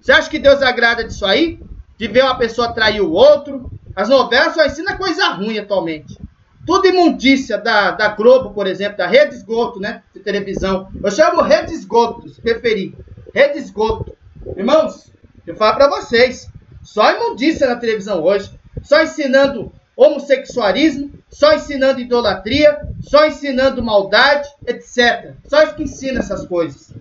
Você 0.00 0.12
acha 0.12 0.28
que 0.28 0.38
Deus 0.38 0.60
agrada 0.62 1.04
disso 1.04 1.24
aí? 1.24 1.58
de 2.02 2.08
ver 2.08 2.24
uma 2.24 2.36
pessoa 2.36 2.72
trair 2.72 3.00
o 3.00 3.12
outro. 3.12 3.70
As 3.94 4.08
novelas 4.08 4.54
só 4.54 4.66
ensinam 4.66 4.96
coisa 4.96 5.28
ruim 5.28 5.56
atualmente. 5.56 6.18
Tudo 6.66 6.88
imundícia 6.88 7.56
da, 7.56 7.92
da 7.92 8.08
Globo, 8.08 8.52
por 8.52 8.66
exemplo, 8.66 8.98
da 8.98 9.06
Rede 9.06 9.36
Esgoto, 9.36 9.78
né? 9.78 10.02
De 10.12 10.18
televisão. 10.18 10.88
Eu 11.00 11.10
chamo 11.12 11.42
Rede 11.42 11.72
Esgoto, 11.72 12.28
se 12.28 12.40
preferir. 12.40 12.92
Rede 13.32 13.58
Esgoto. 13.58 14.16
Irmãos, 14.56 15.12
eu 15.46 15.54
falo 15.54 15.76
para 15.76 15.88
vocês. 15.90 16.48
Só 16.82 17.08
imundícia 17.14 17.68
na 17.68 17.76
televisão 17.76 18.20
hoje. 18.20 18.50
Só 18.82 19.02
ensinando 19.02 19.72
homossexualismo, 19.96 21.12
só 21.28 21.54
ensinando 21.54 22.00
idolatria, 22.00 22.80
só 23.00 23.26
ensinando 23.26 23.82
maldade, 23.82 24.48
etc. 24.66 25.34
Só 25.46 25.62
isso 25.62 25.74
que 25.74 25.84
ensina 25.84 26.20
essas 26.20 26.46
coisas. 26.46 26.92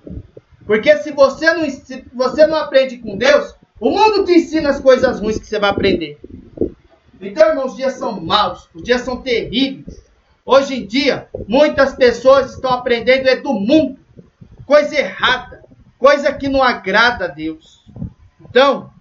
Porque 0.66 0.96
se 0.98 1.12
você 1.12 1.54
não, 1.54 1.70
se 1.70 2.06
você 2.14 2.46
não 2.48 2.58
aprende 2.58 2.98
com 2.98 3.18
Deus, 3.18 3.56
o 3.80 3.90
mundo 3.90 4.26
te 4.26 4.34
ensina 4.34 4.70
as 4.70 4.80
coisas 4.80 5.20
ruins 5.20 5.40
que 5.40 5.46
você 5.46 5.60
vai 5.60 5.70
aprender. 5.70 6.20
Então, 7.20 7.50
irmãos, 7.50 7.72
os 7.72 7.78
dias 7.78 7.94
são 7.94 8.20
maus, 8.20 8.70
os 8.74 8.84
dias 8.84 9.02
são 9.02 9.22
terríveis. 9.22 10.02
Hoje 10.46 10.76
em 10.76 10.86
dia, 10.86 11.28
muitas 11.48 11.94
pessoas 11.94 12.54
estão 12.54 12.72
aprendendo 12.72 13.28
é 13.28 13.36
do 13.36 13.54
mundo, 13.54 14.00
coisa 14.66 14.96
errada, 14.98 15.64
coisa 16.00 16.34
que 16.34 16.50
não 16.50 16.64
agrada 16.64 17.26
a 17.26 17.28
Deus. 17.28 17.86
Então, 18.40 18.92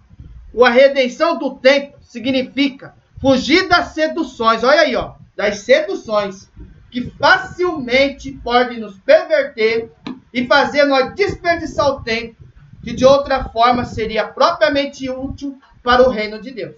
a 0.63 0.69
redenção 0.69 1.37
do 1.37 1.55
tempo 1.55 2.00
significa 2.11 2.93
fugir 3.21 3.69
das 3.69 3.93
seduções, 3.93 4.65
olha 4.65 4.81
aí, 4.81 4.95
ó, 4.97 5.13
das 5.33 5.59
seduções 5.59 6.51
que 6.89 7.09
facilmente 7.11 8.33
podem 8.33 8.81
nos 8.81 8.99
perverter 8.99 9.89
e 10.33 10.45
fazer 10.45 10.83
nós 10.83 11.15
desperdiçar 11.15 11.87
o 11.87 12.03
tempo 12.03 12.35
que 12.83 12.93
de 12.93 13.05
outra 13.05 13.45
forma 13.45 13.85
seria 13.85 14.27
propriamente 14.27 15.09
útil 15.09 15.57
para 15.81 16.05
o 16.05 16.11
reino 16.11 16.41
de 16.41 16.51
Deus. 16.51 16.75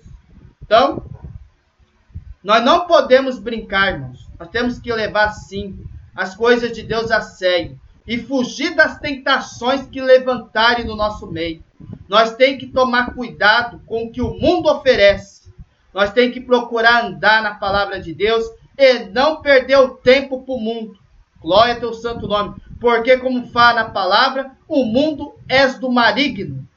Então, 0.61 1.03
nós 2.43 2.63
não 2.63 2.85
podemos 2.85 3.39
brincar, 3.39 3.93
irmãos. 3.93 4.27
Nós 4.39 4.49
temos 4.49 4.77
que 4.77 4.93
levar 4.93 5.31
sim 5.31 5.83
as 6.15 6.35
coisas 6.35 6.71
de 6.73 6.83
Deus 6.83 7.09
a 7.09 7.21
sério 7.21 7.79
e 8.05 8.19
fugir 8.19 8.75
das 8.75 8.99
tentações 8.99 9.87
que 9.87 9.99
levantarem 9.99 10.85
no 10.85 10.95
nosso 10.95 11.25
meio. 11.25 11.63
Nós 12.07 12.35
temos 12.35 12.59
que 12.59 12.67
tomar 12.67 13.13
cuidado 13.13 13.81
com 13.85 14.05
o 14.05 14.11
que 14.11 14.21
o 14.21 14.33
mundo 14.37 14.69
oferece. 14.69 15.51
Nós 15.93 16.11
temos 16.11 16.33
que 16.33 16.41
procurar 16.41 17.05
andar 17.05 17.41
na 17.41 17.55
palavra 17.55 17.99
de 17.99 18.13
Deus 18.13 18.45
e 18.77 19.05
não 19.05 19.41
perder 19.41 19.77
o 19.77 19.89
tempo 19.89 20.41
para 20.43 20.55
o 20.55 20.59
mundo. 20.59 20.97
Glória 21.39 21.75
ao 21.75 21.79
teu 21.79 21.93
santo 21.93 22.27
nome. 22.27 22.55
Porque, 22.79 23.17
como 23.17 23.47
fala 23.47 23.81
a 23.81 23.89
palavra, 23.89 24.51
o 24.67 24.83
mundo 24.83 25.35
é 25.47 25.67
do 25.67 25.91
maligno. 25.91 26.67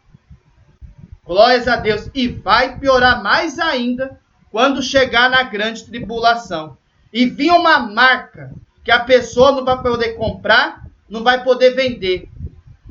Glórias 1.24 1.66
a 1.66 1.76
Deus. 1.76 2.10
E 2.14 2.28
vai 2.28 2.78
piorar 2.78 3.22
mais 3.22 3.58
ainda 3.58 4.20
quando 4.50 4.82
chegar 4.82 5.30
na 5.30 5.42
grande 5.42 5.84
tribulação. 5.84 6.76
E 7.12 7.26
vir 7.26 7.50
uma 7.50 7.78
marca 7.78 8.52
que 8.84 8.90
a 8.90 9.00
pessoa 9.00 9.52
não 9.52 9.64
vai 9.64 9.82
poder 9.82 10.14
comprar, 10.14 10.86
não 11.08 11.24
vai 11.24 11.42
poder 11.42 11.74
vender. 11.74 12.28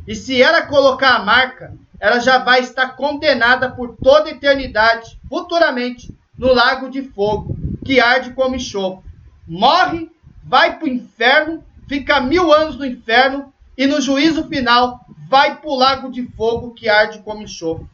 E 0.07 0.13
se 0.13 0.41
ela 0.41 0.63
colocar 0.63 1.15
a 1.15 1.23
marca, 1.23 1.73
ela 1.99 2.19
já 2.19 2.37
vai 2.37 2.61
estar 2.61 2.95
condenada 2.95 3.71
por 3.71 3.95
toda 3.95 4.29
eternidade, 4.29 5.19
futuramente, 5.29 6.15
no 6.37 6.53
lago 6.53 6.89
de 6.89 7.01
fogo, 7.01 7.55
que 7.85 7.99
arde 7.99 8.31
como 8.33 8.55
enxofre. 8.55 9.03
Morre, 9.47 10.09
vai 10.43 10.77
para 10.77 10.85
o 10.85 10.89
inferno, 10.89 11.63
fica 11.87 12.19
mil 12.19 12.51
anos 12.51 12.77
no 12.77 12.85
inferno 12.85 13.53
e 13.77 13.85
no 13.87 14.01
juízo 14.01 14.47
final 14.47 15.05
vai 15.29 15.57
para 15.57 15.69
o 15.69 15.75
lago 15.75 16.11
de 16.11 16.25
fogo 16.35 16.73
que 16.73 16.89
arde 16.89 17.19
como 17.19 17.43
enxofre. 17.43 17.87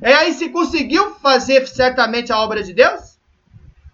É 0.00 0.12
aí 0.14 0.32
se 0.32 0.48
conseguiu 0.48 1.14
fazer 1.16 1.66
certamente 1.66 2.32
a 2.32 2.38
obra 2.38 2.62
de 2.62 2.72
Deus? 2.72 3.18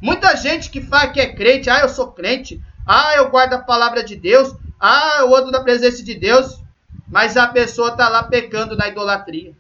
Muita 0.01 0.37
gente 0.37 0.71
que 0.71 0.81
fala 0.81 1.09
que 1.09 1.21
é 1.21 1.35
crente, 1.35 1.69
ah, 1.69 1.81
eu 1.81 1.89
sou 1.89 2.13
crente, 2.13 2.63
ah, 2.87 3.15
eu 3.17 3.31
guardo 3.31 3.55
a 3.55 3.59
palavra 3.59 4.03
de 4.05 4.17
Deus, 4.17 4.55
ah, 4.81 5.17
eu 5.21 5.35
ando 5.35 5.51
na 5.51 5.63
presença 5.63 6.03
de 6.03 6.15
Deus, 6.15 6.63
mas 7.11 7.37
a 7.37 7.47
pessoa 7.47 7.91
está 7.91 8.09
lá 8.09 8.23
pecando 8.23 8.77
na 8.77 8.89
idolatria. 8.89 9.53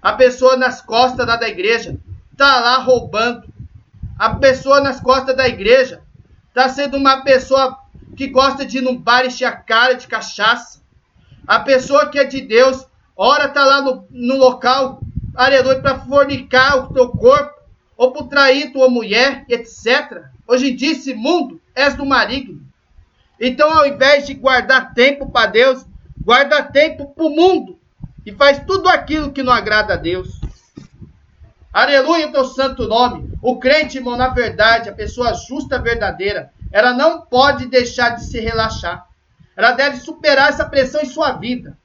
A 0.00 0.12
pessoa 0.12 0.56
nas 0.56 0.80
costas 0.80 1.26
da, 1.26 1.36
da 1.36 1.48
igreja 1.48 1.98
está 2.32 2.60
lá 2.60 2.78
roubando. 2.78 3.46
A 4.18 4.34
pessoa 4.34 4.80
nas 4.80 5.00
costas 5.00 5.36
da 5.36 5.46
igreja 5.46 6.02
está 6.48 6.68
sendo 6.68 6.96
uma 6.96 7.22
pessoa 7.22 7.78
que 8.16 8.26
gosta 8.26 8.64
de 8.64 8.78
ir 8.78 8.80
num 8.80 8.96
bar 8.96 9.26
encher 9.26 9.44
a 9.44 9.52
cara 9.52 9.94
de 9.94 10.06
cachaça. 10.06 10.80
A 11.46 11.60
pessoa 11.60 12.08
que 12.08 12.18
é 12.18 12.24
de 12.24 12.40
Deus, 12.40 12.86
ora 13.16 13.46
está 13.46 13.64
lá 13.64 13.80
no, 13.82 14.06
no 14.10 14.36
local, 14.36 15.00
aleluia, 15.34 15.80
para 15.80 16.00
fornicar 16.00 16.78
o 16.78 16.92
teu 16.92 17.08
corpo, 17.10 17.58
ou 17.96 18.12
para 18.12 18.26
trair 18.26 18.72
tua 18.72 18.88
mulher, 18.88 19.44
etc. 19.48 20.24
Hoje 20.46 20.70
em 20.70 20.76
dia, 20.76 20.92
esse 20.92 21.14
mundo 21.14 21.60
és 21.74 21.94
do 21.94 22.06
maligno. 22.06 22.60
Então, 23.40 23.72
ao 23.72 23.86
invés 23.86 24.26
de 24.26 24.34
guardar 24.34 24.94
tempo 24.94 25.30
para 25.30 25.46
Deus, 25.50 25.84
guarda 26.28 26.62
tempo 26.62 27.06
para 27.14 27.24
o 27.24 27.30
mundo 27.30 27.78
e 28.26 28.34
faz 28.34 28.62
tudo 28.66 28.86
aquilo 28.86 29.32
que 29.32 29.42
não 29.42 29.50
agrada 29.50 29.94
a 29.94 29.96
Deus. 29.96 30.38
Aleluia, 31.72 32.30
teu 32.30 32.44
santo 32.44 32.86
nome. 32.86 33.32
O 33.40 33.58
crente, 33.58 33.96
irmão, 33.96 34.14
na 34.14 34.28
verdade, 34.28 34.90
a 34.90 34.92
pessoa 34.92 35.32
justa, 35.32 35.80
verdadeira, 35.80 36.52
ela 36.70 36.92
não 36.92 37.22
pode 37.22 37.64
deixar 37.64 38.10
de 38.10 38.24
se 38.24 38.38
relaxar. 38.40 39.06
Ela 39.56 39.72
deve 39.72 39.96
superar 39.96 40.50
essa 40.50 40.66
pressão 40.66 41.00
em 41.00 41.06
sua 41.06 41.32
vida 41.32 41.78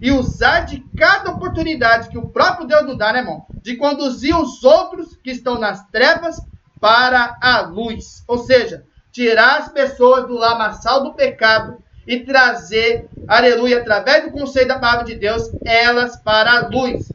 e 0.00 0.10
usar 0.10 0.60
de 0.60 0.80
cada 0.96 1.32
oportunidade 1.32 2.08
que 2.08 2.16
o 2.16 2.30
próprio 2.30 2.66
Deus 2.66 2.86
nos 2.86 2.96
dá, 2.96 3.12
né, 3.12 3.18
irmão? 3.18 3.44
De 3.62 3.76
conduzir 3.76 4.34
os 4.34 4.64
outros 4.64 5.14
que 5.22 5.30
estão 5.30 5.58
nas 5.58 5.86
trevas 5.88 6.40
para 6.80 7.36
a 7.38 7.60
luz. 7.60 8.24
Ou 8.26 8.38
seja, 8.38 8.82
tirar 9.12 9.58
as 9.58 9.68
pessoas 9.68 10.26
do 10.26 10.38
lamaçal 10.38 11.02
do 11.02 11.12
pecado 11.12 11.76
e 12.10 12.18
trazer, 12.18 13.08
aleluia, 13.28 13.78
através 13.78 14.24
do 14.24 14.32
conselho 14.32 14.66
da 14.66 14.80
palavra 14.80 15.04
de 15.04 15.14
Deus, 15.14 15.48
elas 15.64 16.16
para 16.16 16.50
a 16.50 16.66
luz. 16.66 17.12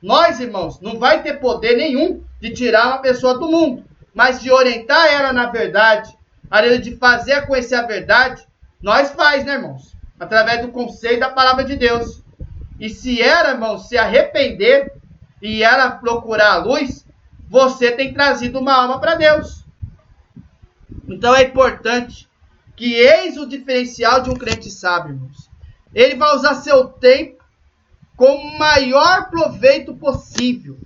Nós, 0.00 0.38
irmãos, 0.38 0.80
não 0.80 1.00
vai 1.00 1.20
ter 1.20 1.40
poder 1.40 1.76
nenhum 1.76 2.22
de 2.40 2.50
tirar 2.50 2.86
uma 2.86 2.98
pessoa 2.98 3.36
do 3.36 3.50
mundo, 3.50 3.84
mas 4.14 4.40
de 4.40 4.48
orientar 4.52 5.04
ela 5.08 5.32
na 5.32 5.50
verdade, 5.50 6.16
aleluia, 6.48 6.78
de 6.78 6.94
fazer 6.94 7.44
conhecer 7.44 7.74
a 7.74 7.88
verdade, 7.88 8.46
nós 8.80 9.10
faz, 9.10 9.44
né, 9.44 9.54
irmãos? 9.54 9.96
Através 10.20 10.62
do 10.62 10.68
conselho 10.68 11.18
da 11.18 11.30
palavra 11.30 11.64
de 11.64 11.74
Deus. 11.74 12.22
E 12.78 12.88
se 12.88 13.20
ela, 13.20 13.50
irmão, 13.50 13.80
se 13.80 13.98
arrepender 13.98 14.92
e 15.42 15.64
ela 15.64 15.90
procurar 15.90 16.52
a 16.52 16.58
luz, 16.58 17.04
você 17.50 17.90
tem 17.90 18.14
trazido 18.14 18.60
uma 18.60 18.74
alma 18.74 19.00
para 19.00 19.16
Deus. 19.16 19.64
Então 21.08 21.34
é 21.34 21.42
importante 21.42 22.25
que 22.76 22.94
eis 22.94 23.36
o 23.36 23.46
diferencial 23.46 24.22
de 24.22 24.30
um 24.30 24.34
crente 24.34 24.70
sábio, 24.70 25.14
irmãos. 25.14 25.50
Ele 25.94 26.14
vai 26.14 26.36
usar 26.36 26.54
seu 26.56 26.84
tempo 26.88 27.42
com 28.16 28.34
o 28.34 28.58
maior 28.58 29.30
proveito 29.30 29.94
possível. 29.94 30.76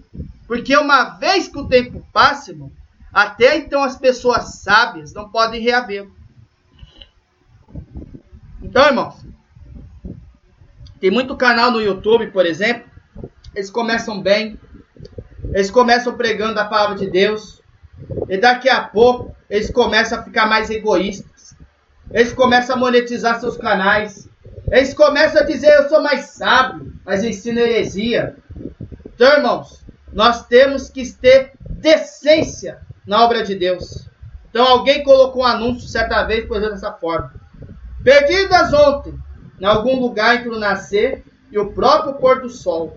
Porque 0.46 0.76
uma 0.76 1.10
vez 1.18 1.48
que 1.48 1.58
o 1.58 1.66
tempo 1.66 2.06
passa, 2.12 2.52
irmão, 2.52 2.72
até 3.12 3.56
então 3.56 3.82
as 3.82 3.96
pessoas 3.96 4.60
sábias 4.60 5.12
não 5.12 5.28
podem 5.28 5.60
reaver. 5.60 6.08
Então, 8.62 8.84
irmãos, 8.84 9.24
tem 11.00 11.10
muito 11.10 11.36
canal 11.36 11.70
no 11.70 11.80
YouTube, 11.80 12.30
por 12.30 12.44
exemplo, 12.44 12.88
eles 13.54 13.70
começam 13.70 14.20
bem, 14.20 14.58
eles 15.52 15.70
começam 15.70 16.16
pregando 16.16 16.60
a 16.60 16.64
palavra 16.64 16.96
de 16.96 17.10
Deus, 17.10 17.60
e 18.28 18.36
daqui 18.36 18.68
a 18.68 18.82
pouco 18.82 19.34
eles 19.48 19.70
começam 19.70 20.18
a 20.18 20.22
ficar 20.22 20.46
mais 20.46 20.68
egoístas, 20.70 21.39
eles 22.12 22.32
começam 22.32 22.76
a 22.76 22.78
monetizar 22.78 23.40
seus 23.40 23.56
canais, 23.56 24.28
eles 24.70 24.94
começam 24.94 25.42
a 25.42 25.44
dizer 25.44 25.72
eu 25.72 25.88
sou 25.88 26.02
mais 26.02 26.26
sábio, 26.26 26.92
mas 27.04 27.24
ensino 27.24 27.58
heresia. 27.60 28.36
Então, 29.14 29.32
irmãos, 29.32 29.84
nós 30.12 30.46
temos 30.46 30.88
que 30.88 31.10
ter 31.12 31.52
decência 31.68 32.78
na 33.06 33.24
obra 33.24 33.42
de 33.42 33.54
Deus. 33.54 34.08
Então, 34.48 34.64
alguém 34.64 35.02
colocou 35.04 35.42
um 35.42 35.46
anúncio 35.46 35.88
certa 35.88 36.24
vez, 36.24 36.46
por 36.46 36.56
exemplo, 36.56 36.74
dessa 36.74 36.92
forma: 36.92 37.32
Perdidas 38.02 38.72
ontem, 38.72 39.14
em 39.60 39.64
algum 39.64 40.00
lugar 40.00 40.36
entre 40.36 40.48
o 40.48 40.58
nascer 40.58 41.24
e 41.50 41.58
o 41.58 41.72
próprio 41.72 42.14
pôr 42.14 42.40
do 42.40 42.48
sol. 42.48 42.96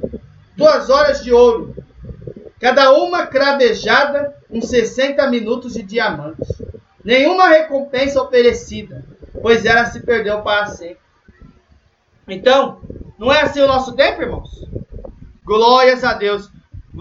Duas 0.55 0.89
horas 0.89 1.24
de 1.24 1.34
ouro, 1.34 1.76
cada 2.59 2.93
uma 2.93 3.26
cravejada 3.28 4.36
uns 4.49 4.70
60 4.70 5.28
minutos 5.30 5.74
de 5.74 5.84
diamantes. 5.84 6.47
Nenhuma 7.03 7.49
recompensa 7.49 8.21
oferecida, 8.21 9.03
pois 9.41 9.65
ela 9.65 9.85
se 9.85 9.99
perdeu 9.99 10.41
para 10.41 10.67
sempre. 10.67 11.03
Então, 12.27 12.81
não 13.17 13.31
é 13.31 13.41
assim 13.41 13.59
o 13.59 13.67
nosso 13.67 13.93
tempo, 13.93 14.21
irmãos? 14.21 14.65
Glórias 15.43 16.03
a 16.03 16.13
Deus. 16.13 16.49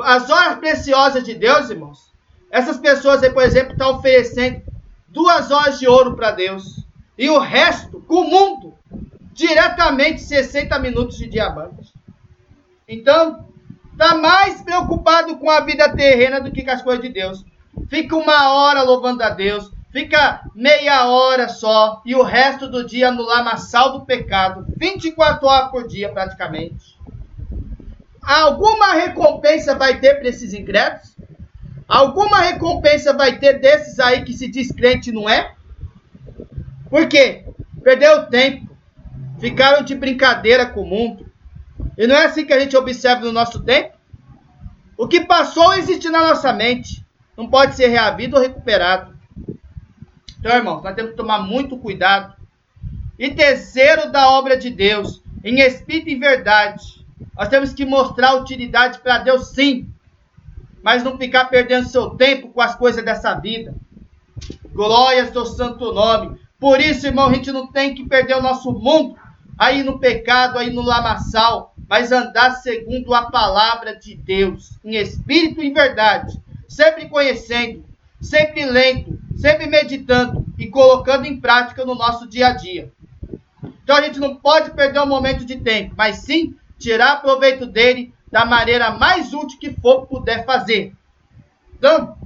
As 0.01 0.29
horas 0.29 0.59
preciosas 0.59 1.23
de 1.23 1.35
Deus, 1.35 1.71
irmãos. 1.71 2.11
Essas 2.51 2.79
pessoas 2.79 3.23
aí, 3.23 3.31
por 3.31 3.43
exemplo, 3.43 3.73
estão 3.73 3.97
oferecendo 3.97 4.63
duas 5.09 5.51
horas 5.51 5.79
de 5.79 5.87
ouro 5.87 6.17
para 6.17 6.33
Deus. 6.33 6.85
E 7.17 7.31
o 7.31 7.39
resto, 7.39 8.01
com 8.01 8.23
o 8.23 8.25
mundo, 8.25 8.75
diretamente 9.33 10.21
60 10.21 10.79
minutos 10.79 11.17
de 11.17 11.29
diamantes. 11.29 11.93
Então, 12.89 13.47
está 13.93 14.17
mais 14.17 14.61
preocupado 14.63 15.37
com 15.37 15.51
a 15.51 15.61
vida 15.61 15.95
terrena 15.95 16.41
do 16.41 16.51
que 16.51 16.65
com 16.65 16.71
as 16.71 16.83
coisas 16.83 17.03
de 17.03 17.11
Deus. 17.11 17.45
Fica 17.89 18.17
uma 18.17 18.53
hora 18.53 18.83
louvando 18.83 19.23
a 19.23 19.31
Deus, 19.31 19.71
fica 19.93 20.43
meia 20.55 21.07
hora 21.07 21.49
só 21.49 22.03
e 22.05 22.15
o 22.15 22.23
resto 22.23 22.69
do 22.69 22.85
dia 22.85 23.11
no 23.11 23.23
lamaçal 23.23 23.93
do 23.93 24.05
pecado, 24.05 24.67
24 24.77 25.47
horas 25.47 25.71
por 25.71 25.87
dia 25.87 26.11
praticamente. 26.11 26.99
Alguma 28.23 28.95
recompensa 28.95 29.75
vai 29.75 30.01
ter 30.01 30.15
para 30.15 30.29
esses 30.29 30.53
incrédulos? 30.55 31.17
Alguma 31.87 32.41
recompensa 32.41 33.13
vai 33.13 33.39
ter 33.39 33.61
desses 33.61 34.01
aí 34.01 34.25
que 34.25 34.33
se 34.33 34.49
diz 34.49 34.73
crente 34.73 35.13
não 35.13 35.29
é? 35.29 35.55
Por 36.89 37.07
quê? 37.09 37.45
Perdeu 37.83 38.27
tempo 38.27 38.73
ficaram 39.43 39.83
de 39.83 39.97
brincadeira 39.97 40.67
com 40.67 40.83
o 40.83 40.87
mundo. 40.87 41.27
E 41.99 42.07
não 42.07 42.15
é 42.15 42.27
assim 42.27 42.47
que 42.47 42.53
a 42.53 42.61
gente 42.61 42.77
observa 42.77 43.25
no 43.25 43.33
nosso 43.33 43.61
tempo? 43.65 43.97
O 44.97 45.09
que 45.09 45.23
passou 45.23 45.75
existe 45.75 46.09
na 46.09 46.21
nossa 46.21 46.53
mente. 46.53 47.05
Não 47.37 47.49
pode 47.49 47.75
ser 47.75 47.89
reavido 47.89 48.37
ou 48.37 48.43
recuperado. 48.43 49.12
Então, 50.43 50.57
irmãos, 50.57 50.83
nós 50.83 50.97
temos 50.97 51.13
que 51.13 51.17
tomar 51.17 51.39
muito 51.39 51.79
cuidado. 51.79 52.35
E 53.17 53.31
terceiro, 53.31 54.11
da 54.11 54.29
obra 54.29 54.57
de 54.57 54.71
Deus, 54.71 55.23
em 55.45 55.61
espírito 55.61 56.09
e 56.09 56.17
verdade. 56.17 57.07
Nós 57.37 57.47
temos 57.47 57.73
que 57.73 57.85
mostrar 57.85 58.35
utilidade 58.35 58.99
para 58.99 59.19
Deus, 59.19 59.51
sim, 59.51 59.89
mas 60.83 61.05
não 61.05 61.17
ficar 61.17 61.45
perdendo 61.45 61.87
seu 61.87 62.11
tempo 62.11 62.49
com 62.49 62.61
as 62.61 62.75
coisas 62.75 63.05
dessa 63.05 63.35
vida. 63.35 63.73
Glória 64.73 65.23
ao 65.23 65.33
seu 65.33 65.47
santo 65.47 65.93
nome. 65.93 66.37
Por 66.59 66.81
isso, 66.81 67.07
irmão, 67.07 67.29
a 67.29 67.35
gente 67.35 67.53
não 67.53 67.69
tem 67.69 67.95
que 67.95 68.09
perder 68.09 68.35
o 68.35 68.43
nosso 68.43 68.73
mundo 68.73 69.17
aí 69.57 69.85
no 69.85 70.01
pecado, 70.01 70.59
aí 70.59 70.73
no 70.73 70.83
lamaçal, 70.83 71.73
mas 71.89 72.11
andar 72.11 72.57
segundo 72.57 73.15
a 73.15 73.31
palavra 73.31 73.97
de 73.97 74.17
Deus, 74.17 74.77
em 74.85 74.97
espírito 74.97 75.63
e 75.63 75.73
verdade, 75.73 76.37
sempre 76.69 77.09
conhecendo, 77.09 77.85
sempre 78.23 78.65
lendo, 78.65 79.21
sempre 79.37 79.67
meditando 79.67 80.47
e 80.57 80.69
colocando 80.69 81.27
em 81.27 81.39
prática 81.39 81.85
no 81.85 81.95
nosso 81.95 82.27
dia 82.27 82.49
a 82.49 82.53
dia. 82.53 82.91
Então 83.83 83.97
a 83.97 84.03
gente 84.03 84.19
não 84.19 84.37
pode 84.37 84.71
perder 84.71 85.01
um 85.01 85.07
momento 85.07 85.45
de 85.45 85.57
tempo, 85.57 85.95
mas 85.97 86.19
sim 86.19 86.55
tirar 86.79 87.21
proveito 87.21 87.67
dele 87.67 88.15
da 88.31 88.47
maneira 88.47 88.93
mais 88.93 89.35
útil 89.35 89.59
que 89.59 89.73
for 89.75 90.07
puder 90.07 90.47
fazer. 90.47 90.95
Então, 91.77 92.17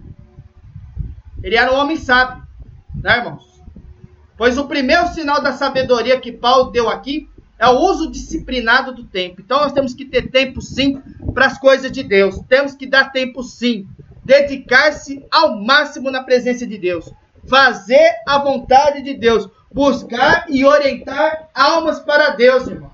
ele 1.42 1.56
era 1.56 1.72
um 1.72 1.76
homem 1.76 1.96
sábio, 1.96 2.46
né, 2.94 3.18
irmãos? 3.18 3.60
Pois 4.36 4.58
o 4.58 4.66
primeiro 4.66 5.08
sinal 5.08 5.42
da 5.42 5.52
sabedoria 5.52 6.20
que 6.20 6.30
Paulo 6.30 6.70
deu 6.70 6.88
aqui 6.88 7.28
é 7.58 7.66
o 7.66 7.78
uso 7.78 8.10
disciplinado 8.10 8.92
do 8.92 9.04
tempo. 9.04 9.40
Então 9.40 9.60
nós 9.60 9.72
temos 9.72 9.94
que 9.94 10.04
ter 10.04 10.30
tempo 10.30 10.60
sim 10.60 11.00
para 11.32 11.46
as 11.46 11.58
coisas 11.58 11.90
de 11.90 12.02
Deus. 12.02 12.38
Temos 12.48 12.74
que 12.74 12.86
dar 12.86 13.12
tempo 13.12 13.42
sim. 13.42 13.88
Dedicar-se 14.26 15.24
ao 15.30 15.56
máximo 15.56 16.10
na 16.10 16.24
presença 16.24 16.66
de 16.66 16.76
Deus. 16.76 17.08
Fazer 17.48 18.10
a 18.26 18.38
vontade 18.38 19.00
de 19.00 19.14
Deus. 19.14 19.48
Buscar 19.72 20.46
e 20.48 20.64
orientar 20.64 21.48
almas 21.54 22.00
para 22.00 22.30
Deus, 22.30 22.66
irmãos. 22.66 22.92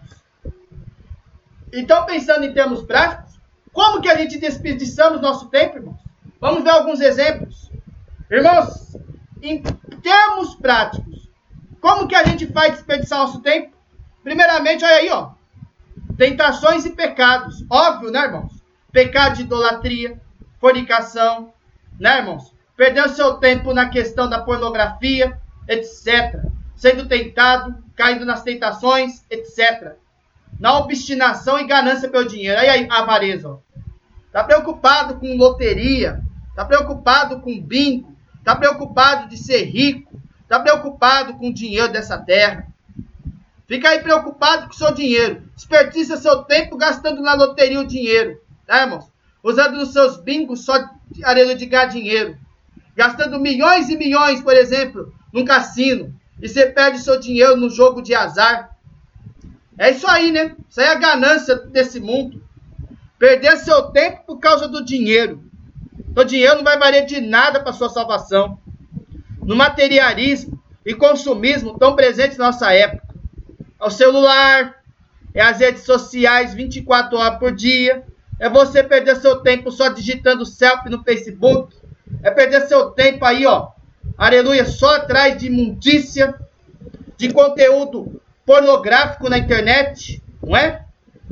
Então, 1.72 2.04
pensando 2.04 2.44
em 2.44 2.52
termos 2.52 2.82
práticos, 2.82 3.40
como 3.72 4.02
que 4.02 4.10
a 4.10 4.16
gente 4.18 4.36
desperdiçamos 4.36 5.22
nosso 5.22 5.48
tempo, 5.48 5.78
irmãos? 5.78 6.00
Vamos 6.38 6.64
ver 6.64 6.70
alguns 6.70 7.00
exemplos. 7.00 7.70
Irmãos, 8.30 8.94
em 9.40 9.62
termos 10.02 10.54
práticos, 10.56 11.30
como 11.80 12.06
que 12.06 12.14
a 12.14 12.24
gente 12.24 12.46
faz 12.48 12.74
desperdiçar 12.74 13.20
nosso 13.20 13.40
tempo? 13.40 13.74
Primeiramente, 14.22 14.84
olha 14.84 14.96
aí, 14.96 15.08
ó. 15.08 15.30
Tentações 16.18 16.84
e 16.84 16.90
pecados. 16.90 17.64
Óbvio, 17.70 18.10
né, 18.10 18.20
irmãos? 18.20 18.52
Pecado 18.92 19.36
de 19.36 19.42
idolatria, 19.42 20.20
fornicação, 20.62 21.52
né, 21.98 22.18
irmãos? 22.18 22.54
Perdendo 22.76 23.08
seu 23.10 23.34
tempo 23.34 23.74
na 23.74 23.88
questão 23.88 24.30
da 24.30 24.40
pornografia, 24.40 25.36
etc. 25.68 26.40
Sendo 26.76 27.08
tentado, 27.08 27.74
caindo 27.96 28.24
nas 28.24 28.44
tentações, 28.44 29.24
etc. 29.28 29.96
Na 30.60 30.78
obstinação 30.78 31.58
e 31.58 31.66
ganância 31.66 32.08
pelo 32.08 32.28
dinheiro. 32.28 32.60
Aí, 32.60 32.68
aí 32.68 32.88
avareza, 32.88 33.48
ó. 33.50 33.58
Tá 34.30 34.44
preocupado 34.44 35.16
com 35.16 35.36
loteria, 35.36 36.22
tá 36.54 36.64
preocupado 36.64 37.40
com 37.40 37.60
bingo, 37.60 38.16
tá 38.44 38.54
preocupado 38.56 39.28
de 39.28 39.36
ser 39.36 39.64
rico, 39.64 40.18
tá 40.48 40.60
preocupado 40.60 41.34
com 41.34 41.48
o 41.48 41.52
dinheiro 41.52 41.92
dessa 41.92 42.16
terra. 42.16 42.68
Fica 43.66 43.88
aí 43.88 44.00
preocupado 44.00 44.68
com 44.68 44.74
o 44.74 44.76
seu 44.76 44.94
dinheiro. 44.94 45.42
Desperdiça 45.56 46.16
seu 46.16 46.44
tempo 46.44 46.76
gastando 46.76 47.20
na 47.20 47.34
loteria 47.34 47.80
o 47.80 47.86
dinheiro. 47.86 48.40
Tá, 48.66 48.82
irmãos? 48.82 49.11
Usando 49.42 49.76
nos 49.76 49.92
seus 49.92 50.16
bingos 50.18 50.64
só 50.64 50.78
de 51.10 51.66
ganhar 51.66 51.86
dinheiro. 51.86 52.36
Gastando 52.94 53.40
milhões 53.40 53.88
e 53.88 53.96
milhões, 53.96 54.40
por 54.40 54.54
exemplo, 54.54 55.12
num 55.32 55.44
cassino. 55.44 56.14
E 56.40 56.48
você 56.48 56.66
perde 56.66 56.98
seu 56.98 57.18
dinheiro 57.18 57.56
no 57.56 57.70
jogo 57.70 58.02
de 58.02 58.14
azar. 58.14 58.76
É 59.78 59.90
isso 59.90 60.06
aí, 60.06 60.30
né? 60.30 60.54
Isso 60.68 60.80
aí 60.80 60.86
é 60.86 60.92
a 60.92 60.96
ganância 60.96 61.56
desse 61.56 61.98
mundo. 61.98 62.42
Perder 63.18 63.56
seu 63.56 63.82
tempo 63.84 64.22
por 64.26 64.38
causa 64.38 64.68
do 64.68 64.84
dinheiro. 64.84 65.42
O 66.14 66.24
dinheiro 66.24 66.56
não 66.56 66.64
vai 66.64 66.78
valer 66.78 67.06
de 67.06 67.20
nada 67.20 67.60
para 67.60 67.72
sua 67.72 67.88
salvação. 67.88 68.58
No 69.42 69.56
materialismo 69.56 70.62
e 70.84 70.94
consumismo 70.94 71.78
tão 71.78 71.96
presentes 71.96 72.36
na 72.36 72.46
nossa 72.46 72.72
época 72.72 73.12
é 73.82 73.84
o 73.84 73.90
celular, 73.90 74.80
é 75.34 75.42
as 75.42 75.58
redes 75.58 75.82
sociais 75.82 76.54
24 76.54 77.18
horas 77.18 77.38
por 77.40 77.52
dia, 77.52 78.04
é 78.38 78.48
você 78.48 78.82
perder 78.82 79.16
seu 79.16 79.36
tempo 79.40 79.70
só 79.70 79.88
digitando 79.88 80.44
selfie 80.44 80.90
no 80.90 81.02
Facebook, 81.02 81.76
é 82.22 82.30
perder 82.30 82.62
seu 82.62 82.90
tempo 82.90 83.24
aí, 83.24 83.46
ó, 83.46 83.68
aleluia, 84.16 84.64
só 84.64 84.96
atrás 84.96 85.38
de 85.38 85.46
imundícia, 85.46 86.34
de 87.16 87.32
conteúdo 87.32 88.20
pornográfico 88.44 89.28
na 89.28 89.38
internet, 89.38 90.22
não 90.42 90.56
é? 90.56 90.84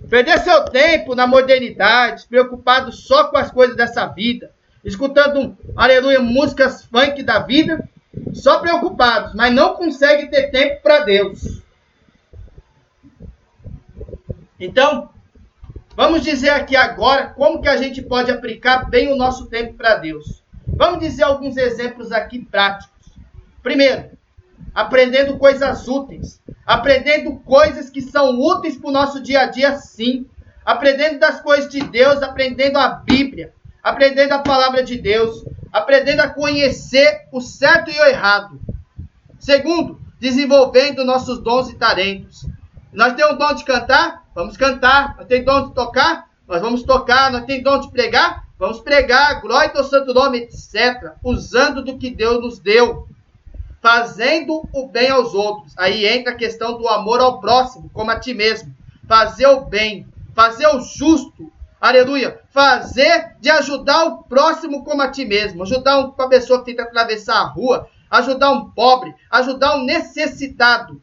Perder 0.08 0.38
seu 0.38 0.64
tempo 0.64 1.14
na 1.14 1.26
modernidade, 1.26 2.26
preocupado 2.28 2.92
só 2.92 3.24
com 3.24 3.36
as 3.36 3.50
coisas 3.50 3.76
dessa 3.76 4.06
vida, 4.06 4.52
escutando, 4.84 5.56
aleluia, 5.76 6.20
músicas 6.20 6.84
funk 6.84 7.22
da 7.22 7.40
vida, 7.40 7.88
só 8.32 8.58
preocupados, 8.60 9.34
mas 9.34 9.52
não 9.52 9.74
consegue 9.74 10.28
ter 10.28 10.50
tempo 10.50 10.82
para 10.82 11.00
Deus. 11.00 11.60
Então, 14.58 15.10
vamos 15.96 16.22
dizer 16.22 16.50
aqui 16.50 16.76
agora 16.76 17.28
como 17.28 17.60
que 17.60 17.68
a 17.68 17.76
gente 17.76 18.02
pode 18.02 18.30
aplicar 18.30 18.88
bem 18.88 19.12
o 19.12 19.16
nosso 19.16 19.46
tempo 19.46 19.74
para 19.74 19.96
Deus. 19.96 20.42
Vamos 20.66 21.00
dizer 21.00 21.24
alguns 21.24 21.56
exemplos 21.56 22.12
aqui 22.12 22.38
práticos. 22.38 23.12
Primeiro, 23.62 24.10
aprendendo 24.74 25.38
coisas 25.38 25.86
úteis. 25.88 26.40
Aprendendo 26.64 27.36
coisas 27.40 27.90
que 27.90 28.00
são 28.00 28.38
úteis 28.38 28.76
para 28.76 28.90
o 28.90 28.92
nosso 28.92 29.20
dia 29.20 29.40
a 29.40 29.46
dia, 29.46 29.76
sim. 29.76 30.26
Aprendendo 30.64 31.18
das 31.18 31.40
coisas 31.40 31.70
de 31.70 31.80
Deus, 31.80 32.22
aprendendo 32.22 32.78
a 32.78 32.88
Bíblia, 32.88 33.52
aprendendo 33.82 34.32
a 34.32 34.38
palavra 34.38 34.84
de 34.84 34.96
Deus, 34.96 35.44
aprendendo 35.72 36.20
a 36.20 36.28
conhecer 36.28 37.26
o 37.32 37.40
certo 37.40 37.90
e 37.90 37.98
o 37.98 38.04
errado. 38.04 38.60
Segundo, 39.38 40.00
desenvolvendo 40.20 41.04
nossos 41.04 41.42
dons 41.42 41.70
e 41.70 41.76
talentos. 41.76 42.46
Nós 42.92 43.14
temos 43.14 43.34
o 43.34 43.38
dom 43.38 43.54
de 43.54 43.64
cantar? 43.64 44.24
Vamos 44.34 44.56
cantar. 44.56 45.16
Nós 45.16 45.26
temos 45.26 45.46
dom 45.46 45.68
de 45.68 45.74
tocar? 45.74 46.28
Nós 46.46 46.60
vamos 46.60 46.82
tocar. 46.82 47.30
Nós 47.30 47.44
temos 47.44 47.62
dom 47.62 47.80
de 47.80 47.90
pregar? 47.90 48.44
Vamos 48.58 48.80
pregar. 48.80 49.40
Glória 49.40 49.72
ao 49.76 49.84
santo 49.84 50.12
nome, 50.12 50.38
etc. 50.38 51.12
Usando 51.22 51.84
do 51.84 51.96
que 51.98 52.10
Deus 52.10 52.42
nos 52.42 52.58
deu. 52.58 53.06
Fazendo 53.80 54.68
o 54.72 54.88
bem 54.88 55.08
aos 55.08 55.34
outros. 55.34 55.72
Aí 55.78 56.04
entra 56.04 56.32
a 56.32 56.36
questão 56.36 56.76
do 56.76 56.88
amor 56.88 57.20
ao 57.20 57.40
próximo, 57.40 57.88
como 57.94 58.10
a 58.10 58.18
ti 58.18 58.34
mesmo. 58.34 58.74
Fazer 59.06 59.46
o 59.46 59.60
bem. 59.66 60.06
Fazer 60.34 60.66
o 60.66 60.80
justo. 60.80 61.50
Aleluia. 61.80 62.40
Fazer 62.50 63.36
de 63.40 63.50
ajudar 63.50 64.04
o 64.04 64.24
próximo 64.24 64.84
como 64.84 65.00
a 65.00 65.08
ti 65.08 65.24
mesmo. 65.24 65.62
Ajudar 65.62 65.98
uma 65.98 66.28
pessoa 66.28 66.58
que 66.58 66.74
tenta 66.74 66.82
atravessar 66.82 67.36
a 67.36 67.46
rua. 67.46 67.88
Ajudar 68.10 68.50
um 68.50 68.68
pobre. 68.68 69.14
Ajudar 69.30 69.76
um 69.76 69.84
necessitado 69.84 71.00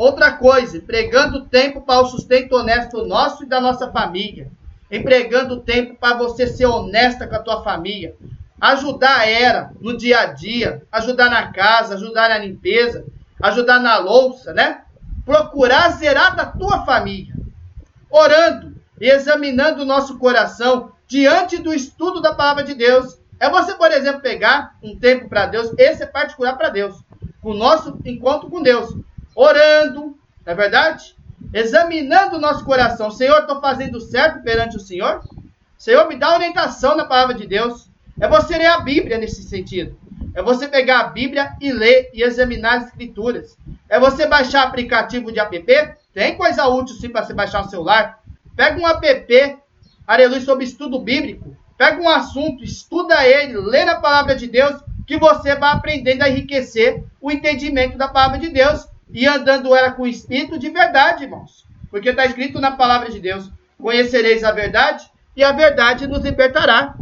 Outra 0.00 0.32
coisa, 0.32 0.78
empregando 0.78 1.44
tempo 1.44 1.82
para 1.82 2.00
o 2.00 2.06
sustento 2.06 2.54
honesto 2.54 3.04
nosso 3.04 3.44
e 3.44 3.46
da 3.46 3.60
nossa 3.60 3.92
família. 3.92 4.50
Empregando 4.90 5.60
tempo 5.60 5.94
para 5.94 6.16
você 6.16 6.46
ser 6.46 6.64
honesta 6.64 7.26
com 7.26 7.36
a 7.36 7.40
tua 7.40 7.62
família. 7.62 8.16
Ajudar 8.58 9.28
ela 9.28 9.72
no 9.78 9.94
dia 9.94 10.20
a 10.20 10.26
dia, 10.32 10.82
ajudar 10.90 11.28
na 11.28 11.52
casa, 11.52 11.96
ajudar 11.96 12.30
na 12.30 12.38
limpeza, 12.38 13.04
ajudar 13.42 13.78
na 13.78 13.98
louça, 13.98 14.54
né? 14.54 14.84
Procurar 15.22 15.90
zerar 15.90 16.34
da 16.34 16.46
tua 16.46 16.82
família. 16.86 17.34
Orando 18.10 18.74
e 18.98 19.06
examinando 19.06 19.82
o 19.82 19.86
nosso 19.86 20.16
coração 20.16 20.92
diante 21.06 21.58
do 21.58 21.74
estudo 21.74 22.22
da 22.22 22.32
palavra 22.32 22.64
de 22.64 22.72
Deus. 22.72 23.18
É 23.38 23.50
você, 23.50 23.74
por 23.74 23.92
exemplo, 23.92 24.22
pegar 24.22 24.76
um 24.82 24.98
tempo 24.98 25.28
para 25.28 25.44
Deus, 25.44 25.70
esse 25.76 26.02
é 26.02 26.06
particular 26.06 26.56
para 26.56 26.70
Deus, 26.70 26.96
o 27.42 27.52
nosso 27.52 27.98
encontro 28.06 28.48
com 28.48 28.62
Deus 28.62 28.94
orando, 29.40 30.18
não 30.44 30.52
é 30.52 30.54
verdade? 30.54 31.16
Examinando 31.52 32.36
o 32.36 32.40
nosso 32.40 32.62
coração. 32.64 33.10
Senhor, 33.10 33.40
estou 33.40 33.60
fazendo 33.60 33.98
certo 33.98 34.42
perante 34.42 34.76
o 34.76 34.80
Senhor? 34.80 35.24
Senhor, 35.78 36.06
me 36.06 36.16
dá 36.16 36.34
orientação 36.34 36.94
na 36.94 37.06
palavra 37.06 37.34
de 37.34 37.46
Deus. 37.46 37.88
É 38.20 38.28
você 38.28 38.58
ler 38.58 38.66
a 38.66 38.80
Bíblia 38.80 39.16
nesse 39.16 39.42
sentido. 39.42 39.98
É 40.34 40.42
você 40.42 40.68
pegar 40.68 41.00
a 41.00 41.04
Bíblia 41.04 41.54
e 41.58 41.72
ler 41.72 42.10
e 42.12 42.22
examinar 42.22 42.78
as 42.78 42.86
escrituras. 42.88 43.56
É 43.88 43.98
você 43.98 44.26
baixar 44.26 44.64
aplicativo 44.64 45.32
de 45.32 45.40
app. 45.40 45.94
Tem 46.12 46.36
coisa 46.36 46.66
útil 46.66 46.96
sim 46.96 47.08
para 47.08 47.24
você 47.24 47.32
baixar 47.32 47.64
no 47.64 47.70
celular. 47.70 48.20
Pega 48.54 48.78
um 48.78 48.86
app, 48.86 49.58
aleluia, 50.06 50.40
sobre 50.42 50.64
estudo 50.64 50.98
bíblico. 50.98 51.56
Pega 51.78 52.02
um 52.02 52.10
assunto, 52.10 52.62
estuda 52.62 53.26
ele, 53.26 53.56
lê 53.56 53.86
na 53.86 53.98
palavra 53.98 54.36
de 54.36 54.46
Deus, 54.46 54.82
que 55.06 55.16
você 55.16 55.56
vai 55.56 55.72
aprendendo 55.72 56.22
a 56.22 56.28
enriquecer 56.28 57.02
o 57.22 57.30
entendimento 57.30 57.96
da 57.96 58.06
palavra 58.06 58.38
de 58.38 58.50
Deus 58.50 58.89
e 59.12 59.26
andando 59.26 59.74
ela 59.74 59.92
com 59.92 60.06
espírito 60.06 60.58
de 60.58 60.70
verdade, 60.70 61.24
irmãos. 61.24 61.64
Porque 61.90 62.10
está 62.10 62.24
escrito 62.24 62.60
na 62.60 62.72
palavra 62.72 63.10
de 63.10 63.18
Deus: 63.18 63.50
Conhecereis 63.78 64.44
a 64.44 64.52
verdade, 64.52 65.10
e 65.36 65.42
a 65.42 65.52
verdade 65.52 66.06
nos 66.06 66.22
libertará. 66.22 66.94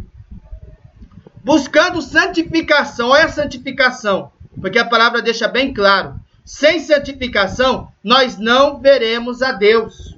buscando 1.43 2.03
santificação. 2.03 3.11
Olha 3.11 3.25
a 3.25 3.29
santificação, 3.29 4.33
porque 4.61 4.79
a 4.79 4.85
palavra 4.85 5.23
deixa 5.23 5.49
bem 5.49 5.73
claro. 5.73 6.19
Sem 6.45 6.81
santificação, 6.81 7.93
nós 8.03 8.39
não 8.39 8.79
veremos 8.79 9.43
a 9.43 9.53
Deus. 9.53 10.17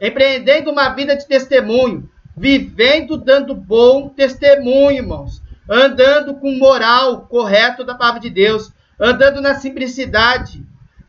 Empreendendo 0.00 0.70
uma 0.70 0.90
vida 0.90 1.16
de 1.16 1.26
testemunho, 1.26 2.08
vivendo 2.36 3.16
dando 3.16 3.54
bom 3.54 4.08
testemunho, 4.08 4.98
irmãos. 4.98 5.42
Andando 5.68 6.34
com 6.34 6.58
moral 6.58 7.22
correto 7.22 7.84
da 7.84 7.94
palavra 7.94 8.20
de 8.20 8.30
Deus, 8.30 8.72
andando 9.00 9.40
na 9.40 9.54
simplicidade, 9.54 10.62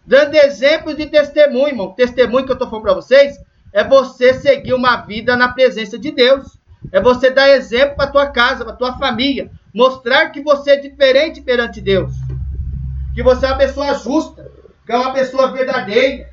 dando 0.08 0.36
exemplos 0.36 0.96
de 0.96 1.06
testemunho, 1.08 1.68
irmão. 1.68 1.92
Testemunho 1.92 2.46
que 2.46 2.52
eu 2.52 2.54
estou 2.54 2.70
falando 2.70 2.86
para 2.86 2.94
vocês 2.94 3.38
é 3.74 3.84
você 3.84 4.34
seguir 4.34 4.74
uma 4.74 4.96
vida 5.02 5.36
na 5.36 5.50
presença 5.50 6.00
de 6.00 6.12
Deus. 6.12 6.58
É 6.94 7.02
você 7.02 7.30
dar 7.30 7.50
exemplo 7.50 7.98
para 7.98 8.10
tua 8.10 8.28
casa, 8.28 8.64
para 8.64 8.74
tua 8.74 8.98
família, 8.98 9.52
mostrar 9.74 10.30
que 10.30 10.42
você 10.42 10.72
é 10.72 10.76
diferente 10.78 11.42
perante 11.42 11.82
Deus, 11.82 12.14
que 13.14 13.22
você 13.22 13.46
é 13.46 13.50
uma 13.50 13.58
pessoa 13.58 13.94
justa, 13.96 14.50
que 14.86 14.92
é 14.94 14.96
uma 14.96 15.12
pessoa 15.12 15.52
verdadeira, 15.52 16.30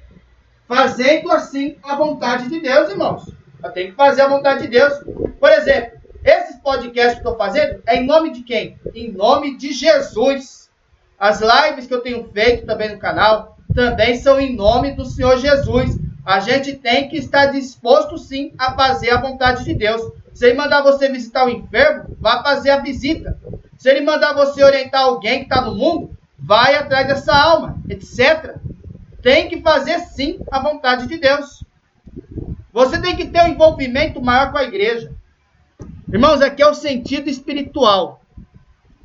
fazendo 0.68 1.32
assim 1.32 1.76
a 1.82 1.96
vontade 1.96 2.48
de 2.48 2.60
Deus, 2.60 2.90
irmãos. 2.90 3.28
Eu 3.64 3.72
tenho 3.72 3.90
que 3.90 3.96
fazer 3.96 4.22
a 4.22 4.28
vontade 4.28 4.62
de 4.62 4.68
Deus. 4.68 4.92
Por 5.40 5.50
exemplo, 5.50 5.98
esses 6.22 6.56
podcasts 6.56 7.14
que 7.14 7.20
estou 7.20 7.36
fazendo 7.36 7.82
é 7.86 7.96
em 7.96 8.06
nome 8.06 8.30
de 8.30 8.42
quem? 8.42 8.78
Em 8.94 9.10
nome 9.10 9.56
de 9.56 9.72
Jesus. 9.72 10.70
As 11.18 11.40
lives 11.40 11.86
que 11.88 11.94
eu 11.94 12.00
tenho 12.00 12.30
feito 12.32 12.66
também 12.66 12.92
no 12.92 12.98
canal 12.98 13.53
também 13.74 14.16
são 14.16 14.40
em 14.40 14.54
nome 14.54 14.92
do 14.92 15.04
Senhor 15.04 15.36
Jesus. 15.38 15.98
A 16.24 16.40
gente 16.40 16.74
tem 16.74 17.08
que 17.08 17.16
estar 17.16 17.46
disposto 17.46 18.16
sim 18.16 18.52
a 18.56 18.72
fazer 18.72 19.10
a 19.10 19.20
vontade 19.20 19.64
de 19.64 19.74
Deus. 19.74 20.00
Se 20.32 20.46
ele 20.46 20.54
mandar 20.54 20.82
você 20.82 21.10
visitar 21.10 21.44
o 21.44 21.50
enfermo, 21.50 22.16
vá 22.20 22.42
fazer 22.42 22.70
a 22.70 22.80
visita. 22.80 23.38
Se 23.76 23.90
ele 23.90 24.00
mandar 24.00 24.32
você 24.32 24.62
orientar 24.62 25.02
alguém 25.02 25.40
que 25.40 25.44
está 25.44 25.60
no 25.60 25.74
mundo, 25.74 26.16
vai 26.38 26.76
atrás 26.76 27.06
dessa 27.06 27.34
alma, 27.34 27.76
etc. 27.88 28.56
Tem 29.20 29.48
que 29.48 29.60
fazer 29.60 29.98
sim 30.00 30.38
a 30.50 30.60
vontade 30.60 31.06
de 31.06 31.18
Deus. 31.18 31.64
Você 32.72 33.00
tem 33.00 33.16
que 33.16 33.26
ter 33.26 33.42
um 33.42 33.48
envolvimento 33.48 34.22
maior 34.22 34.50
com 34.50 34.58
a 34.58 34.64
igreja. 34.64 35.12
Irmãos, 36.12 36.40
aqui 36.40 36.62
é 36.62 36.66
o 36.66 36.74
sentido 36.74 37.28
espiritual. 37.28 38.20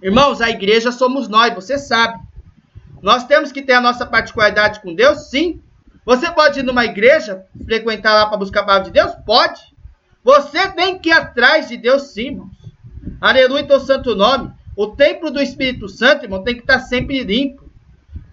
Irmãos, 0.01 0.41
a 0.41 0.49
igreja 0.49 0.91
somos 0.91 1.28
nós, 1.28 1.53
você 1.53 1.78
sabe. 1.78 2.20
Nós 3.02 3.26
temos 3.26 3.52
que 3.52 3.62
ter 3.62 3.74
a 3.74 3.82
nossa 3.82 4.06
particularidade 4.06 4.80
com 4.82 4.93
Deus? 4.93 5.30
Sim. 5.30 5.62
Você 6.06 6.32
pode 6.32 6.60
ir 6.60 6.64
numa 6.64 6.86
igreja, 6.86 7.45
frequentar 7.66 8.14
lá 8.14 8.26
para 8.28 8.38
buscar 8.38 8.62
a 8.62 8.66
palavra 8.66 8.86
de 8.86 8.91
Deus? 8.91 9.14
Pode. 9.26 9.62
Você 10.24 10.68
tem 10.70 10.97
que 10.97 11.10
ir 11.10 11.14
atrás 11.14 11.68
de 11.68 11.78
Deus, 11.78 12.14
sim, 12.14 12.28
irmãos. 12.28 12.52
Aleluia, 13.22 13.66
teu 13.66 13.80
santo 13.80 14.16
nome. 14.16 14.52
O 14.76 14.88
templo 14.88 15.30
do 15.30 15.41
Espírito 15.41 15.88
Santo, 15.88 16.26
irmão, 16.26 16.43
tem 16.43 16.56
que 16.56 16.62
estar 16.62 16.80
sempre 16.80 17.24
limpo. 17.24 17.70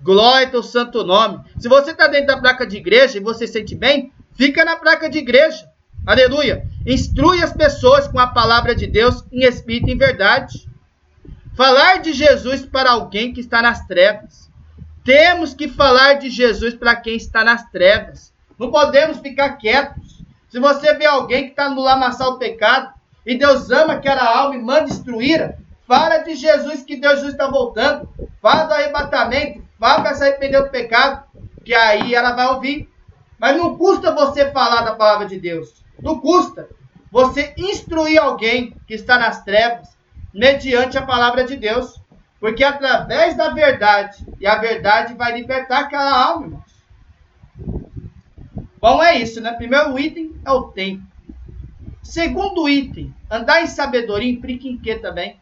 Glória 0.02 0.48
teu 0.48 0.62
santo 0.62 1.02
nome. 1.02 1.40
Se 1.58 1.68
você 1.68 1.90
está 1.90 2.06
dentro 2.06 2.28
da 2.28 2.38
placa 2.38 2.64
de 2.64 2.76
igreja 2.76 3.18
e 3.18 3.20
você 3.20 3.46
sente 3.46 3.74
bem, 3.74 4.12
fica 4.34 4.64
na 4.64 4.76
placa 4.76 5.10
de 5.10 5.18
igreja. 5.18 5.68
Aleluia. 6.06 6.64
Instrui 6.86 7.42
as 7.42 7.52
pessoas 7.52 8.06
com 8.06 8.20
a 8.20 8.28
palavra 8.28 8.74
de 8.76 8.86
Deus 8.86 9.24
em 9.32 9.44
espírito 9.44 9.88
e 9.88 9.94
em 9.94 9.98
verdade. 9.98 10.68
Falar 11.56 12.00
de 12.00 12.12
Jesus 12.12 12.64
para 12.64 12.92
alguém 12.92 13.32
que 13.32 13.40
está 13.40 13.60
nas 13.60 13.84
trevas. 13.86 14.45
Temos 15.06 15.54
que 15.54 15.68
falar 15.68 16.14
de 16.14 16.28
Jesus 16.28 16.74
para 16.74 16.96
quem 16.96 17.14
está 17.14 17.44
nas 17.44 17.70
trevas. 17.70 18.34
Não 18.58 18.72
podemos 18.72 19.18
ficar 19.20 19.50
quietos. 19.50 20.20
Se 20.48 20.58
você 20.58 20.94
vê 20.94 21.06
alguém 21.06 21.44
que 21.44 21.50
está 21.50 21.70
no 21.70 21.80
lamaçal 21.80 22.32
do 22.32 22.38
pecado 22.40 22.92
e 23.24 23.38
Deus 23.38 23.70
ama 23.70 23.92
aquela 23.92 24.24
alma 24.24 24.56
e 24.56 24.60
manda 24.60 24.86
destruir, 24.86 25.54
fala 25.86 26.18
de 26.18 26.34
Jesus 26.34 26.82
que 26.82 26.96
Deus 26.96 27.22
está 27.22 27.48
voltando. 27.48 28.08
Fala 28.42 28.64
do 28.64 28.74
arrebatamento. 28.74 29.62
Fala 29.78 30.02
para 30.02 30.14
se 30.16 30.24
arrepender 30.24 30.60
do 30.60 30.70
pecado. 30.70 31.22
Que 31.64 31.72
aí 31.72 32.12
ela 32.12 32.32
vai 32.32 32.48
ouvir. 32.48 32.90
Mas 33.38 33.56
não 33.56 33.78
custa 33.78 34.12
você 34.12 34.50
falar 34.50 34.82
da 34.82 34.96
palavra 34.96 35.28
de 35.28 35.38
Deus. 35.38 35.84
Não 36.02 36.18
custa 36.18 36.68
você 37.12 37.54
instruir 37.56 38.20
alguém 38.20 38.74
que 38.88 38.94
está 38.94 39.16
nas 39.16 39.44
trevas 39.44 39.96
mediante 40.34 40.98
a 40.98 41.06
palavra 41.06 41.44
de 41.44 41.54
Deus. 41.54 41.94
Porque 42.46 42.62
através 42.62 43.36
da 43.36 43.48
verdade, 43.48 44.24
e 44.40 44.46
a 44.46 44.54
verdade 44.54 45.14
vai 45.14 45.36
libertar 45.36 45.80
aquela 45.80 46.26
alma, 46.28 46.46
irmãos. 46.46 47.90
Bom, 48.80 49.02
é 49.02 49.18
isso, 49.18 49.40
né? 49.40 49.52
Primeiro 49.54 49.98
item 49.98 50.32
é 50.44 50.52
o 50.52 50.68
tempo. 50.68 51.02
Segundo 52.04 52.68
item, 52.68 53.12
andar 53.28 53.62
em 53.62 53.66
sabedoria 53.66 54.30
implica 54.30 54.68
em 54.68 54.78
quê 54.78 54.94
também? 54.94 55.40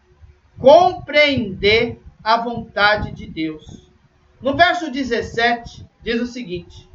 Compreender 0.58 2.00
a 2.22 2.38
vontade 2.38 3.12
de 3.12 3.26
Deus. 3.26 3.92
No 4.40 4.56
verso 4.56 4.90
17, 4.90 5.84
diz 6.02 6.22
o 6.22 6.26
seguinte: 6.26 6.88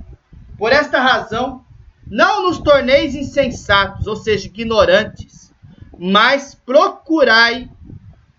Por 0.57 0.71
esta 0.71 0.99
razão, 0.99 1.63
não 2.09 2.47
nos 2.47 2.57
torneis 2.57 3.13
insensatos, 3.13 4.07
ou 4.07 4.15
seja, 4.15 4.47
ignorantes, 4.47 5.53
mas 5.99 6.55
procurai 6.55 7.69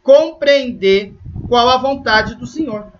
compreender 0.03 1.20
qual 1.51 1.69
a 1.69 1.79
vontade 1.79 2.37
do 2.37 2.47
Senhor. 2.47 2.93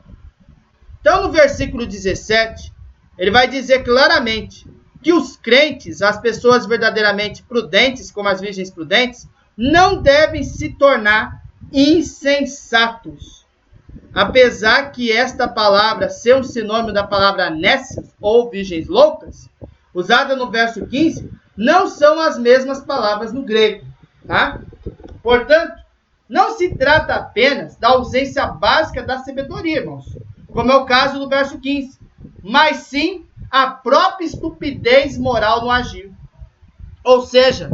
Então, 1.01 1.23
no 1.23 1.31
versículo 1.31 1.87
17, 1.87 2.73
ele 3.17 3.31
vai 3.31 3.47
dizer 3.47 3.85
claramente 3.85 4.67
que 5.01 5.13
os 5.13 5.37
crentes, 5.37 6.03
as 6.03 6.21
pessoas 6.21 6.67
verdadeiramente 6.67 7.45
prudentes, 7.45 8.11
como 8.11 8.29
as 8.29 8.41
virgens 8.41 8.69
prudentes, 8.69 9.29
não 9.57 10.03
devem 10.03 10.43
se 10.43 10.71
tornar 10.71 11.45
insensatos. 11.73 13.47
Apesar 14.13 14.91
que 14.91 15.13
esta 15.13 15.47
palavra 15.47 16.09
ser 16.11 16.35
um 16.35 16.43
sinônimo 16.43 16.93
da 16.93 17.05
palavra 17.05 17.51
nécios 17.51 18.09
ou 18.21 18.51
virgens 18.51 18.89
loucas, 18.89 19.49
usada 19.95 20.35
no 20.35 20.51
verso 20.51 20.85
15, 20.85 21.31
não 21.57 21.87
são 21.87 22.19
as 22.19 22.37
mesmas 22.37 22.81
palavras 22.81 23.33
no 23.33 23.43
grego, 23.43 23.87
tá? 24.27 24.61
Portanto, 25.23 25.80
não 26.31 26.57
se 26.57 26.77
trata 26.77 27.17
apenas 27.17 27.75
da 27.75 27.89
ausência 27.89 28.47
básica 28.47 29.03
da 29.03 29.19
sabedoria, 29.19 29.79
irmãos, 29.79 30.17
como 30.47 30.71
é 30.71 30.77
o 30.77 30.85
caso 30.85 31.19
do 31.19 31.29
verso 31.29 31.59
15, 31.59 31.99
mas 32.41 32.77
sim 32.85 33.27
a 33.51 33.67
própria 33.67 34.27
estupidez 34.27 35.19
moral 35.19 35.61
no 35.63 35.71
agir. 35.73 36.09
Ou 37.03 37.27
seja, 37.27 37.69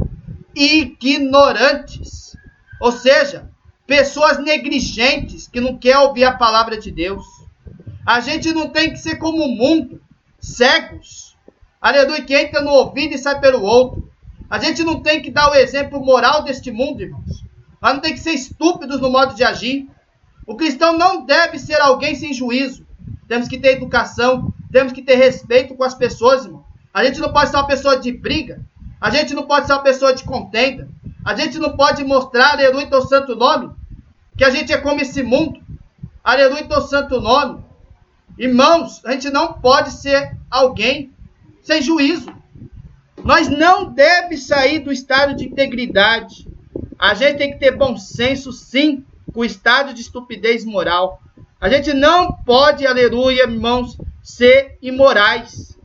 ignorantes. 0.55 2.35
Ou 2.81 2.93
seja, 2.93 3.51
pessoas 3.87 4.39
negligentes 4.39 5.47
que 5.47 5.61
não 5.61 5.77
querem 5.77 6.01
ouvir 6.01 6.25
a 6.25 6.39
palavra 6.39 6.79
de 6.79 6.91
Deus. 6.91 7.27
A 8.07 8.21
gente 8.21 8.55
não 8.55 8.71
tem 8.71 8.91
que 8.91 8.99
ser 8.99 9.17
como 9.17 9.45
o 9.45 9.55
mundo, 9.55 10.01
cegos. 10.41 11.37
Aleluia, 11.79 12.25
que 12.25 12.35
entra 12.35 12.63
no 12.63 12.71
ouvido 12.71 13.15
e 13.15 13.19
sai 13.19 13.39
pelo 13.39 13.63
outro. 13.63 14.11
A 14.49 14.59
gente 14.59 14.83
não 14.83 15.03
tem 15.03 15.21
que 15.21 15.31
dar 15.31 15.51
o 15.51 15.55
exemplo 15.55 16.03
moral 16.03 16.43
deste 16.43 16.71
mundo, 16.71 17.03
irmãos. 17.03 17.46
Nós 17.87 17.95
não 17.95 18.01
tem 18.01 18.15
que 18.15 18.19
ser 18.19 18.33
estúpidos 18.33 19.01
no 19.01 19.09
modo 19.09 19.37
de 19.37 19.45
agir. 19.45 19.89
O 20.45 20.57
cristão 20.57 20.99
não 20.99 21.25
deve 21.25 21.57
ser 21.57 21.81
alguém 21.81 22.17
sem 22.17 22.35
juízo. 22.35 22.85
Temos 23.29 23.47
que 23.47 23.61
ter 23.61 23.77
educação, 23.77 24.53
temos 24.73 24.93
que 24.93 25.01
ter 25.01 25.15
respeito 25.15 25.73
com 25.77 25.85
as 25.85 25.95
pessoas, 25.95 26.45
irmão. 26.45 26.65
A 26.93 27.05
gente 27.05 27.21
não 27.21 27.33
pode 27.33 27.51
ser 27.51 27.57
uma 27.59 27.67
pessoa 27.69 27.97
de 27.97 28.11
briga. 28.11 28.61
A 29.01 29.09
gente 29.09 29.35
não 29.35 29.45
pode 29.45 29.69
ser 29.69 29.73
uma 29.75 29.85
pessoa 29.85 30.13
de 30.13 30.25
contenda. 30.25 30.89
A 31.25 31.37
gente 31.37 31.61
não 31.61 31.77
pode 31.77 32.03
mostrar, 32.03 32.55
aleluia, 32.55 32.89
teu 32.89 33.03
santo 33.03 33.37
nome, 33.37 33.71
que 34.37 34.43
a 34.43 34.51
gente 34.51 34.73
é 34.73 34.79
como 34.79 35.01
esse 35.01 35.23
mundo. 35.23 35.61
Aleluia, 36.25 36.65
teu 36.65 36.81
santo 36.81 37.21
nome. 37.21 37.63
Irmãos, 38.37 39.01
a 39.05 39.13
gente 39.13 39.31
não 39.31 39.53
pode 39.53 39.93
ser 39.93 40.37
alguém 40.51 41.13
sem 41.63 41.81
juízo. 41.81 42.35
Nós 43.23 43.49
não 43.49 43.93
devemos 43.93 44.45
sair 44.45 44.81
do 44.81 44.91
estado 44.91 45.37
de 45.37 45.45
integridade. 45.45 46.56
A 46.99 47.15
gente 47.15 47.39
tem 47.39 47.53
que 47.53 47.59
ter 47.59 47.73
bom 47.73 47.97
senso, 47.97 48.53
sim, 48.53 49.05
com 49.33 49.41
o 49.41 49.45
estado 49.45 49.93
de 49.93 50.01
estupidez 50.01 50.65
moral. 50.65 51.21
A 51.61 51.69
gente 51.69 51.93
não 51.93 52.33
pode, 52.33 52.87
aleluia, 52.87 53.43
irmãos, 53.43 53.97
ser 54.23 54.79
imorais. 54.81 55.79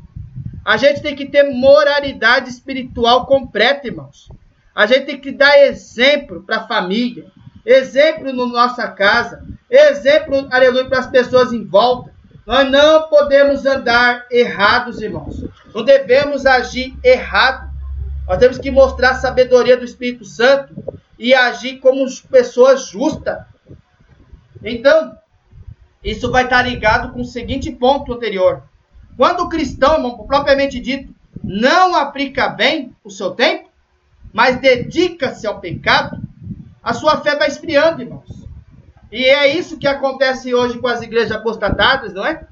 A 0.63 0.77
gente 0.77 1.01
tem 1.01 1.15
que 1.15 1.25
ter 1.25 1.43
moralidade 1.43 2.49
espiritual 2.49 3.25
completa, 3.25 3.87
irmãos. 3.87 4.29
A 4.75 4.85
gente 4.85 5.05
tem 5.05 5.19
que 5.19 5.31
dar 5.31 5.59
exemplo 5.59 6.43
para 6.43 6.57
a 6.57 6.67
família, 6.67 7.25
exemplo 7.65 8.31
na 8.31 8.45
nossa 8.45 8.87
casa, 8.87 9.43
exemplo, 9.69 10.47
aleluia, 10.51 10.85
para 10.85 10.99
as 10.99 11.07
pessoas 11.07 11.51
em 11.51 11.65
volta. 11.65 12.13
Nós 12.45 12.69
não 12.69 13.07
podemos 13.07 13.65
andar 13.65 14.25
errados, 14.31 15.01
irmãos. 15.01 15.43
Não 15.73 15.83
devemos 15.83 16.45
agir 16.45 16.95
errado. 17.03 17.70
Nós 18.27 18.37
temos 18.37 18.57
que 18.57 18.71
mostrar 18.71 19.11
a 19.11 19.15
sabedoria 19.15 19.77
do 19.77 19.85
Espírito 19.85 20.25
Santo 20.25 20.73
e 21.17 21.33
agir 21.33 21.77
como 21.79 22.05
pessoas 22.29 22.87
justas. 22.87 23.39
Então, 24.63 25.17
isso 26.03 26.31
vai 26.31 26.45
estar 26.45 26.61
ligado 26.63 27.13
com 27.13 27.21
o 27.21 27.25
seguinte 27.25 27.71
ponto 27.71 28.13
anterior. 28.13 28.63
Quando 29.17 29.41
o 29.41 29.49
cristão, 29.49 30.25
propriamente 30.25 30.79
dito, 30.79 31.13
não 31.43 31.95
aplica 31.95 32.47
bem 32.47 32.95
o 33.03 33.09
seu 33.09 33.31
tempo, 33.31 33.69
mas 34.33 34.59
dedica-se 34.59 35.45
ao 35.45 35.59
pecado, 35.59 36.21
a 36.81 36.93
sua 36.93 37.21
fé 37.21 37.35
vai 37.35 37.47
esfriando, 37.47 38.01
irmãos. 38.01 38.47
E 39.11 39.25
é 39.25 39.55
isso 39.55 39.77
que 39.77 39.87
acontece 39.87 40.53
hoje 40.53 40.79
com 40.79 40.87
as 40.87 41.01
igrejas 41.01 41.33
apostatadas, 41.33 42.13
não 42.13 42.25
é? 42.25 42.47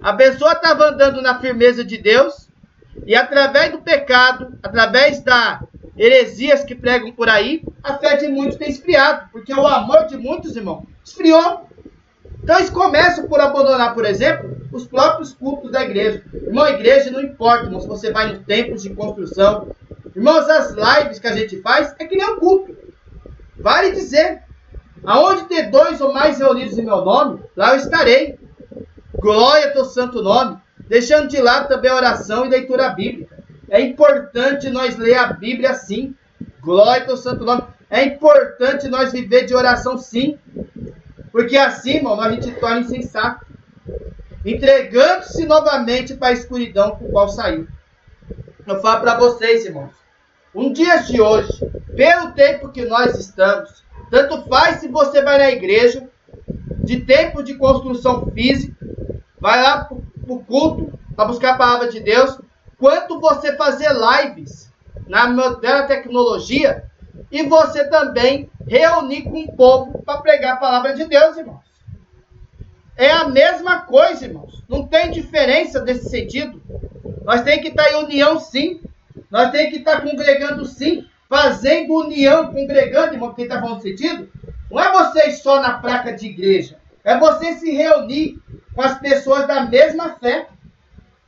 A 0.00 0.12
pessoa 0.14 0.52
estava 0.52 0.86
andando 0.86 1.20
na 1.20 1.38
firmeza 1.38 1.84
de 1.84 1.98
Deus 1.98 2.45
e 3.04 3.14
através 3.14 3.72
do 3.72 3.78
pecado, 3.78 4.58
através 4.62 5.20
da 5.20 5.62
heresias 5.96 6.62
que 6.62 6.74
pregam 6.74 7.12
por 7.12 7.28
aí, 7.28 7.62
a 7.82 7.94
fé 7.94 8.16
de 8.16 8.28
muitos 8.28 8.56
tem 8.56 8.68
esfriado, 8.68 9.28
porque 9.32 9.52
o 9.52 9.66
amor 9.66 10.06
de 10.06 10.16
muitos, 10.16 10.56
irmão, 10.56 10.86
esfriou. 11.04 11.66
Então 12.42 12.56
eles 12.58 12.70
começam 12.70 13.26
por 13.26 13.40
abandonar, 13.40 13.94
por 13.94 14.04
exemplo, 14.04 14.56
os 14.72 14.86
próprios 14.86 15.32
cultos 15.32 15.70
da 15.70 15.82
igreja. 15.82 16.22
Irmão, 16.32 16.68
igreja 16.68 17.10
não 17.10 17.20
importa, 17.20 17.64
irmão, 17.64 17.80
se 17.80 17.88
você 17.88 18.12
vai 18.12 18.32
nos 18.32 18.44
templos 18.44 18.82
de 18.82 18.90
construção. 18.90 19.68
Irmãos, 20.14 20.48
as 20.48 20.72
lives 20.72 21.18
que 21.18 21.26
a 21.26 21.34
gente 21.34 21.60
faz 21.60 21.94
é 21.98 22.04
que 22.04 22.16
nem 22.16 22.30
um 22.30 22.38
culto. 22.38 22.76
Vale 23.58 23.92
dizer, 23.92 24.42
aonde 25.04 25.44
ter 25.44 25.70
dois 25.70 26.00
ou 26.00 26.12
mais 26.12 26.38
reunidos 26.38 26.78
em 26.78 26.84
meu 26.84 27.04
nome, 27.04 27.40
lá 27.56 27.72
eu 27.72 27.78
estarei. 27.78 28.38
Glória 29.18 29.68
ao 29.68 29.72
teu 29.72 29.84
santo 29.84 30.22
nome. 30.22 30.58
Deixando 30.88 31.28
de 31.28 31.40
lado 31.40 31.68
também 31.68 31.90
a 31.90 31.96
oração 31.96 32.46
e 32.46 32.48
leitura 32.48 32.88
bíblica. 32.90 33.36
É 33.68 33.80
importante 33.80 34.70
nós 34.70 34.96
ler 34.96 35.16
a 35.16 35.32
Bíblia 35.32 35.74
sim. 35.74 36.14
Glória 36.60 37.10
ao 37.10 37.16
santo 37.16 37.44
nome. 37.44 37.64
É 37.90 38.04
importante 38.04 38.88
nós 38.88 39.12
viver 39.12 39.46
de 39.46 39.54
oração 39.54 39.98
sim. 39.98 40.38
Porque 41.32 41.56
assim, 41.56 41.96
irmão, 41.96 42.20
a 42.20 42.30
gente 42.30 42.52
torna 42.52 42.80
insensato. 42.80 43.44
Entregando-se 44.44 45.44
novamente 45.44 46.14
para 46.14 46.28
a 46.28 46.32
escuridão 46.32 46.96
por 46.96 47.10
qual 47.10 47.28
saiu. 47.28 47.66
Eu 48.66 48.80
falo 48.80 49.00
para 49.00 49.18
vocês, 49.18 49.64
irmãos. 49.64 49.92
Um 50.54 50.72
dia 50.72 50.98
de 50.98 51.20
hoje, 51.20 51.52
pelo 51.94 52.32
tempo 52.32 52.70
que 52.70 52.84
nós 52.84 53.18
estamos, 53.18 53.84
tanto 54.10 54.48
faz 54.48 54.78
se 54.78 54.88
você 54.88 55.22
vai 55.22 55.38
na 55.38 55.50
igreja, 55.50 56.08
de 56.82 57.00
tempo 57.00 57.42
de 57.42 57.54
construção 57.54 58.30
física, 58.30 58.74
vai 59.40 59.62
lá 59.62 59.88
o 60.34 60.44
culto, 60.44 60.98
para 61.14 61.26
buscar 61.26 61.54
a 61.54 61.56
palavra 61.56 61.88
de 61.88 62.00
Deus, 62.00 62.38
quanto 62.78 63.20
você 63.20 63.56
fazer 63.56 63.90
lives 63.92 64.72
na 65.06 65.28
moderna 65.28 65.86
tecnologia 65.86 66.84
e 67.30 67.42
você 67.44 67.88
também 67.88 68.50
reunir 68.66 69.22
com 69.22 69.44
o 69.44 69.56
povo 69.56 70.02
para 70.02 70.20
pregar 70.20 70.54
a 70.54 70.58
palavra 70.58 70.94
de 70.94 71.04
Deus, 71.04 71.36
irmãos. 71.36 71.64
É 72.96 73.10
a 73.10 73.28
mesma 73.28 73.80
coisa, 73.80 74.24
irmãos. 74.24 74.64
Não 74.68 74.86
tem 74.86 75.10
diferença 75.10 75.82
nesse 75.82 76.08
sentido. 76.08 76.62
Nós 77.24 77.42
temos 77.42 77.62
que 77.62 77.68
estar 77.68 77.90
em 77.92 78.04
união, 78.04 78.40
sim. 78.40 78.80
Nós 79.30 79.50
temos 79.50 79.70
que 79.70 79.78
estar 79.78 80.00
congregando, 80.00 80.64
sim. 80.64 81.06
Fazendo 81.28 81.94
união, 81.94 82.52
congregando, 82.52 83.14
irmão, 83.14 83.28
porque 83.28 83.42
está 83.42 83.60
falando 83.60 83.82
sentido. 83.82 84.28
Não 84.70 84.80
é 84.80 84.92
vocês 84.92 85.42
só 85.42 85.60
na 85.60 85.78
placa 85.78 86.12
de 86.12 86.26
igreja. 86.26 86.78
É 87.04 87.18
você 87.18 87.54
se 87.54 87.70
reunir 87.70 88.40
com 88.76 88.82
as 88.82 88.98
pessoas 88.98 89.48
da 89.48 89.64
mesma 89.64 90.10
fé. 90.10 90.46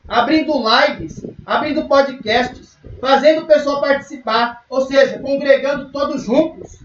Abrindo 0.07 0.53
lives, 0.53 1.25
abrindo 1.45 1.87
podcasts, 1.87 2.77
fazendo 3.01 3.41
o 3.41 3.47
pessoal 3.47 3.81
participar. 3.81 4.63
Ou 4.69 4.85
seja, 4.85 5.19
congregando 5.19 5.91
todos 5.91 6.23
juntos. 6.23 6.79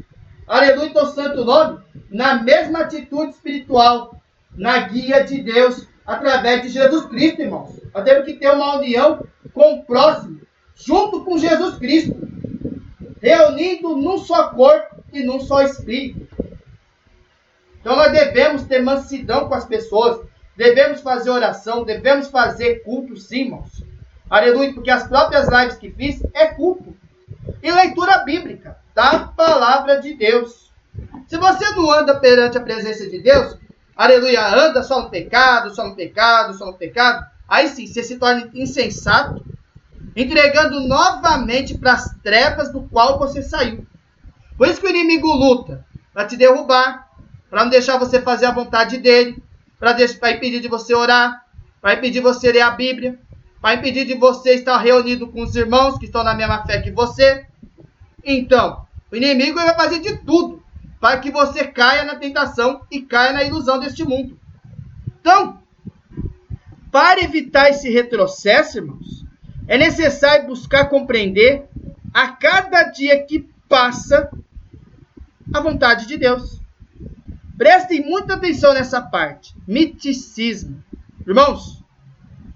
Aleluia, 0.47 0.91
teu 0.91 1.07
santo 1.07 1.45
nome. 1.45 1.79
Na 2.11 2.43
mesma 2.43 2.81
atitude 2.81 3.31
espiritual 3.31 4.21
na 4.57 4.79
guia 4.81 5.25
de 5.25 5.41
Deus 5.43 5.87
através 6.07 6.63
de 6.63 6.69
Jesus 6.71 7.07
Cristo, 7.07 7.43
irmãos. 7.43 7.81
Nós 7.93 8.05
temos 8.05 8.25
que 8.25 8.35
ter 8.35 8.51
uma 8.51 8.79
união 8.79 9.25
com 9.53 9.75
o 9.75 9.85
próximo, 9.85 10.41
junto 10.75 11.25
com 11.25 11.39
Jesus 11.39 11.77
Cristo, 11.77 12.17
reunindo 13.21 13.97
num 13.97 14.19
só 14.19 14.49
corpo 14.51 15.03
e 15.13 15.23
num 15.23 15.41
só 15.41 15.63
espírito. 15.63 16.27
Então 17.81 17.97
nós 17.97 18.13
devemos 18.13 18.63
ter 18.65 18.83
mansidão 18.83 19.49
com 19.49 19.55
as 19.55 19.65
pessoas, 19.65 20.27
devemos 20.57 21.01
fazer 21.01 21.31
oração, 21.31 21.85
devemos 21.85 22.29
fazer 22.29 22.83
culto, 22.83 23.17
sim, 23.17 23.43
irmãos. 23.43 23.85
Aleluia, 24.29 24.73
porque 24.73 24.91
as 24.91 25.07
próprias 25.07 25.49
lives 25.49 25.77
que 25.77 25.91
fiz 25.91 26.23
é 26.33 26.47
culto. 26.47 26.95
E 27.63 27.71
leitura 27.71 28.19
bíblica 28.19 28.77
da 28.95 29.21
palavra 29.21 30.01
de 30.01 30.15
Deus. 30.15 30.73
Se 31.27 31.37
você 31.37 31.69
não 31.71 31.91
anda 31.91 32.19
perante 32.19 32.57
a 32.57 32.63
presença 32.63 33.09
de 33.09 33.21
Deus, 33.21 33.57
aleluia, 33.97 34.47
anda 34.55 34.83
só 34.83 35.03
no 35.03 35.11
pecado, 35.11 35.75
só 35.75 35.87
no 35.87 35.95
pecado, 35.95 36.55
só 36.55 36.67
no 36.67 36.75
pecado, 36.75 37.27
aí 37.49 37.69
sim 37.69 37.87
você 37.87 38.03
se 38.03 38.19
torna 38.19 38.49
insensato, 38.55 39.45
entregando 40.15 40.81
novamente 40.81 41.77
para 41.77 41.95
as 41.95 42.15
trevas 42.23 42.73
do 42.73 42.83
qual 42.83 43.19
você 43.19 43.43
saiu. 43.43 43.87
Por 44.57 44.69
isso 44.69 44.81
que 44.81 44.87
o 44.87 44.91
inimigo 44.91 45.33
luta 45.33 45.85
para 46.13 46.27
te 46.27 46.37
derrubar, 46.37 47.09
para 47.51 47.65
não 47.65 47.71
deixar 47.71 47.99
você 47.99 48.21
fazer 48.21 48.47
a 48.47 48.53
vontade 48.53 48.99
dele, 48.99 49.43
para 49.79 50.33
impedir 50.33 50.61
de 50.61 50.69
você 50.69 50.95
orar, 50.95 51.45
para 51.81 51.95
impedir 51.95 52.21
você 52.21 52.53
ler 52.53 52.63
a 52.63 52.71
Bíblia, 52.71 53.19
para 53.61 53.75
impedir 53.75 54.05
de 54.05 54.15
você 54.15 54.55
estar 54.55 54.79
reunido 54.79 55.29
com 55.29 55.43
os 55.43 55.55
irmãos 55.55 55.99
que 55.99 56.07
estão 56.07 56.23
na 56.23 56.35
mesma 56.35 56.65
fé 56.65 56.81
que 56.81 56.91
você. 56.91 57.47
Então, 58.25 58.87
o 59.11 59.17
inimigo 59.17 59.57
vai 59.57 59.75
fazer 59.75 60.01
de 60.01 60.19
tudo 60.19 60.63
para 61.01 61.19
que 61.19 61.31
você 61.31 61.67
caia 61.67 62.05
na 62.05 62.17
tentação 62.17 62.81
e 62.91 63.03
caia 63.03 63.33
na 63.33 63.45
ilusão 63.45 63.79
deste 63.79 64.05
mundo. 64.05 64.39
Então, 65.21 65.59
para 66.91 67.23
evitar 67.23 67.71
esse 67.71 67.91
retrocesso, 67.91 68.79
irmãos, 68.79 69.25
é 69.67 69.77
necessário 69.77 70.47
buscar 70.47 70.89
compreender 70.89 71.65
a 72.13 72.29
cada 72.29 72.85
dia 72.85 73.23
que 73.25 73.49
passa 73.69 74.31
a 75.53 75.61
vontade 75.61 76.07
de 76.07 76.17
Deus. 76.17 76.61
Prestem 77.57 78.05
muita 78.05 78.35
atenção 78.35 78.75
nessa 78.75 79.01
parte. 79.01 79.55
Miticismo. 79.67 80.83
Irmãos, 81.27 81.83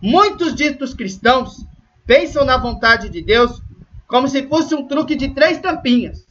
muitos 0.02 0.54
ditos 0.54 0.92
cristãos 0.92 1.64
pensam 2.04 2.44
na 2.44 2.56
vontade 2.56 3.08
de 3.08 3.22
Deus 3.22 3.62
como 4.08 4.26
se 4.26 4.46
fosse 4.48 4.74
um 4.74 4.88
truque 4.88 5.14
de 5.14 5.28
três 5.28 5.58
tampinhas. 5.58 6.26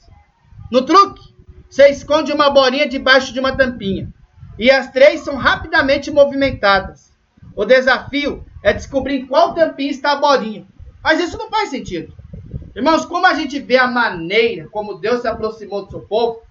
No 0.70 0.82
truque, 0.82 1.34
você 1.70 1.88
esconde 1.88 2.34
uma 2.34 2.50
bolinha 2.50 2.88
debaixo 2.88 3.32
de 3.32 3.40
uma 3.40 3.56
tampinha. 3.56 4.12
E 4.60 4.70
as 4.70 4.92
três 4.92 5.22
são 5.22 5.38
rapidamente 5.38 6.12
movimentadas. 6.12 7.12
O 7.56 7.64
desafio 7.64 8.46
é 8.64 8.74
descobrir 8.74 9.22
em 9.22 9.26
qual 9.28 9.54
tampinha 9.54 9.92
está 9.92 10.14
a 10.14 10.18
bolinha. 10.18 10.68
Mas 11.02 11.22
isso 11.22 11.38
não 11.38 11.50
faz 11.50 11.70
sentido. 11.70 12.14
Irmãos, 12.76 13.06
como 13.06 13.26
a 13.26 13.34
gente 13.34 13.60
vê 13.60 13.78
a 13.78 13.88
maneira 13.88 14.68
como 14.68 14.96
Deus 14.96 15.22
se 15.22 15.28
aproximou 15.28 15.86
do 15.86 15.92
seu 15.92 16.02
povo, 16.02 16.42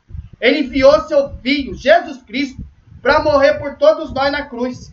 ele 0.40 0.60
enviou 0.60 1.00
seu 1.02 1.30
filho, 1.42 1.74
Jesus 1.74 2.22
Cristo, 2.22 2.62
para 3.02 3.22
morrer 3.22 3.54
por 3.54 3.76
todos 3.76 4.12
nós 4.12 4.30
na 4.30 4.46
cruz. 4.46 4.92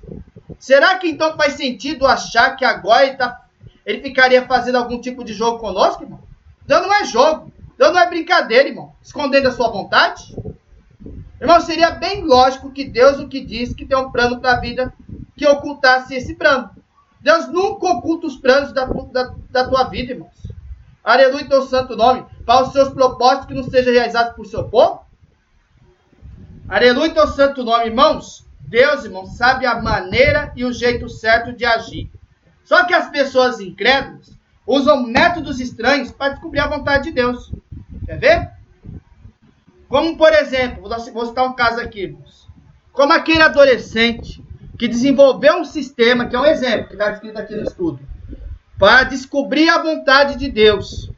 Será 0.59 0.97
que 0.97 1.07
então 1.07 1.35
faz 1.35 1.53
sentido 1.53 2.07
achar 2.07 2.55
que 2.55 2.63
agora 2.63 3.05
ele, 3.05 3.17
tá, 3.17 3.41
ele 3.85 4.01
ficaria 4.01 4.45
fazendo 4.45 4.77
algum 4.77 4.99
tipo 5.01 5.23
de 5.23 5.33
jogo 5.33 5.59
conosco, 5.59 6.03
irmão? 6.03 6.21
Então 6.63 6.81
não 6.81 6.93
é 6.93 7.03
jogo. 7.03 7.51
Então 7.75 7.91
não 7.91 7.99
é 7.99 8.07
brincadeira, 8.07 8.69
irmão. 8.69 8.93
Escondendo 9.01 9.47
a 9.47 9.51
sua 9.51 9.69
vontade. 9.69 10.35
Irmão, 11.41 11.59
seria 11.59 11.91
bem 11.91 12.23
lógico 12.23 12.71
que 12.71 12.85
Deus 12.85 13.19
o 13.19 13.27
que 13.27 13.43
disse 13.43 13.75
que 13.75 13.85
tem 13.85 13.97
um 13.97 14.11
plano 14.11 14.39
para 14.39 14.53
a 14.53 14.59
vida 14.61 14.93
que 15.35 15.45
ocultasse 15.45 16.15
esse 16.15 16.35
plano. 16.35 16.69
Deus 17.19 17.47
nunca 17.47 17.87
oculta 17.87 18.27
os 18.27 18.37
planos 18.37 18.71
da, 18.71 18.85
da, 18.85 19.33
da 19.49 19.67
tua 19.67 19.83
vida, 19.85 20.13
irmãos. 20.13 20.31
Aleluia, 21.03 21.49
teu 21.49 21.63
santo 21.63 21.97
nome. 21.97 22.25
Para 22.45 22.63
os 22.63 22.71
seus 22.71 22.89
propósitos 22.89 23.47
que 23.47 23.53
não 23.53 23.63
sejam 23.63 23.91
realizados 23.91 24.33
por 24.33 24.45
seu 24.45 24.69
povo. 24.69 25.02
Aleluia, 26.67 27.13
teu 27.13 27.27
santo 27.27 27.63
nome, 27.63 27.87
irmãos. 27.87 28.45
Deus, 28.61 29.03
irmãos, 29.03 29.35
sabe 29.35 29.65
a 29.65 29.81
maneira 29.81 30.53
e 30.55 30.63
o 30.63 30.71
jeito 30.71 31.09
certo 31.09 31.51
de 31.51 31.65
agir. 31.65 32.09
Só 32.63 32.85
que 32.85 32.93
as 32.93 33.09
pessoas 33.09 33.59
incrédulas 33.59 34.31
usam 34.65 35.03
métodos 35.03 35.59
estranhos 35.59 36.11
para 36.11 36.33
descobrir 36.33 36.61
a 36.61 36.67
vontade 36.67 37.05
de 37.05 37.11
Deus. 37.11 37.51
Quer 38.05 38.17
ver? 38.17 38.51
Como, 39.89 40.17
por 40.17 40.31
exemplo, 40.31 40.89
vou 41.13 41.25
citar 41.25 41.45
um 41.45 41.53
caso 41.53 41.81
aqui, 41.81 42.03
irmãos. 42.03 42.47
Como 42.93 43.11
aquele 43.11 43.41
adolescente 43.41 44.41
que 44.79 44.87
desenvolveu 44.87 45.57
um 45.57 45.65
sistema, 45.65 46.27
que 46.27 46.35
é 46.35 46.39
um 46.39 46.45
exemplo 46.45 46.87
que 46.87 46.93
está 46.93 47.11
escrito 47.11 47.37
aqui 47.37 47.55
no 47.55 47.63
estudo, 47.63 47.99
para 48.79 49.03
descobrir 49.03 49.69
a 49.69 49.83
vontade 49.83 50.37
de 50.37 50.49
Deus. 50.49 51.11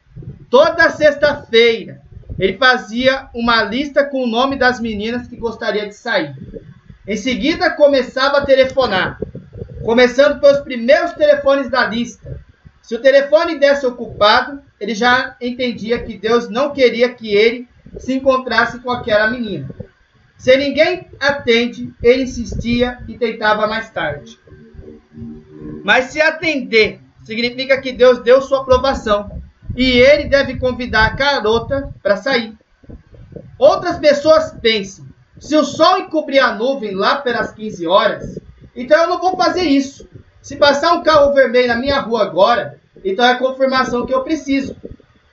Toda 0.50 0.90
sexta-feira, 0.90 2.02
ele 2.38 2.58
fazia 2.58 3.28
uma 3.34 3.62
lista 3.62 4.04
com 4.04 4.22
o 4.22 4.26
nome 4.26 4.56
das 4.56 4.78
meninas 4.80 5.26
que 5.26 5.36
gostaria 5.36 5.86
de 5.86 5.94
sair. 5.94 6.34
Em 7.06 7.16
seguida, 7.16 7.70
começava 7.70 8.38
a 8.38 8.44
telefonar, 8.44 9.18
começando 9.84 10.40
pelos 10.40 10.60
primeiros 10.60 11.12
telefones 11.12 11.70
da 11.70 11.86
lista. 11.86 12.40
Se 12.82 12.94
o 12.94 13.00
telefone 13.00 13.58
desse 13.58 13.86
ocupado, 13.86 14.60
ele 14.78 14.94
já 14.94 15.36
entendia 15.40 16.02
que 16.02 16.18
Deus 16.18 16.48
não 16.48 16.72
queria 16.72 17.08
que 17.12 17.34
ele 17.34 17.68
se 17.98 18.12
encontrasse 18.12 18.80
com 18.80 18.90
aquela 18.90 19.30
menina. 19.30 19.68
Se 20.36 20.54
ninguém 20.56 21.08
atende, 21.18 21.92
ele 22.02 22.24
insistia 22.24 22.98
e 23.08 23.16
tentava 23.16 23.66
mais 23.66 23.88
tarde. 23.90 24.38
Mas 25.82 26.06
se 26.06 26.20
atender, 26.20 27.00
significa 27.24 27.80
que 27.80 27.92
Deus 27.92 28.18
deu 28.18 28.42
sua 28.42 28.60
aprovação 28.60 29.42
e 29.76 30.00
ele 30.00 30.24
deve 30.24 30.58
convidar 30.58 31.06
a 31.06 31.10
garota 31.10 31.94
para 32.02 32.16
sair. 32.16 32.54
Outras 33.58 33.98
pessoas 33.98 34.54
pensam 34.60 35.06
Se 35.38 35.54
o 35.54 35.64
sol 35.64 35.98
encobrir 35.98 36.40
a 36.40 36.54
nuvem 36.54 36.94
lá 36.94 37.16
pelas 37.16 37.52
15 37.52 37.86
horas, 37.86 38.40
então 38.74 39.02
eu 39.02 39.08
não 39.08 39.20
vou 39.20 39.36
fazer 39.36 39.62
isso. 39.62 40.08
Se 40.40 40.56
passar 40.56 40.94
um 40.94 41.02
carro 41.02 41.34
vermelho 41.34 41.68
na 41.68 41.76
minha 41.76 42.00
rua 42.00 42.22
agora, 42.22 42.80
então 43.04 43.24
é 43.24 43.32
a 43.32 43.38
confirmação 43.38 44.06
que 44.06 44.14
eu 44.14 44.22
preciso. 44.22 44.74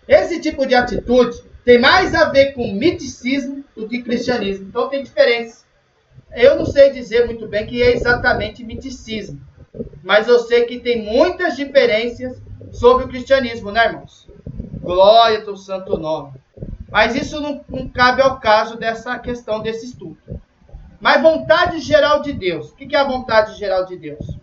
Esse 0.08 0.42
tipo 0.42 0.66
de 0.66 0.76
atitude 0.76 1.42
tem 1.64 1.80
mais 1.80 2.14
a 2.14 2.26
ver 2.26 2.54
com 2.54 2.74
miticismo 2.74 3.64
do 3.76 3.88
que 3.88 4.04
cristianismo. 4.04 4.68
Então 4.68 4.90
tem 4.90 5.04
diferença. 5.04 5.64
Eu 6.36 6.58
não 6.58 6.66
sei 6.66 6.92
dizer 6.92 7.26
muito 7.26 7.48
bem 7.48 7.66
que 7.66 7.82
é 7.82 7.94
exatamente 7.94 8.64
miticismo, 8.64 9.40
mas 10.04 10.28
eu 10.28 10.40
sei 10.40 10.66
que 10.66 10.80
tem 10.80 11.04
muitas 11.04 11.56
diferenças 11.56 12.42
sobre 12.72 13.06
o 13.06 13.08
cristianismo, 13.08 13.72
né, 13.72 13.86
irmãos? 13.86 14.28
Glória 14.84 15.44
ao 15.48 15.56
santo 15.56 15.98
nome. 15.98 16.34
Mas 16.92 17.16
isso 17.16 17.40
não, 17.40 17.64
não, 17.70 17.88
cabe 17.88 18.22
ao 18.22 18.40
caso 18.40 18.76
dessa 18.76 19.18
questão 19.18 19.62
desse 19.62 19.86
estudo. 19.86 20.18
Mas 21.00 21.22
vontade 21.22 21.80
geral 21.80 22.22
de 22.22 22.34
Deus. 22.34 22.72
O 22.72 22.76
que 22.76 22.96
é 22.96 23.00
a 23.00 23.08
vontade 23.08 23.58
geral 23.58 23.86
de 23.86 23.98
Deus? 23.98 24.38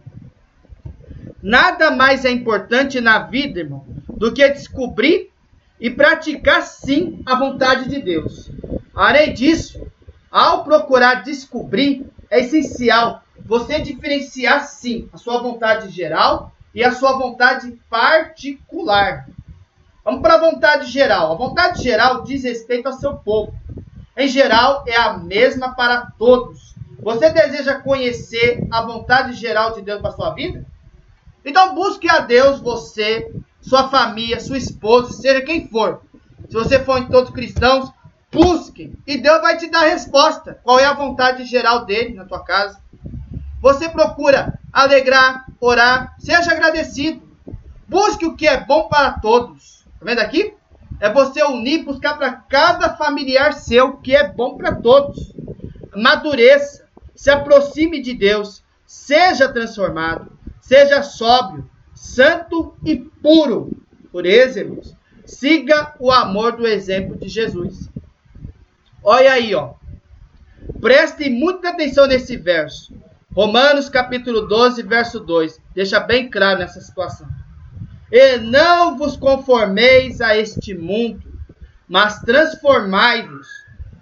Nada 1.42 1.90
mais 1.90 2.24
é 2.24 2.30
importante 2.30 3.00
na 3.00 3.20
vida, 3.20 3.60
irmão, 3.60 3.84
do 4.08 4.32
que 4.32 4.48
descobrir 4.48 5.30
e 5.78 5.90
praticar 5.90 6.62
sim 6.62 7.22
a 7.24 7.34
vontade 7.34 7.88
de 7.88 8.00
Deus. 8.00 8.50
Além 8.94 9.32
disso, 9.32 9.86
ao 10.30 10.64
procurar 10.64 11.22
descobrir, 11.22 12.06
é 12.30 12.40
essencial 12.40 13.22
você 13.44 13.80
diferenciar 13.80 14.66
sim 14.66 15.08
a 15.12 15.18
sua 15.18 15.42
vontade 15.42 15.90
geral 15.90 16.52
e 16.74 16.82
a 16.82 16.92
sua 16.92 17.18
vontade 17.18 17.78
particular. 17.88 19.26
Vamos 20.04 20.22
para 20.22 20.34
a 20.34 20.40
vontade 20.40 20.90
geral. 20.90 21.32
A 21.32 21.36
vontade 21.36 21.82
geral 21.82 22.22
diz 22.22 22.44
respeito 22.44 22.86
ao 22.86 22.94
seu 22.94 23.14
povo. 23.16 23.54
Em 24.16 24.28
geral, 24.28 24.84
é 24.86 24.96
a 24.96 25.18
mesma 25.18 25.74
para 25.74 26.12
todos. 26.18 26.74
Você 27.02 27.30
deseja 27.30 27.80
conhecer 27.80 28.66
a 28.70 28.82
vontade 28.82 29.32
geral 29.34 29.74
de 29.74 29.82
Deus 29.82 30.00
para 30.00 30.12
sua 30.12 30.34
vida? 30.34 30.64
Então 31.44 31.74
busque 31.74 32.08
a 32.10 32.20
Deus, 32.20 32.60
você, 32.60 33.32
sua 33.60 33.88
família, 33.88 34.40
sua 34.40 34.58
esposa, 34.58 35.12
seja 35.12 35.40
quem 35.42 35.68
for. 35.68 36.02
Se 36.48 36.54
você 36.54 36.78
for 36.80 36.98
em 36.98 37.08
todos 37.08 37.30
cristãos, 37.30 37.90
busque 38.30 38.92
e 39.06 39.16
Deus 39.16 39.40
vai 39.40 39.56
te 39.56 39.70
dar 39.70 39.84
a 39.84 39.88
resposta. 39.88 40.58
Qual 40.62 40.78
é 40.78 40.84
a 40.84 40.92
vontade 40.92 41.44
geral 41.44 41.84
dele 41.86 42.14
na 42.14 42.24
tua 42.24 42.44
casa? 42.44 42.78
Você 43.60 43.88
procura 43.88 44.58
alegrar, 44.72 45.46
orar, 45.60 46.14
seja 46.18 46.52
agradecido. 46.52 47.22
Busque 47.88 48.26
o 48.26 48.36
que 48.36 48.46
é 48.46 48.64
bom 48.64 48.88
para 48.88 49.12
todos. 49.12 49.79
Tá 50.00 50.06
vendo 50.06 50.18
aqui? 50.20 50.54
É 50.98 51.12
você 51.12 51.42
unir, 51.44 51.84
buscar 51.84 52.16
para 52.16 52.32
cada 52.32 52.96
familiar 52.96 53.52
seu 53.52 53.98
que 53.98 54.16
é 54.16 54.26
bom 54.26 54.56
para 54.56 54.74
todos. 54.74 55.34
Madureça, 55.94 56.86
se 57.14 57.30
aproxime 57.30 58.00
de 58.00 58.14
Deus, 58.14 58.62
seja 58.86 59.48
transformado, 59.48 60.32
seja 60.60 61.02
sóbrio, 61.02 61.68
santo 61.94 62.74
e 62.84 62.96
puro. 62.96 63.70
Por 64.10 64.24
isso, 64.24 64.96
siga 65.26 65.94
o 65.98 66.10
amor 66.10 66.56
do 66.56 66.66
exemplo 66.66 67.16
de 67.16 67.28
Jesus. 67.28 67.90
Olha 69.04 69.32
aí, 69.32 69.54
ó. 69.54 69.74
Preste 70.80 71.28
muita 71.28 71.70
atenção 71.70 72.06
nesse 72.06 72.36
verso. 72.36 72.94
Romanos 73.34 73.88
capítulo 73.88 74.48
12, 74.48 74.82
verso 74.82 75.20
2. 75.20 75.60
Deixa 75.74 76.00
bem 76.00 76.30
claro 76.30 76.58
nessa 76.58 76.80
situação. 76.80 77.28
E 78.10 78.38
não 78.38 78.96
vos 78.96 79.16
conformeis 79.16 80.20
a 80.20 80.36
este 80.36 80.74
mundo, 80.74 81.22
mas 81.88 82.20
transformai-vos 82.20 83.46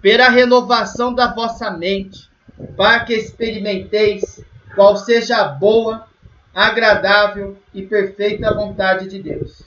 pela 0.01 0.29
renovação 0.29 1.13
da 1.13 1.33
vossa 1.33 1.69
mente, 1.71 2.29
para 2.75 3.01
que 3.01 3.13
experimenteis 3.13 4.43
qual 4.75 4.95
seja 4.97 5.37
a 5.37 5.47
boa, 5.49 6.07
agradável 6.53 7.57
e 7.73 7.83
perfeita 7.83 8.53
vontade 8.53 9.07
de 9.07 9.21
Deus. 9.21 9.63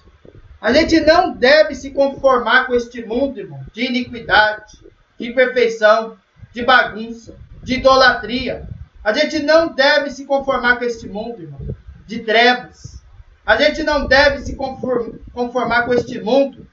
A 0.60 0.72
gente 0.72 1.00
não 1.00 1.32
deve 1.32 1.74
se 1.74 1.90
conformar 1.90 2.66
com 2.66 2.74
este 2.74 3.04
mundo, 3.04 3.38
irmão, 3.38 3.60
de 3.72 3.86
iniquidade, 3.86 4.78
de 5.18 5.28
imperfeição, 5.28 6.16
de 6.52 6.64
bagunça, 6.64 7.34
de 7.62 7.74
idolatria, 7.74 8.68
a 9.04 9.12
gente 9.12 9.40
não 9.40 9.74
deve 9.74 10.10
se 10.10 10.24
conformar 10.24 10.76
com 10.76 10.84
este 10.84 11.08
mundo, 11.08 11.42
irmão, 11.42 11.60
de 12.06 12.20
trevas. 12.20 13.01
A 13.44 13.56
gente 13.56 13.82
não 13.82 14.06
deve 14.06 14.38
se 14.40 14.54
conformar 14.54 15.84
com 15.84 15.92
este 15.92 16.20
mundo, 16.20 16.66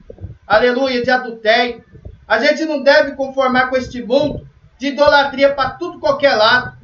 aleluia, 0.46 1.02
de 1.02 1.10
adultério. 1.10 1.84
A 2.26 2.38
gente 2.38 2.64
não 2.64 2.82
deve 2.82 3.12
conformar 3.12 3.68
com 3.68 3.76
este 3.76 4.02
mundo 4.02 4.46
de 4.78 4.88
idolatria 4.88 5.52
para 5.52 5.70
tudo 5.70 5.98
qualquer 5.98 6.34
lado. 6.34 6.78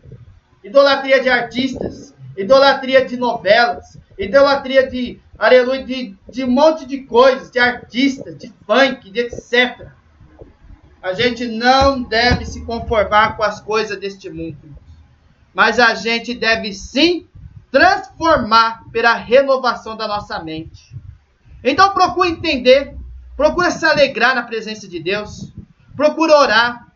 Idolatria 0.65 1.23
de 1.23 1.29
artistas, 1.29 2.13
idolatria 2.37 3.05
de 3.05 3.17
novelas, 3.17 3.97
idolatria 4.19 4.89
de, 4.89 5.21
aleluia, 5.39 5.85
de, 5.85 6.17
de 6.29 6.45
um 6.45 6.51
monte 6.51 6.85
de 6.85 7.03
coisas, 7.05 7.51
de 7.51 7.61
artistas, 7.61 8.37
de 8.37 8.53
funk, 8.67 9.09
de 9.11 9.21
etc. 9.21 9.87
A 11.01 11.13
gente 11.13 11.47
não 11.47 12.03
deve 12.03 12.45
se 12.45 12.65
conformar 12.65 13.37
com 13.37 13.45
as 13.45 13.61
coisas 13.61 13.97
deste 14.01 14.29
mundo 14.29 14.77
mas 15.57 15.79
a 15.79 15.95
gente 15.95 16.35
deve 16.35 16.75
sim 16.75 17.27
transformar 17.77 18.85
pela 18.91 19.15
renovação 19.15 19.95
da 19.95 20.09
nossa 20.09 20.43
mente. 20.43 20.97
Então 21.63 21.93
procure 21.93 22.31
entender, 22.31 22.97
procure 23.37 23.71
se 23.71 23.85
alegrar 23.85 24.35
na 24.35 24.45
presença 24.45 24.89
de 24.89 24.99
Deus, 24.99 25.53
procure 25.95 26.33
orar, 26.33 26.87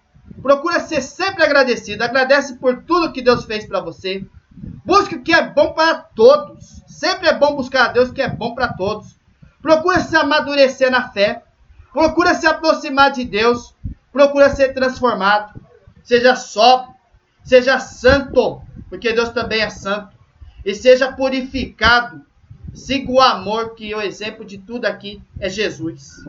procure 0.40 0.80
ser 0.80 1.02
sempre 1.02 1.44
agradecido, 1.44 2.02
agradece 2.02 2.56
por 2.56 2.82
tudo 2.84 3.12
que 3.12 3.20
Deus 3.20 3.44
fez 3.44 3.66
para 3.66 3.80
você. 3.80 4.24
Busque 4.82 5.16
o 5.16 5.22
que 5.22 5.34
é 5.34 5.46
bom 5.46 5.74
para 5.74 5.96
todos. 5.96 6.82
Sempre 6.88 7.28
é 7.28 7.34
bom 7.34 7.56
buscar 7.56 7.86
a 7.90 7.92
Deus 7.92 8.10
que 8.10 8.22
é 8.22 8.28
bom 8.28 8.54
para 8.54 8.72
todos. 8.72 9.18
Procure 9.60 10.00
se 10.00 10.16
amadurecer 10.16 10.90
na 10.90 11.10
fé. 11.10 11.42
Procure 11.92 12.34
se 12.34 12.46
aproximar 12.46 13.12
de 13.12 13.24
Deus. 13.24 13.74
Procure 14.10 14.48
ser 14.50 14.72
transformado. 14.72 15.60
Seja 16.02 16.34
sóbrio 16.34 16.94
Seja 17.42 17.78
santo, 17.78 18.62
porque 18.88 19.12
Deus 19.12 19.30
também 19.30 19.62
é 19.62 19.70
santo. 19.70 20.19
E 20.64 20.74
seja 20.74 21.12
purificado. 21.12 22.24
Siga 22.72 23.10
o 23.10 23.20
amor, 23.20 23.74
que 23.74 23.94
o 23.94 24.00
exemplo 24.00 24.44
de 24.44 24.58
tudo 24.58 24.84
aqui 24.84 25.20
é 25.38 25.48
Jesus. 25.48 26.24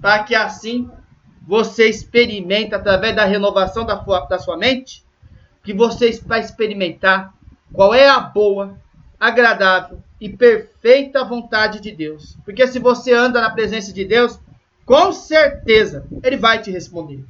Para 0.00 0.24
que 0.24 0.34
assim 0.34 0.90
você 1.46 1.88
experimente, 1.88 2.74
através 2.74 3.14
da 3.14 3.24
renovação 3.24 3.84
da, 3.84 3.94
da 3.94 4.38
sua 4.38 4.56
mente, 4.56 5.04
que 5.62 5.72
você 5.72 6.10
vai 6.24 6.40
experimentar 6.40 7.32
qual 7.72 7.94
é 7.94 8.08
a 8.08 8.20
boa, 8.20 8.78
agradável 9.18 10.02
e 10.20 10.28
perfeita 10.28 11.24
vontade 11.24 11.80
de 11.80 11.90
Deus. 11.90 12.36
Porque 12.44 12.66
se 12.66 12.78
você 12.78 13.12
anda 13.12 13.40
na 13.40 13.50
presença 13.50 13.92
de 13.92 14.04
Deus, 14.04 14.38
com 14.84 15.12
certeza 15.12 16.06
Ele 16.22 16.36
vai 16.36 16.60
te 16.60 16.70
responder. 16.70 17.24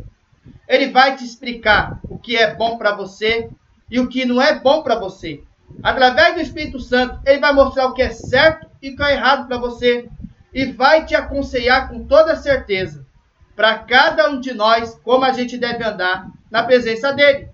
Ele 0.68 0.90
vai 0.90 1.16
te 1.16 1.24
explicar 1.24 2.00
o 2.08 2.18
que 2.18 2.36
é 2.36 2.54
bom 2.54 2.78
para 2.78 2.94
você 2.94 3.50
e 3.94 4.00
o 4.00 4.08
que 4.08 4.24
não 4.24 4.42
é 4.42 4.58
bom 4.58 4.82
para 4.82 4.98
você. 4.98 5.44
Através 5.80 6.34
do 6.34 6.40
Espírito 6.40 6.80
Santo, 6.80 7.20
ele 7.24 7.38
vai 7.38 7.52
mostrar 7.52 7.86
o 7.86 7.94
que 7.94 8.02
é 8.02 8.10
certo 8.10 8.66
e 8.82 8.90
o 8.90 8.96
que 8.96 9.02
é 9.04 9.12
errado 9.12 9.46
para 9.46 9.56
você 9.56 10.10
e 10.52 10.66
vai 10.72 11.04
te 11.04 11.14
aconselhar 11.14 11.88
com 11.88 12.04
toda 12.04 12.34
certeza 12.34 13.06
para 13.54 13.78
cada 13.78 14.28
um 14.30 14.40
de 14.40 14.52
nós 14.52 14.98
como 15.04 15.24
a 15.24 15.32
gente 15.32 15.56
deve 15.56 15.84
andar 15.84 16.28
na 16.50 16.64
presença 16.64 17.12
dele. 17.12 17.48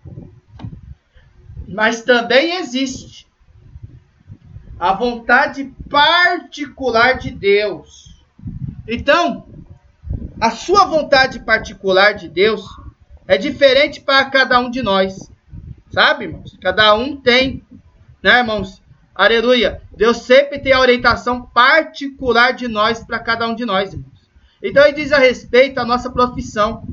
Mas 1.68 2.00
também 2.00 2.56
existe 2.56 3.28
a 4.78 4.94
vontade 4.94 5.74
particular 5.90 7.18
de 7.18 7.32
Deus. 7.32 8.18
Então, 8.88 9.46
a 10.40 10.50
sua 10.50 10.86
vontade 10.86 11.40
particular 11.40 12.14
de 12.14 12.30
Deus 12.30 12.64
é 13.28 13.36
diferente 13.36 14.00
para 14.00 14.24
cada 14.30 14.58
um 14.58 14.70
de 14.70 14.80
nós. 14.80 15.29
Sabe, 15.90 16.26
irmãos? 16.26 16.56
Cada 16.60 16.94
um 16.94 17.16
tem, 17.16 17.64
né, 18.22 18.38
irmãos? 18.38 18.80
Aleluia. 19.14 19.82
Deus 19.96 20.18
sempre 20.18 20.58
tem 20.58 20.72
a 20.72 20.80
orientação 20.80 21.42
particular 21.42 22.52
de 22.52 22.68
nós 22.68 23.02
para 23.02 23.18
cada 23.18 23.46
um 23.48 23.54
de 23.54 23.64
nós, 23.64 23.92
irmãos. 23.92 24.20
Então 24.62 24.84
ele 24.84 24.94
diz 24.94 25.12
a 25.12 25.18
respeito 25.18 25.78
à 25.78 25.84
nossa 25.84 26.10
profissão. 26.10 26.84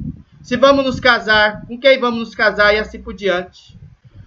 Se 0.42 0.58
vamos 0.58 0.84
nos 0.84 1.00
casar, 1.00 1.66
com 1.68 1.78
quem 1.80 2.00
vamos 2.00 2.20
nos 2.20 2.36
casar 2.36 2.74
e 2.74 2.80
assim 2.80 3.02
por 3.02 3.14
diante. 3.14 3.78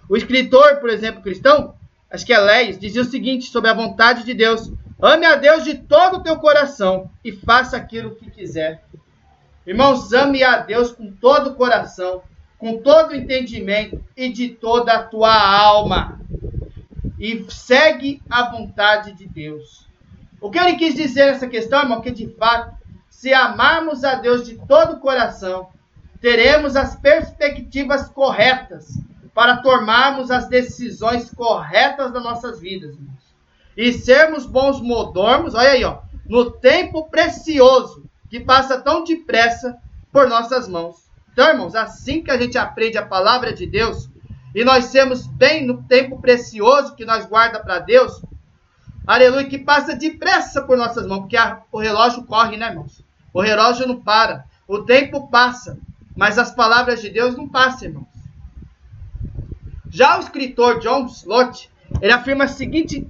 O 0.07 0.15
escritor, 0.15 0.77
por 0.77 0.89
exemplo, 0.89 1.21
cristão, 1.21 1.75
acho 2.09 2.25
que 2.25 2.33
é 2.33 2.39
Leis, 2.39 2.79
dizia 2.79 3.01
o 3.01 3.05
seguinte 3.05 3.49
sobre 3.49 3.69
a 3.69 3.73
vontade 3.73 4.23
de 4.23 4.33
Deus: 4.33 4.71
Ame 5.01 5.25
a 5.25 5.35
Deus 5.35 5.63
de 5.63 5.75
todo 5.75 6.17
o 6.17 6.23
teu 6.23 6.37
coração 6.37 7.09
e 7.25 7.31
faça 7.31 7.75
aquilo 7.75 8.15
que 8.15 8.29
quiser. 8.29 8.83
Irmãos, 9.65 10.13
ame 10.13 10.43
a 10.43 10.57
Deus 10.57 10.91
com 10.91 11.11
todo 11.11 11.51
o 11.51 11.55
coração, 11.55 12.21
com 12.61 12.77
todo 12.77 13.09
o 13.09 13.15
entendimento 13.15 13.99
e 14.15 14.31
de 14.31 14.49
toda 14.49 14.93
a 14.93 15.03
tua 15.03 15.33
alma. 15.33 16.21
E 17.19 17.43
segue 17.49 18.21
a 18.29 18.51
vontade 18.51 19.13
de 19.13 19.27
Deus. 19.27 19.87
O 20.39 20.51
que 20.51 20.59
ele 20.59 20.75
quis 20.75 20.93
dizer 20.93 21.25
nessa 21.25 21.47
questão, 21.47 21.81
irmão, 21.81 22.01
que 22.01 22.11
de 22.11 22.27
fato, 22.35 22.77
se 23.09 23.33
amarmos 23.33 24.03
a 24.03 24.13
Deus 24.13 24.45
de 24.45 24.59
todo 24.67 24.93
o 24.93 24.99
coração, 24.99 25.69
teremos 26.21 26.75
as 26.75 26.95
perspectivas 26.95 28.07
corretas 28.07 28.95
para 29.33 29.57
tomarmos 29.57 30.29
as 30.29 30.47
decisões 30.47 31.31
corretas 31.31 32.13
das 32.13 32.23
nossas 32.23 32.59
vidas. 32.59 32.95
E 33.75 33.91
sermos 33.91 34.45
bons 34.45 34.79
modormos, 34.79 35.55
olha 35.55 35.71
aí, 35.71 35.83
ó, 35.83 36.01
no 36.27 36.51
tempo 36.51 37.09
precioso 37.09 38.03
que 38.29 38.39
passa 38.39 38.79
tão 38.79 39.03
depressa 39.03 39.79
por 40.11 40.29
nossas 40.29 40.67
mãos. 40.67 41.09
Então, 41.31 41.49
irmãos, 41.49 41.75
assim 41.75 42.21
que 42.21 42.31
a 42.31 42.37
gente 42.37 42.57
aprende 42.57 42.97
a 42.97 43.05
palavra 43.05 43.53
de 43.53 43.65
Deus 43.65 44.09
e 44.53 44.63
nós 44.63 44.85
sermos 44.85 45.25
bem 45.27 45.65
no 45.65 45.83
tempo 45.83 46.19
precioso 46.19 46.95
que 46.95 47.05
nós 47.05 47.25
guarda 47.25 47.59
para 47.59 47.79
Deus, 47.79 48.21
aleluia, 49.07 49.47
que 49.47 49.57
passa 49.57 49.95
depressa 49.95 50.61
por 50.61 50.77
nossas 50.77 51.07
mãos, 51.07 51.21
porque 51.21 51.37
a, 51.37 51.61
o 51.71 51.79
relógio 51.79 52.23
corre, 52.25 52.57
né, 52.57 52.67
irmãos? 52.67 53.03
O 53.33 53.41
relógio 53.41 53.87
não 53.87 54.01
para, 54.01 54.43
o 54.67 54.79
tempo 54.79 55.29
passa, 55.29 55.77
mas 56.15 56.37
as 56.37 56.51
palavras 56.53 57.01
de 57.01 57.09
Deus 57.09 57.35
não 57.35 57.47
passam, 57.47 57.87
irmãos. 57.87 58.07
Já 59.89 60.17
o 60.17 60.21
escritor 60.21 60.79
John 60.79 61.05
Slott, 61.05 61.69
ele 62.01 62.11
afirma 62.11 62.45
a 62.45 62.49
seguinte 62.49 63.07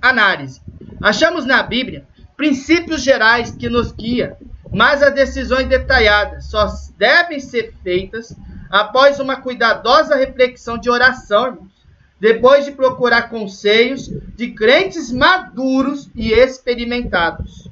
análise: 0.00 0.60
Achamos 1.00 1.44
na 1.44 1.62
Bíblia 1.62 2.06
princípios 2.36 3.02
gerais 3.02 3.50
que 3.50 3.68
nos 3.68 3.92
guiam, 3.92 4.36
mas 4.74 5.04
as 5.04 5.14
decisões 5.14 5.68
detalhadas 5.68 6.46
só 6.46 6.66
devem 6.98 7.38
ser 7.38 7.72
feitas 7.84 8.34
após 8.68 9.20
uma 9.20 9.36
cuidadosa 9.36 10.16
reflexão 10.16 10.76
de 10.76 10.90
oração, 10.90 11.46
irmãos, 11.46 11.74
depois 12.20 12.64
de 12.64 12.72
procurar 12.72 13.28
conselhos 13.28 14.10
de 14.34 14.50
crentes 14.50 15.12
maduros 15.12 16.10
e 16.14 16.32
experimentados. 16.32 17.68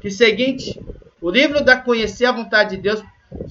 Que 0.00 0.10
seguinte, 0.10 0.80
o 1.20 1.28
livro 1.28 1.64
da 1.64 1.76
Conhecer 1.76 2.26
a 2.26 2.32
Vontade 2.32 2.76
de 2.76 2.82
Deus 2.82 3.02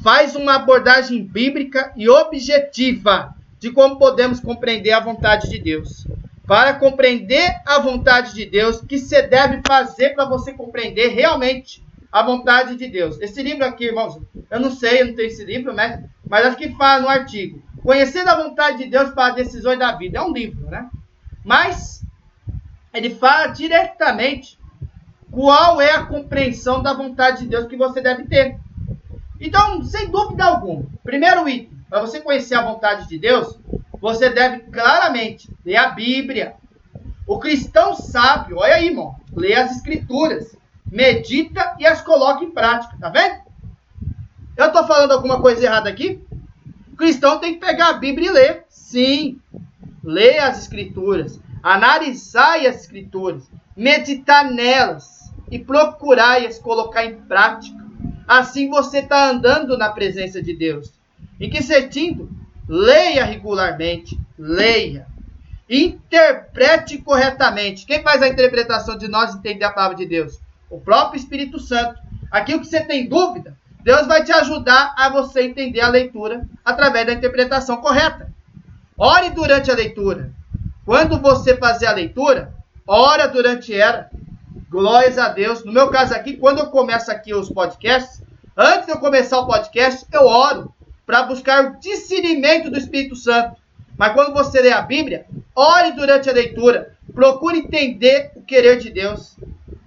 faz 0.01 0.35
uma 0.35 0.55
abordagem 0.55 1.23
bíblica 1.23 1.91
e 1.97 2.07
objetiva 2.07 3.35
de 3.59 3.71
como 3.71 3.97
podemos 3.97 4.39
compreender 4.39 4.91
a 4.91 4.99
vontade 5.01 5.49
de 5.49 5.59
Deus. 5.59 6.07
Para 6.47 6.75
compreender 6.75 7.53
a 7.65 7.79
vontade 7.79 8.33
de 8.33 8.45
Deus, 8.45 8.77
o 8.77 8.85
que 8.85 8.97
você 8.97 9.21
deve 9.21 9.61
fazer 9.67 10.11
para 10.11 10.25
você 10.25 10.53
compreender 10.53 11.09
realmente 11.09 11.83
a 12.11 12.23
vontade 12.23 12.75
de 12.75 12.87
Deus. 12.87 13.19
Esse 13.21 13.41
livro 13.41 13.65
aqui, 13.65 13.85
irmãos, 13.85 14.19
eu 14.49 14.59
não 14.59 14.71
sei, 14.71 15.01
eu 15.01 15.07
não 15.07 15.15
tenho 15.15 15.27
esse 15.27 15.45
livro, 15.45 15.73
né? 15.73 16.09
mas 16.31 16.45
acho 16.45 16.55
que 16.55 16.69
fala 16.75 17.01
no 17.01 17.09
artigo. 17.09 17.61
Conhecendo 17.83 18.29
a 18.29 18.41
vontade 18.41 18.77
de 18.77 18.89
Deus 18.89 19.09
para 19.09 19.33
decisões 19.33 19.77
da 19.77 19.91
vida. 19.97 20.17
É 20.17 20.21
um 20.21 20.31
livro, 20.31 20.65
né? 20.69 20.89
Mas 21.43 22.05
ele 22.93 23.09
fala 23.09 23.47
diretamente 23.47 24.57
qual 25.29 25.81
é 25.81 25.91
a 25.91 26.05
compreensão 26.05 26.81
da 26.81 26.93
vontade 26.93 27.39
de 27.43 27.49
Deus 27.49 27.67
que 27.67 27.75
você 27.75 27.99
deve 27.99 28.27
ter. 28.27 28.57
Então, 29.41 29.83
sem 29.83 30.09
dúvida 30.09 30.45
alguma, 30.45 30.85
primeiro 31.03 31.49
item, 31.49 31.77
para 31.89 31.99
você 31.99 32.21
conhecer 32.21 32.55
a 32.55 32.63
vontade 32.63 33.09
de 33.09 33.19
Deus, 33.19 33.59
você 33.99 34.29
deve 34.29 34.59
claramente 34.71 35.49
ler 35.65 35.75
a 35.75 35.89
Bíblia. 35.89 36.55
O 37.27 37.39
cristão 37.39 37.93
sábio, 37.93 38.59
olha 38.59 38.75
aí, 38.75 38.87
irmão, 38.87 39.17
lê 39.35 39.53
as 39.53 39.75
escrituras, 39.75 40.55
medita 40.91 41.75
e 41.79 41.87
as 41.87 42.01
coloca 42.01 42.43
em 42.43 42.51
prática, 42.51 42.97
tá 42.99 43.09
vendo? 43.09 43.39
Eu 44.57 44.67
estou 44.67 44.85
falando 44.85 45.13
alguma 45.13 45.41
coisa 45.41 45.63
errada 45.63 45.89
aqui? 45.89 46.21
O 46.91 46.97
cristão 46.97 47.39
tem 47.39 47.53
que 47.53 47.65
pegar 47.65 47.87
a 47.87 47.93
Bíblia 47.93 48.29
e 48.29 48.33
ler. 48.33 48.65
Sim, 48.67 49.39
ler 50.03 50.39
as 50.39 50.59
escrituras, 50.59 51.39
analisar 51.63 52.57
as 52.59 52.81
escrituras, 52.81 53.49
meditar 53.75 54.51
nelas 54.51 55.31
e 55.49 55.57
procurar 55.57 56.45
as 56.45 56.59
colocar 56.59 57.05
em 57.05 57.15
prática. 57.21 57.79
Assim 58.27 58.69
você 58.69 58.99
está 58.99 59.29
andando 59.29 59.77
na 59.77 59.89
presença 59.89 60.41
de 60.41 60.53
Deus. 60.53 60.91
Em 61.39 61.49
que 61.49 61.63
sentido? 61.63 62.29
Leia 62.67 63.23
regularmente, 63.23 64.19
leia. 64.37 65.07
Interprete 65.69 66.97
corretamente. 66.97 67.85
Quem 67.85 68.03
faz 68.03 68.21
a 68.21 68.27
interpretação 68.27 68.97
de 68.97 69.07
nós 69.07 69.33
entender 69.33 69.63
a 69.63 69.71
palavra 69.71 69.95
de 69.95 70.05
Deus? 70.05 70.40
O 70.71 70.79
próprio 70.79 71.19
Espírito 71.19 71.59
Santo. 71.59 71.99
Aquilo 72.31 72.61
que 72.61 72.67
você 72.67 72.81
tem 72.81 73.07
dúvida, 73.07 73.55
Deus 73.83 74.07
vai 74.07 74.23
te 74.23 74.31
ajudar 74.31 74.93
a 74.97 75.09
você 75.09 75.41
entender 75.43 75.81
a 75.81 75.89
leitura 75.89 76.47
através 76.63 77.05
da 77.05 77.13
interpretação 77.13 77.77
correta. 77.77 78.31
Ore 78.97 79.31
durante 79.31 79.69
a 79.69 79.75
leitura. 79.75 80.31
Quando 80.85 81.19
você 81.19 81.57
fazer 81.57 81.87
a 81.87 81.93
leitura, 81.93 82.53
ora 82.87 83.27
durante 83.27 83.73
ela. 83.73 84.09
Glórias 84.69 85.17
a 85.17 85.29
Deus. 85.29 85.65
No 85.65 85.71
meu 85.71 85.89
caso 85.89 86.13
aqui, 86.13 86.37
quando 86.37 86.59
eu 86.59 86.67
começo 86.67 87.11
aqui 87.11 87.33
os 87.33 87.49
podcasts, 87.49 88.23
antes 88.55 88.85
de 88.85 88.91
eu 88.91 88.99
começar 88.99 89.39
o 89.39 89.47
podcast, 89.47 90.05
eu 90.13 90.25
oro 90.25 90.73
para 91.05 91.23
buscar 91.23 91.65
o 91.65 91.79
discernimento 91.79 92.69
do 92.69 92.77
Espírito 92.77 93.15
Santo. 93.15 93.59
Mas 93.97 94.13
quando 94.13 94.33
você 94.33 94.61
lê 94.61 94.71
a 94.71 94.81
Bíblia, 94.81 95.25
ore 95.55 95.91
durante 95.91 96.29
a 96.29 96.33
leitura. 96.33 96.95
Procure 97.13 97.59
entender 97.59 98.31
o 98.35 98.41
querer 98.41 98.77
de 98.77 98.89
Deus. 98.89 99.35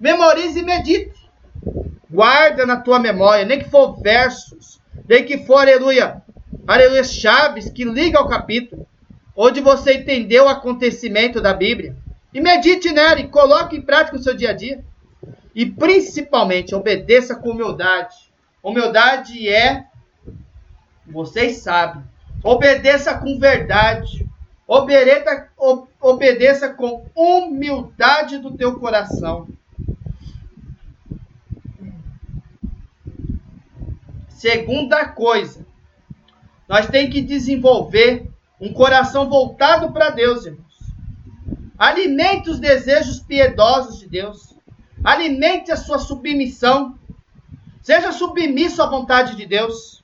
Memorize 0.05 0.59
e 0.59 0.61
medite. 0.61 1.15
Guarda 2.07 2.63
na 2.63 2.77
tua 2.77 2.99
memória, 2.99 3.43
nem 3.43 3.57
que 3.57 3.71
for 3.71 3.99
versos, 3.99 4.79
nem 5.09 5.25
que 5.25 5.39
for, 5.39 5.61
aleluia, 5.61 6.21
aleluia, 6.67 7.03
chaves 7.03 7.71
que 7.71 7.83
ligam 7.83 8.21
ao 8.21 8.29
capítulo, 8.29 8.85
onde 9.35 9.61
você 9.61 9.95
entendeu 9.95 10.45
o 10.45 10.47
acontecimento 10.47 11.41
da 11.41 11.55
Bíblia. 11.55 11.95
E 12.31 12.39
medite 12.39 12.91
nela 12.91 13.19
e 13.19 13.27
coloque 13.27 13.77
em 13.77 13.81
prática 13.81 14.15
no 14.15 14.21
seu 14.21 14.35
dia 14.35 14.51
a 14.51 14.53
dia. 14.53 14.85
E 15.55 15.65
principalmente 15.65 16.75
obedeça 16.75 17.35
com 17.35 17.49
humildade. 17.49 18.15
Humildade 18.61 19.49
é, 19.49 19.85
vocês 21.07 21.57
sabem, 21.57 22.03
obedeça 22.43 23.17
com 23.17 23.39
verdade. 23.39 24.23
Obedeça, 24.67 25.47
obedeça 25.99 26.69
com 26.69 27.07
humildade 27.15 28.37
do 28.37 28.55
teu 28.55 28.79
coração. 28.79 29.47
Segunda 34.45 35.07
coisa, 35.07 35.65
nós 36.69 36.85
temos 36.85 37.11
que 37.11 37.19
desenvolver 37.19 38.29
um 38.61 38.71
coração 38.71 39.27
voltado 39.27 39.91
para 39.91 40.11
Deus, 40.11 40.45
irmãos. 40.45 40.93
Alimente 41.75 42.51
os 42.51 42.59
desejos 42.59 43.19
piedosos 43.19 43.99
de 43.99 44.07
Deus. 44.07 44.53
Alimente 45.03 45.71
a 45.71 45.75
sua 45.75 45.97
submissão. 45.97 46.95
Seja 47.81 48.11
submisso 48.11 48.83
à 48.83 48.85
vontade 48.85 49.35
de 49.35 49.47
Deus. 49.47 50.03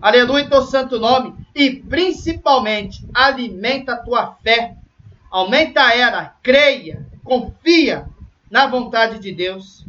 Aleluia, 0.00 0.48
teu 0.48 0.62
santo 0.62 1.00
nome. 1.00 1.34
E 1.52 1.74
principalmente, 1.74 3.04
alimenta 3.12 3.94
a 3.94 3.98
tua 3.98 4.36
fé. 4.40 4.76
Aumenta 5.28 5.92
ela, 5.92 6.36
creia, 6.44 7.04
confia 7.24 8.08
na 8.48 8.68
vontade 8.68 9.18
de 9.18 9.32
Deus. 9.32 9.84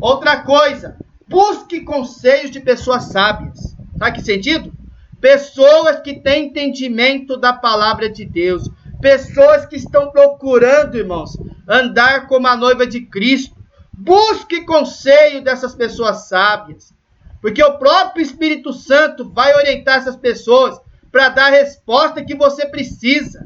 Outra 0.00 0.42
coisa, 0.42 0.96
busque 1.32 1.80
conselhos 1.80 2.52
de 2.52 2.60
pessoas 2.60 3.04
sábias. 3.04 3.74
Sabe 3.98 4.18
que 4.18 4.24
sentido? 4.24 4.72
Pessoas 5.20 6.00
que 6.00 6.20
têm 6.20 6.46
entendimento 6.46 7.36
da 7.36 7.52
palavra 7.52 8.08
de 8.08 8.24
Deus 8.24 8.70
Pessoas 9.02 9.66
que 9.66 9.74
estão 9.74 10.12
procurando, 10.12 10.96
irmãos, 10.96 11.36
andar 11.68 12.28
como 12.28 12.46
a 12.46 12.56
noiva 12.56 12.86
de 12.86 13.00
Cristo. 13.00 13.56
Busque 13.92 14.64
conselho 14.64 15.42
dessas 15.42 15.74
pessoas 15.74 16.28
sábias. 16.28 16.94
Porque 17.40 17.60
o 17.64 17.78
próprio 17.78 18.22
Espírito 18.22 18.72
Santo 18.72 19.28
vai 19.28 19.52
orientar 19.56 19.98
essas 19.98 20.14
pessoas 20.14 20.80
para 21.10 21.30
dar 21.30 21.46
a 21.48 21.56
resposta 21.56 22.24
que 22.24 22.36
você 22.36 22.64
precisa. 22.64 23.44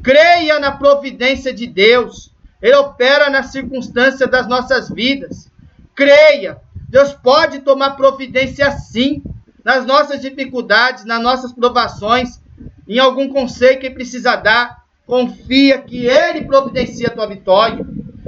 Creia 0.00 0.60
na 0.60 0.70
providência 0.70 1.52
de 1.52 1.66
Deus. 1.66 2.32
Ele 2.62 2.76
opera 2.76 3.28
nas 3.28 3.50
circunstâncias 3.50 4.30
das 4.30 4.46
nossas 4.46 4.88
vidas. 4.88 5.50
Creia. 5.92 6.60
Deus 6.88 7.12
pode 7.12 7.60
tomar 7.60 7.90
providência 7.90 8.70
sim 8.72 9.22
nas 9.64 9.84
nossas 9.84 10.20
dificuldades, 10.20 11.04
nas 11.04 11.20
nossas 11.20 11.52
provações 11.52 12.40
em 12.88 12.98
algum 12.98 13.28
conselho 13.28 13.80
que 13.80 13.90
precisa 13.90 14.36
dar, 14.36 14.84
confia 15.06 15.78
que 15.78 16.06
Ele 16.06 16.44
providencia 16.44 17.08
a 17.08 17.10
tua 17.10 17.26
vitória. 17.26 17.84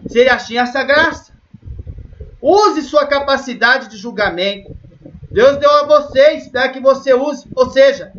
Se 0.09 0.19
Ele 0.19 0.31
achar 0.31 0.63
essa 0.63 0.83
graça. 0.83 1.33
Use 2.41 2.83
sua 2.83 3.07
capacidade 3.07 3.89
de 3.89 3.97
julgamento. 3.97 4.77
Deus 5.31 5.59
deu 5.59 5.71
a 5.71 5.85
vocês 5.85 6.49
para 6.49 6.69
que 6.71 6.81
você 6.81 7.13
use, 7.13 7.47
ou 7.55 7.71
seja, 7.71 8.13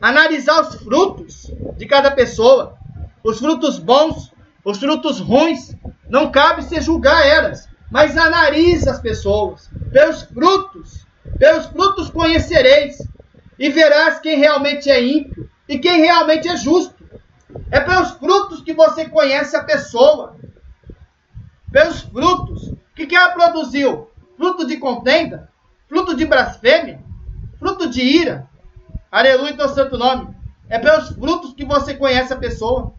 analisar 0.00 0.60
os 0.60 0.76
frutos 0.76 1.50
de 1.76 1.86
cada 1.86 2.10
pessoa, 2.10 2.78
os 3.22 3.38
frutos 3.38 3.78
bons, 3.78 4.32
os 4.64 4.78
frutos 4.78 5.18
ruins. 5.18 5.74
Não 6.08 6.30
cabe 6.30 6.62
se 6.62 6.80
julgar 6.80 7.26
elas, 7.26 7.68
mas 7.90 8.16
analise 8.16 8.88
as 8.88 9.00
pessoas 9.00 9.70
pelos 9.92 10.22
frutos. 10.22 11.04
Pelos 11.38 11.66
frutos 11.66 12.10
conhecereis 12.10 12.98
e 13.58 13.70
verás 13.70 14.20
quem 14.20 14.38
realmente 14.38 14.90
é 14.90 15.02
ímpio 15.02 15.48
e 15.68 15.78
quem 15.78 16.00
realmente 16.00 16.48
é 16.48 16.56
justo. 16.56 16.94
É 17.70 17.80
pelos 17.80 18.10
frutos 18.12 18.60
que 18.62 18.74
você 18.74 19.08
conhece 19.08 19.56
a 19.56 19.64
pessoa. 19.64 20.36
Pelos 21.72 22.00
frutos. 22.02 22.68
O 22.68 22.78
que, 22.94 23.06
que 23.06 23.16
ela 23.16 23.32
produziu? 23.32 24.10
Fruto 24.36 24.66
de 24.66 24.76
contenda? 24.76 25.50
Fruto 25.88 26.14
de 26.14 26.24
blasfêmia? 26.24 27.04
fruto 27.64 27.88
de 27.88 28.02
ira. 28.02 28.46
Aleluia, 29.10 29.56
teu 29.56 29.68
santo 29.70 29.96
nome. 29.96 30.34
É 30.68 30.78
pelos 30.78 31.08
frutos 31.10 31.54
que 31.54 31.64
você 31.64 31.94
conhece 31.94 32.30
a 32.30 32.36
pessoa. 32.36 32.92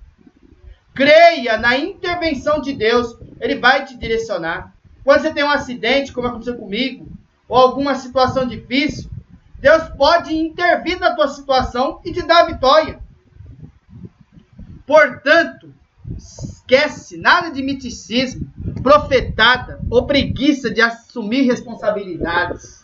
Creia 0.93 1.57
na 1.57 1.77
intervenção 1.77 2.59
de 2.59 2.73
Deus, 2.73 3.15
ele 3.39 3.59
vai 3.59 3.85
te 3.85 3.95
direcionar. 3.95 4.74
Quando 5.05 5.21
você 5.21 5.31
tem 5.31 5.43
um 5.43 5.51
acidente, 5.51 6.11
como 6.11 6.27
aconteceu 6.27 6.57
comigo, 6.57 7.07
ou 7.47 7.55
alguma 7.55 7.93
situação 7.93 8.47
difícil, 8.47 9.07
Deus 9.59 9.83
pode 9.89 10.35
intervir 10.35 10.99
na 10.99 11.13
tua 11.13 11.27
situação 11.27 12.01
e 12.03 12.11
te 12.11 12.23
dar 12.23 12.41
a 12.41 12.45
vitória. 12.47 12.99
Portanto, 14.87 15.71
esquece 16.17 17.17
nada 17.17 17.51
de 17.51 17.61
miticismo, 17.61 18.51
profetada 18.81 19.79
ou 19.91 20.07
preguiça 20.07 20.71
de 20.71 20.81
assumir 20.81 21.43
responsabilidades. 21.43 22.83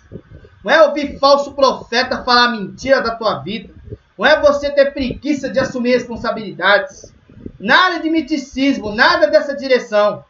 Não 0.64 0.72
é 0.72 0.88
ouvir 0.88 1.18
falso 1.18 1.54
profeta 1.54 2.24
falar 2.24 2.52
mentira 2.52 3.02
da 3.02 3.16
tua 3.16 3.40
vida. 3.40 3.74
Não 4.16 4.28
é 4.28 4.40
você 4.40 4.70
ter 4.70 4.94
preguiça 4.94 5.50
de 5.50 5.60
assumir 5.60 5.94
responsabilidades. 5.94 7.12
Nada 7.60 8.00
de 8.00 8.12
miticismo, 8.12 8.92
nada 8.94 9.26
dessa 9.26 9.56
direção. 9.56 10.24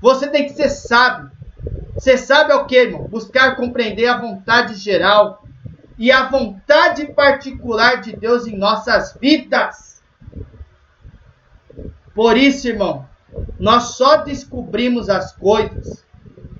Você 0.00 0.28
tem 0.28 0.44
que 0.46 0.54
ser 0.54 0.70
sábio. 0.70 1.30
Ser 1.98 2.16
sábio 2.16 2.52
é 2.52 2.56
o 2.56 2.66
que, 2.66 2.76
irmão? 2.76 3.06
Buscar 3.08 3.56
compreender 3.56 4.06
a 4.06 4.18
vontade 4.18 4.74
geral 4.74 5.44
e 5.98 6.10
a 6.10 6.28
vontade 6.28 7.12
particular 7.12 8.00
de 8.00 8.16
Deus 8.16 8.46
em 8.46 8.56
nossas 8.56 9.14
vidas. 9.20 10.02
Por 12.14 12.36
isso, 12.36 12.68
irmão, 12.68 13.06
nós 13.58 13.96
só 13.96 14.16
descobrimos 14.16 15.10
as 15.10 15.32
coisas 15.32 16.04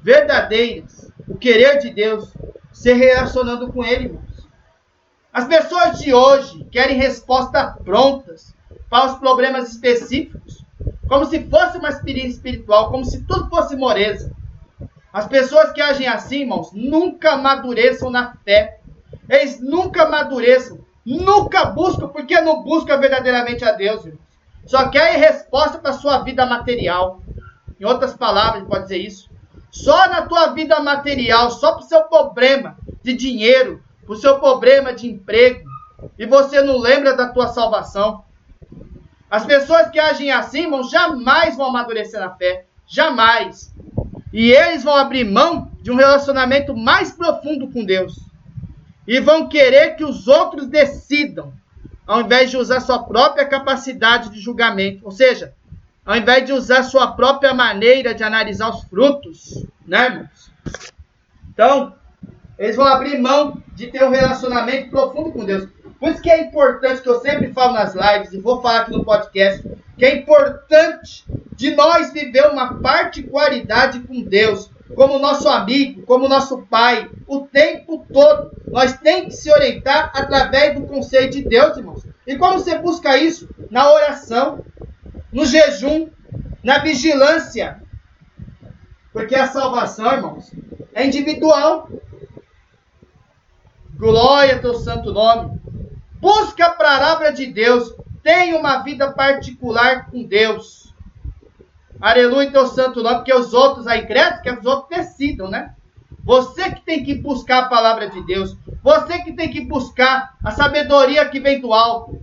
verdadeiras, 0.03 1.11
o 1.27 1.37
querer 1.37 1.79
de 1.79 1.91
Deus, 1.91 2.33
se 2.73 2.93
relacionando 2.93 3.73
com 3.73 3.83
Ele, 3.83 4.05
irmão. 4.05 4.23
As 5.33 5.47
pessoas 5.47 5.99
de 5.99 6.13
hoje 6.13 6.65
querem 6.71 6.97
respostas 6.97 7.75
prontas 7.85 8.55
para 8.91 9.13
os 9.13 9.19
problemas 9.19 9.71
específicos, 9.71 10.60
como 11.11 11.25
se 11.25 11.45
fosse 11.51 11.77
uma 11.77 11.89
experiência 11.89 12.37
espiritual, 12.37 12.89
como 12.89 13.05
se 13.05 13.25
tudo 13.25 13.51
fosse 13.51 13.75
moreza. 13.75 14.33
As 15.13 15.27
pessoas 15.27 15.73
que 15.73 15.83
agem 15.83 16.07
assim, 16.07 16.43
irmãos, 16.43 16.71
nunca 16.73 17.33
amadureçam 17.33 18.11
na 18.11 18.37
fé. 18.45 18.79
Eles 19.29 19.61
nunca 19.61 20.05
amadureçam, 20.05 20.79
nunca 21.05 21.65
buscam, 21.65 22.07
porque 22.07 22.41
não 22.41 22.63
buscam 22.63 22.97
verdadeiramente 22.97 23.65
a 23.65 23.73
Deus, 23.73 24.05
irmãos. 24.05 24.23
Só 24.67 24.89
querem 24.89 25.19
resposta 25.19 25.79
para 25.79 25.91
a 25.91 25.95
sua 25.95 26.19
vida 26.19 26.47
material. 26.47 27.21
Em 27.81 27.85
outras 27.85 28.15
palavras, 28.15 28.63
pode 28.69 28.85
dizer 28.85 28.99
isso. 28.99 29.29
Só 29.69 30.09
na 30.09 30.23
tua 30.29 30.53
vida 30.53 30.79
material, 30.79 31.51
só 31.51 31.73
para 31.73 31.85
o 31.85 31.89
seu 31.89 32.05
problema 32.05 32.77
de 33.03 33.15
dinheiro, 33.15 33.83
o 34.07 34.15
seu 34.15 34.39
problema 34.39 34.93
de 34.93 35.09
emprego 35.09 35.69
e 36.17 36.25
você 36.25 36.63
não 36.63 36.79
lembra 36.79 37.17
da 37.17 37.31
tua 37.31 37.49
salvação. 37.49 38.23
As 39.31 39.47
pessoas 39.47 39.89
que 39.91 39.99
agem 39.99 40.33
assim, 40.33 40.63
irmão, 40.63 40.83
jamais 40.83 41.57
vão 41.57 41.69
amadurecer 41.69 42.19
na 42.19 42.31
fé. 42.31 42.67
Jamais. 42.87 43.73
E 44.33 44.51
eles 44.51 44.83
vão 44.83 44.97
abrir 44.97 45.25
mão 45.25 45.71
de 45.81 45.91
um 45.91 45.97
relacionamento 45.97 46.77
mais 46.77 47.13
profundo 47.13 47.69
com 47.69 47.85
Deus. 47.85 48.19
E 49.07 49.21
vão 49.21 49.49
querer 49.49 49.95
que 49.95 50.05
os 50.05 50.27
outros 50.27 50.67
decidam, 50.67 51.53
ao 52.07 52.23
invés 52.23 52.51
de 52.51 52.57
usar 52.57 52.81
sua 52.81 53.05
própria 53.05 53.47
capacidade 53.47 54.31
de 54.31 54.41
julgamento. 54.41 55.05
Ou 55.05 55.13
seja, 55.13 55.55
ao 56.05 56.17
invés 56.17 56.45
de 56.45 56.53
usar 56.53 56.83
sua 56.83 57.13
própria 57.13 57.55
maneira 57.55 58.13
de 58.13 58.25
analisar 58.25 58.71
os 58.71 58.83
frutos, 58.85 59.65
né, 59.87 60.07
irmãos? 60.07 60.53
Então, 61.53 61.95
eles 62.59 62.75
vão 62.75 62.87
abrir 62.87 63.19
mão 63.19 63.63
de 63.75 63.87
ter 63.87 64.05
um 64.05 64.11
relacionamento 64.11 64.91
profundo 64.91 65.33
com 65.33 65.45
Deus. 65.45 65.69
Por 66.01 66.11
isso 66.11 66.23
que 66.23 66.31
é 66.31 66.41
importante, 66.41 67.03
que 67.03 67.09
eu 67.09 67.21
sempre 67.21 67.53
falo 67.53 67.75
nas 67.75 67.95
lives, 67.95 68.33
e 68.33 68.41
vou 68.41 68.63
falar 68.63 68.81
aqui 68.81 68.93
no 68.93 69.05
podcast, 69.05 69.63
que 69.99 70.05
é 70.07 70.17
importante 70.17 71.27
de 71.55 71.75
nós 71.75 72.11
viver 72.11 72.47
uma 72.47 72.81
particularidade 72.81 74.01
com 74.01 74.23
Deus, 74.23 74.71
como 74.95 75.19
nosso 75.19 75.47
amigo, 75.47 76.03
como 76.07 76.27
nosso 76.27 76.63
pai, 76.63 77.11
o 77.27 77.41
tempo 77.41 78.07
todo. 78.11 78.51
Nós 78.67 78.95
temos 78.99 79.35
que 79.35 79.43
se 79.43 79.53
orientar 79.53 80.11
através 80.15 80.75
do 80.75 80.87
conselho 80.87 81.31
de 81.31 81.43
Deus, 81.43 81.77
irmãos. 81.77 82.07
E 82.27 82.35
como 82.37 82.59
você 82.59 82.79
busca 82.79 83.19
isso? 83.19 83.47
Na 83.71 83.93
oração, 83.93 84.65
no 85.31 85.45
jejum, 85.45 86.09
na 86.65 86.79
vigilância. 86.79 87.83
Porque 89.13 89.35
a 89.35 89.47
salvação, 89.47 90.11
irmãos, 90.13 90.51
é 90.95 91.07
individual. 91.07 91.91
Glória 93.97 94.55
ao 94.55 94.61
teu 94.61 94.75
santo 94.75 95.13
nome. 95.13 95.60
Busca 96.21 96.67
a 96.67 96.71
palavra 96.71 97.33
de 97.33 97.47
Deus. 97.47 97.95
Tenha 98.23 98.59
uma 98.59 98.83
vida 98.83 99.11
particular 99.11 100.11
com 100.11 100.23
Deus. 100.23 100.93
Aleluia, 101.99 102.51
teu 102.51 102.67
santo 102.67 103.03
nome, 103.03 103.17
porque 103.17 103.35
os 103.35 103.55
outros 103.55 103.87
aí 103.87 104.07
crescem, 104.07 104.43
que 104.43 104.51
os 104.51 104.67
outros 104.67 104.89
decidam, 104.89 105.49
né? 105.49 105.75
Você 106.23 106.71
que 106.71 106.83
tem 106.83 107.03
que 107.03 107.15
buscar 107.15 107.65
a 107.65 107.69
palavra 107.69 108.09
de 108.11 108.23
Deus. 108.27 108.55
Você 108.83 109.19
que 109.21 109.33
tem 109.33 109.51
que 109.51 109.63
buscar 109.63 110.37
a 110.45 110.51
sabedoria 110.51 111.29
que 111.29 111.41
vem 111.41 111.61
do 111.61 111.73
alto. 111.73 112.21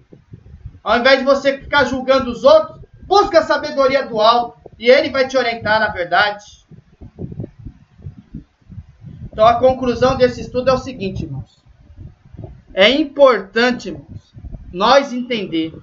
Ao 0.84 1.00
invés 1.00 1.20
de 1.20 1.26
você 1.26 1.58
ficar 1.58 1.86
julgando 1.86 2.30
os 2.32 2.44
outros, 2.44 2.80
busca 3.04 3.40
a 3.40 3.44
sabedoria 3.44 4.06
do 4.06 4.22
alto. 4.22 4.58
E 4.78 4.90
ele 4.90 5.10
vai 5.10 5.28
te 5.28 5.36
orientar 5.36 5.80
na 5.80 5.90
verdade. 5.90 6.44
Então 9.32 9.46
a 9.46 9.60
conclusão 9.60 10.16
desse 10.16 10.42
estudo 10.42 10.70
é 10.70 10.74
o 10.74 10.78
seguinte, 10.78 11.26
irmãos. 11.26 11.67
É 12.74 12.90
importante, 12.90 13.90
irmãos, 13.90 14.34
nós 14.72 15.14
entender 15.14 15.74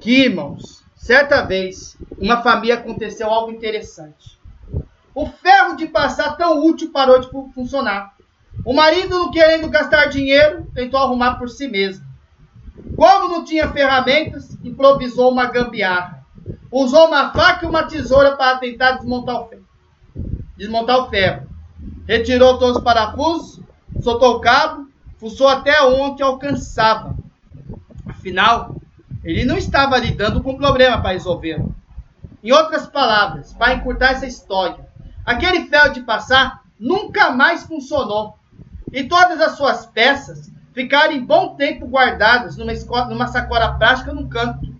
que, 0.00 0.24
irmãos, 0.24 0.82
certa 0.96 1.42
vez, 1.42 1.96
uma 2.18 2.42
família 2.42 2.76
aconteceu 2.76 3.28
algo 3.28 3.52
interessante. 3.52 4.38
O 5.14 5.26
ferro 5.26 5.76
de 5.76 5.86
passar 5.86 6.36
tão 6.36 6.64
útil 6.64 6.90
parou 6.90 7.18
de 7.20 7.28
funcionar. 7.52 8.14
O 8.64 8.72
marido, 8.72 9.10
não 9.10 9.30
querendo 9.30 9.68
gastar 9.68 10.06
dinheiro, 10.06 10.66
tentou 10.74 11.00
arrumar 11.00 11.34
por 11.34 11.48
si 11.48 11.68
mesmo. 11.68 12.04
Como 12.96 13.28
não 13.28 13.44
tinha 13.44 13.70
ferramentas, 13.70 14.56
improvisou 14.64 15.30
uma 15.30 15.46
gambiarra. 15.46 16.26
Usou 16.70 17.06
uma 17.06 17.32
faca 17.32 17.64
e 17.64 17.68
uma 17.68 17.84
tesoura 17.84 18.36
para 18.36 18.58
tentar 18.58 18.92
desmontar 18.92 19.42
o 19.42 19.48
ferro. 19.48 19.64
Desmontar 20.56 20.98
o 20.98 21.10
ferro. 21.10 21.48
Retirou 22.06 22.58
todos 22.58 22.76
os 22.76 22.82
parafusos, 22.82 23.60
soltou 24.00 24.36
o 24.36 24.40
cabo, 24.40 24.88
fuçou 25.18 25.48
até 25.48 25.82
onde 25.82 26.22
alcançava. 26.22 27.16
Afinal, 28.06 28.76
ele 29.24 29.44
não 29.44 29.56
estava 29.56 29.98
lidando 29.98 30.42
com 30.42 30.52
o 30.52 30.56
problema 30.56 31.00
para 31.00 31.12
resolvê-lo. 31.12 31.74
Em 32.42 32.52
outras 32.52 32.86
palavras, 32.86 33.52
para 33.52 33.74
encurtar 33.74 34.12
essa 34.12 34.26
história, 34.26 34.86
aquele 35.24 35.66
ferro 35.66 35.92
de 35.92 36.02
passar 36.02 36.62
nunca 36.78 37.30
mais 37.30 37.64
funcionou. 37.64 38.38
E 38.92 39.04
todas 39.04 39.40
as 39.40 39.52
suas 39.56 39.86
peças 39.86 40.50
ficaram 40.72 41.12
em 41.12 41.24
bom 41.24 41.56
tempo 41.56 41.86
guardadas 41.86 42.56
numa, 42.56 42.72
escola, 42.72 43.06
numa 43.06 43.26
sacola 43.26 43.74
plástica 43.74 44.14
num 44.14 44.28
canto. 44.28 44.72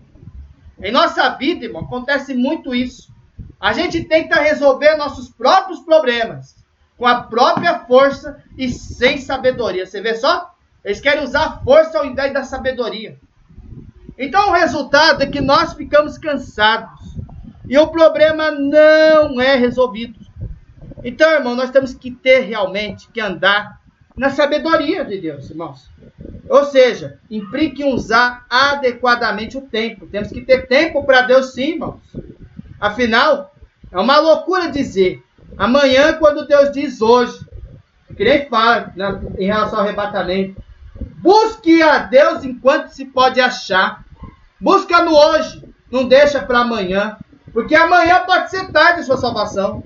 Em 0.81 0.91
nossa 0.91 1.29
vida, 1.31 1.65
irmão, 1.65 1.83
acontece 1.83 2.33
muito 2.33 2.73
isso. 2.73 3.13
A 3.59 3.73
gente 3.73 4.05
tenta 4.05 4.39
resolver 4.39 4.95
nossos 4.95 5.29
próprios 5.29 5.81
problemas 5.81 6.55
com 6.99 7.07
a 7.07 7.23
própria 7.23 7.79
força 7.79 8.43
e 8.57 8.69
sem 8.69 9.17
sabedoria. 9.17 9.85
Você 9.85 10.01
vê 10.01 10.15
só? 10.15 10.53
Eles 10.83 10.99
querem 10.99 11.23
usar 11.23 11.45
a 11.45 11.57
força 11.59 11.97
ao 11.97 12.05
invés 12.05 12.33
da 12.33 12.43
sabedoria. 12.43 13.17
Então 14.17 14.49
o 14.49 14.53
resultado 14.53 15.23
é 15.23 15.25
que 15.25 15.39
nós 15.39 15.73
ficamos 15.73 16.17
cansados 16.17 17.15
e 17.69 17.77
o 17.77 17.87
problema 17.87 18.51
não 18.51 19.39
é 19.39 19.55
resolvido. 19.55 20.19
Então, 21.01 21.31
irmão, 21.31 21.55
nós 21.55 21.71
temos 21.71 21.93
que 21.93 22.11
ter 22.11 22.41
realmente 22.41 23.07
que 23.13 23.21
andar 23.21 23.79
na 24.17 24.29
sabedoria 24.29 25.05
de 25.05 25.21
Deus, 25.21 25.49
irmãos. 25.49 25.89
Ou 26.49 26.65
seja, 26.65 27.17
implique 27.31 27.85
usar 27.85 28.45
adequadamente 28.49 29.57
o 29.57 29.61
tempo. 29.61 30.05
Temos 30.07 30.29
que 30.29 30.41
ter 30.41 30.67
tempo 30.67 31.05
para 31.05 31.21
Deus, 31.21 31.53
sim, 31.53 31.75
irmãos. 31.75 32.01
Afinal, 32.77 33.55
é 33.89 33.97
uma 33.97 34.19
loucura 34.19 34.69
dizer 34.69 35.23
Amanhã, 35.59 36.13
quando 36.13 36.47
Deus 36.47 36.71
diz 36.71 37.01
hoje, 37.01 37.37
que 38.15 38.23
nem 38.23 38.47
fala 38.47 38.93
né, 38.95 39.19
em 39.37 39.47
relação 39.47 39.79
ao 39.79 39.85
arrebatamento, 39.85 40.63
busque 41.17 41.81
a 41.81 41.97
Deus 41.97 42.45
enquanto 42.45 42.91
se 42.91 43.03
pode 43.03 43.41
achar. 43.41 44.05
Busca 44.57 45.03
no 45.03 45.13
hoje, 45.13 45.61
não 45.91 46.07
deixa 46.07 46.41
para 46.41 46.59
amanhã, 46.59 47.17
porque 47.51 47.75
amanhã 47.75 48.21
pode 48.25 48.49
ser 48.49 48.71
tarde 48.71 49.01
a 49.01 49.03
sua 49.03 49.17
salvação. 49.17 49.83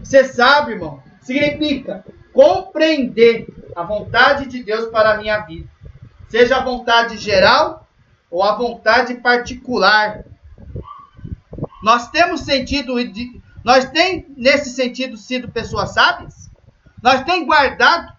Você 0.00 0.22
sabe, 0.22 0.74
irmão, 0.74 1.02
significa 1.20 2.04
compreender 2.32 3.48
a 3.74 3.82
vontade 3.82 4.46
de 4.46 4.62
Deus 4.62 4.86
para 4.86 5.14
a 5.14 5.16
minha 5.16 5.40
vida. 5.40 5.68
Seja 6.28 6.58
a 6.58 6.64
vontade 6.64 7.18
geral 7.18 7.88
ou 8.30 8.44
a 8.44 8.54
vontade 8.54 9.14
particular. 9.16 10.24
Nós 11.82 12.08
temos 12.10 12.42
sentido 12.42 13.00
nós 13.64 13.84
tem 13.90 14.26
nesse 14.36 14.70
sentido 14.70 15.16
sido 15.16 15.50
pessoas 15.50 15.94
sábias? 15.94 16.50
Nós 17.02 17.22
tem 17.24 17.44
guardado 17.44 18.12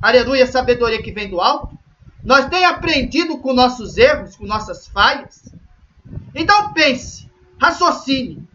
aleluia, 0.00 0.46
sabedoria 0.46 1.02
que 1.02 1.12
vem 1.12 1.28
do 1.28 1.40
alto? 1.40 1.76
Nós 2.22 2.46
temos 2.48 2.68
aprendido 2.68 3.38
com 3.38 3.52
nossos 3.52 3.96
erros, 3.96 4.36
com 4.36 4.46
nossas 4.46 4.86
falhas? 4.86 5.52
Então 6.34 6.72
pense, 6.72 7.30
raciocine, 7.60 8.46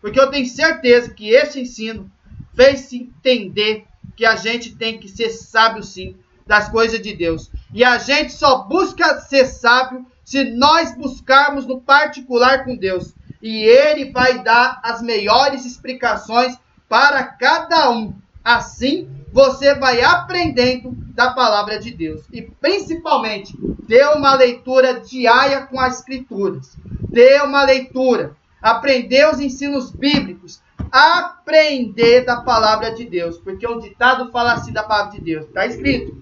porque 0.00 0.20
eu 0.20 0.30
tenho 0.30 0.46
certeza 0.46 1.12
que 1.12 1.30
esse 1.30 1.60
ensino 1.60 2.10
fez-se 2.54 2.96
entender 2.96 3.86
que 4.16 4.24
a 4.24 4.36
gente 4.36 4.76
tem 4.76 4.98
que 4.98 5.08
ser 5.08 5.30
sábio 5.30 5.82
sim 5.82 6.16
das 6.46 6.68
coisas 6.68 7.00
de 7.00 7.14
Deus. 7.14 7.50
E 7.72 7.82
a 7.82 7.98
gente 7.98 8.32
só 8.32 8.62
busca 8.64 9.20
ser 9.20 9.46
sábio 9.46 10.06
se 10.24 10.44
nós 10.44 10.94
buscarmos 10.96 11.66
no 11.66 11.80
particular 11.80 12.64
com 12.64 12.76
Deus. 12.76 13.14
E 13.44 13.62
Ele 13.62 14.10
vai 14.10 14.42
dar 14.42 14.80
as 14.82 15.02
melhores 15.02 15.66
explicações 15.66 16.58
para 16.88 17.22
cada 17.24 17.90
um. 17.90 18.14
Assim, 18.42 19.06
você 19.30 19.74
vai 19.74 20.00
aprendendo 20.00 20.92
da 21.14 21.34
palavra 21.34 21.78
de 21.78 21.90
Deus. 21.90 22.22
E 22.32 22.40
principalmente, 22.40 23.54
dê 23.86 24.02
uma 24.06 24.34
leitura 24.34 24.98
diária 24.98 25.66
com 25.66 25.78
as 25.78 25.98
Escrituras. 25.98 26.74
Dê 27.10 27.38
uma 27.42 27.64
leitura. 27.64 28.34
Aprender 28.62 29.28
os 29.30 29.38
ensinos 29.38 29.90
bíblicos. 29.90 30.62
Aprender 30.90 32.24
da 32.24 32.40
palavra 32.40 32.94
de 32.94 33.04
Deus. 33.04 33.36
Porque 33.36 33.68
um 33.68 33.78
ditado 33.78 34.32
fala 34.32 34.54
assim 34.54 34.72
da 34.72 34.84
palavra 34.84 35.12
de 35.12 35.20
Deus. 35.20 35.46
Está 35.48 35.66
escrito: 35.66 36.16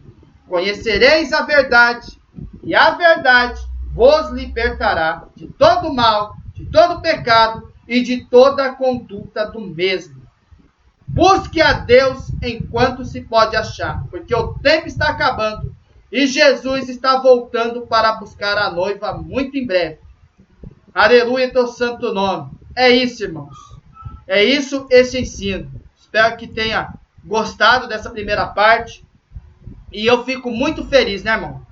Conhecereis 0.48 1.32
a 1.32 1.42
verdade, 1.42 2.20
e 2.64 2.74
a 2.74 2.90
verdade 2.90 3.60
vos 3.94 4.30
libertará 4.30 5.24
de 5.36 5.46
todo 5.46 5.94
mal, 5.94 6.34
de 6.62 6.70
todo 6.70 7.02
pecado 7.02 7.72
e 7.88 8.02
de 8.02 8.24
toda 8.24 8.74
conduta 8.74 9.44
do 9.46 9.60
mesmo. 9.60 10.22
Busque 11.06 11.60
a 11.60 11.72
Deus 11.72 12.30
enquanto 12.42 13.04
se 13.04 13.20
pode 13.20 13.56
achar, 13.56 14.04
porque 14.10 14.34
o 14.34 14.54
tempo 14.54 14.86
está 14.86 15.08
acabando 15.08 15.74
e 16.10 16.26
Jesus 16.26 16.88
está 16.88 17.18
voltando 17.18 17.82
para 17.82 18.12
buscar 18.12 18.56
a 18.56 18.70
noiva 18.70 19.12
muito 19.14 19.56
em 19.56 19.66
breve. 19.66 19.98
Aleluia, 20.94 21.50
teu 21.50 21.66
santo 21.66 22.12
nome. 22.12 22.52
É 22.76 22.90
isso, 22.90 23.24
irmãos. 23.24 23.56
É 24.26 24.42
isso 24.42 24.86
esse 24.90 25.18
ensino. 25.18 25.70
Espero 25.98 26.36
que 26.36 26.46
tenha 26.46 26.94
gostado 27.24 27.88
dessa 27.88 28.10
primeira 28.10 28.46
parte. 28.46 29.04
E 29.90 30.06
eu 30.06 30.24
fico 30.24 30.50
muito 30.50 30.84
feliz, 30.84 31.22
né, 31.22 31.32
irmão? 31.32 31.66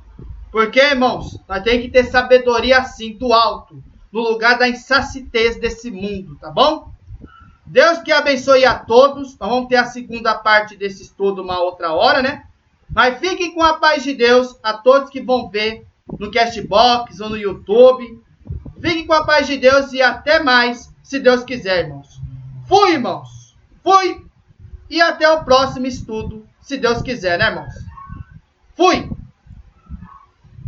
Porque, 0.51 0.81
irmãos, 0.81 1.39
nós 1.49 1.62
temos 1.62 1.83
que 1.83 1.91
ter 1.91 2.05
sabedoria 2.05 2.79
assim, 2.79 3.17
do 3.17 3.33
alto, 3.33 3.83
no 4.12 4.20
lugar 4.20 4.59
da 4.59 4.69
insacitez 4.69 5.59
desse 5.59 5.91
mundo, 5.91 6.37
tá 6.41 6.51
bom? 6.51 6.91
Deus 7.65 7.99
que 7.99 8.11
abençoe 8.11 8.65
a 8.65 8.74
todos. 8.74 9.39
Nós 9.39 9.49
vamos 9.49 9.69
ter 9.69 9.77
a 9.77 9.85
segunda 9.85 10.35
parte 10.35 10.77
desse 10.77 11.03
estudo 11.05 11.43
uma 11.43 11.61
outra 11.61 11.93
hora, 11.93 12.20
né? 12.20 12.45
Mas 12.93 13.20
fiquem 13.20 13.55
com 13.55 13.62
a 13.62 13.74
paz 13.74 14.03
de 14.03 14.12
Deus, 14.12 14.59
a 14.62 14.74
todos 14.74 15.11
que 15.11 15.20
vão 15.20 15.49
ver 15.49 15.87
no 16.19 16.32
Castbox 16.32 17.20
ou 17.20 17.31
no 17.31 17.37
YouTube. 17.37 18.20
Fiquem 18.81 19.07
com 19.07 19.12
a 19.12 19.24
paz 19.24 19.47
de 19.47 19.57
Deus 19.57 19.93
e 19.93 20.03
até 20.03 20.43
mais, 20.43 20.93
se 21.03 21.20
Deus 21.20 21.45
quiser, 21.45 21.85
irmãos. 21.85 22.20
Fui, 22.66 22.93
irmãos. 22.93 23.57
Fui. 23.85 24.24
E 24.89 25.01
até 25.01 25.31
o 25.31 25.45
próximo 25.45 25.87
estudo, 25.87 26.45
se 26.61 26.77
Deus 26.77 27.01
quiser, 27.03 27.39
né, 27.39 27.47
irmãos? 27.51 27.74
Fui. 28.74 29.09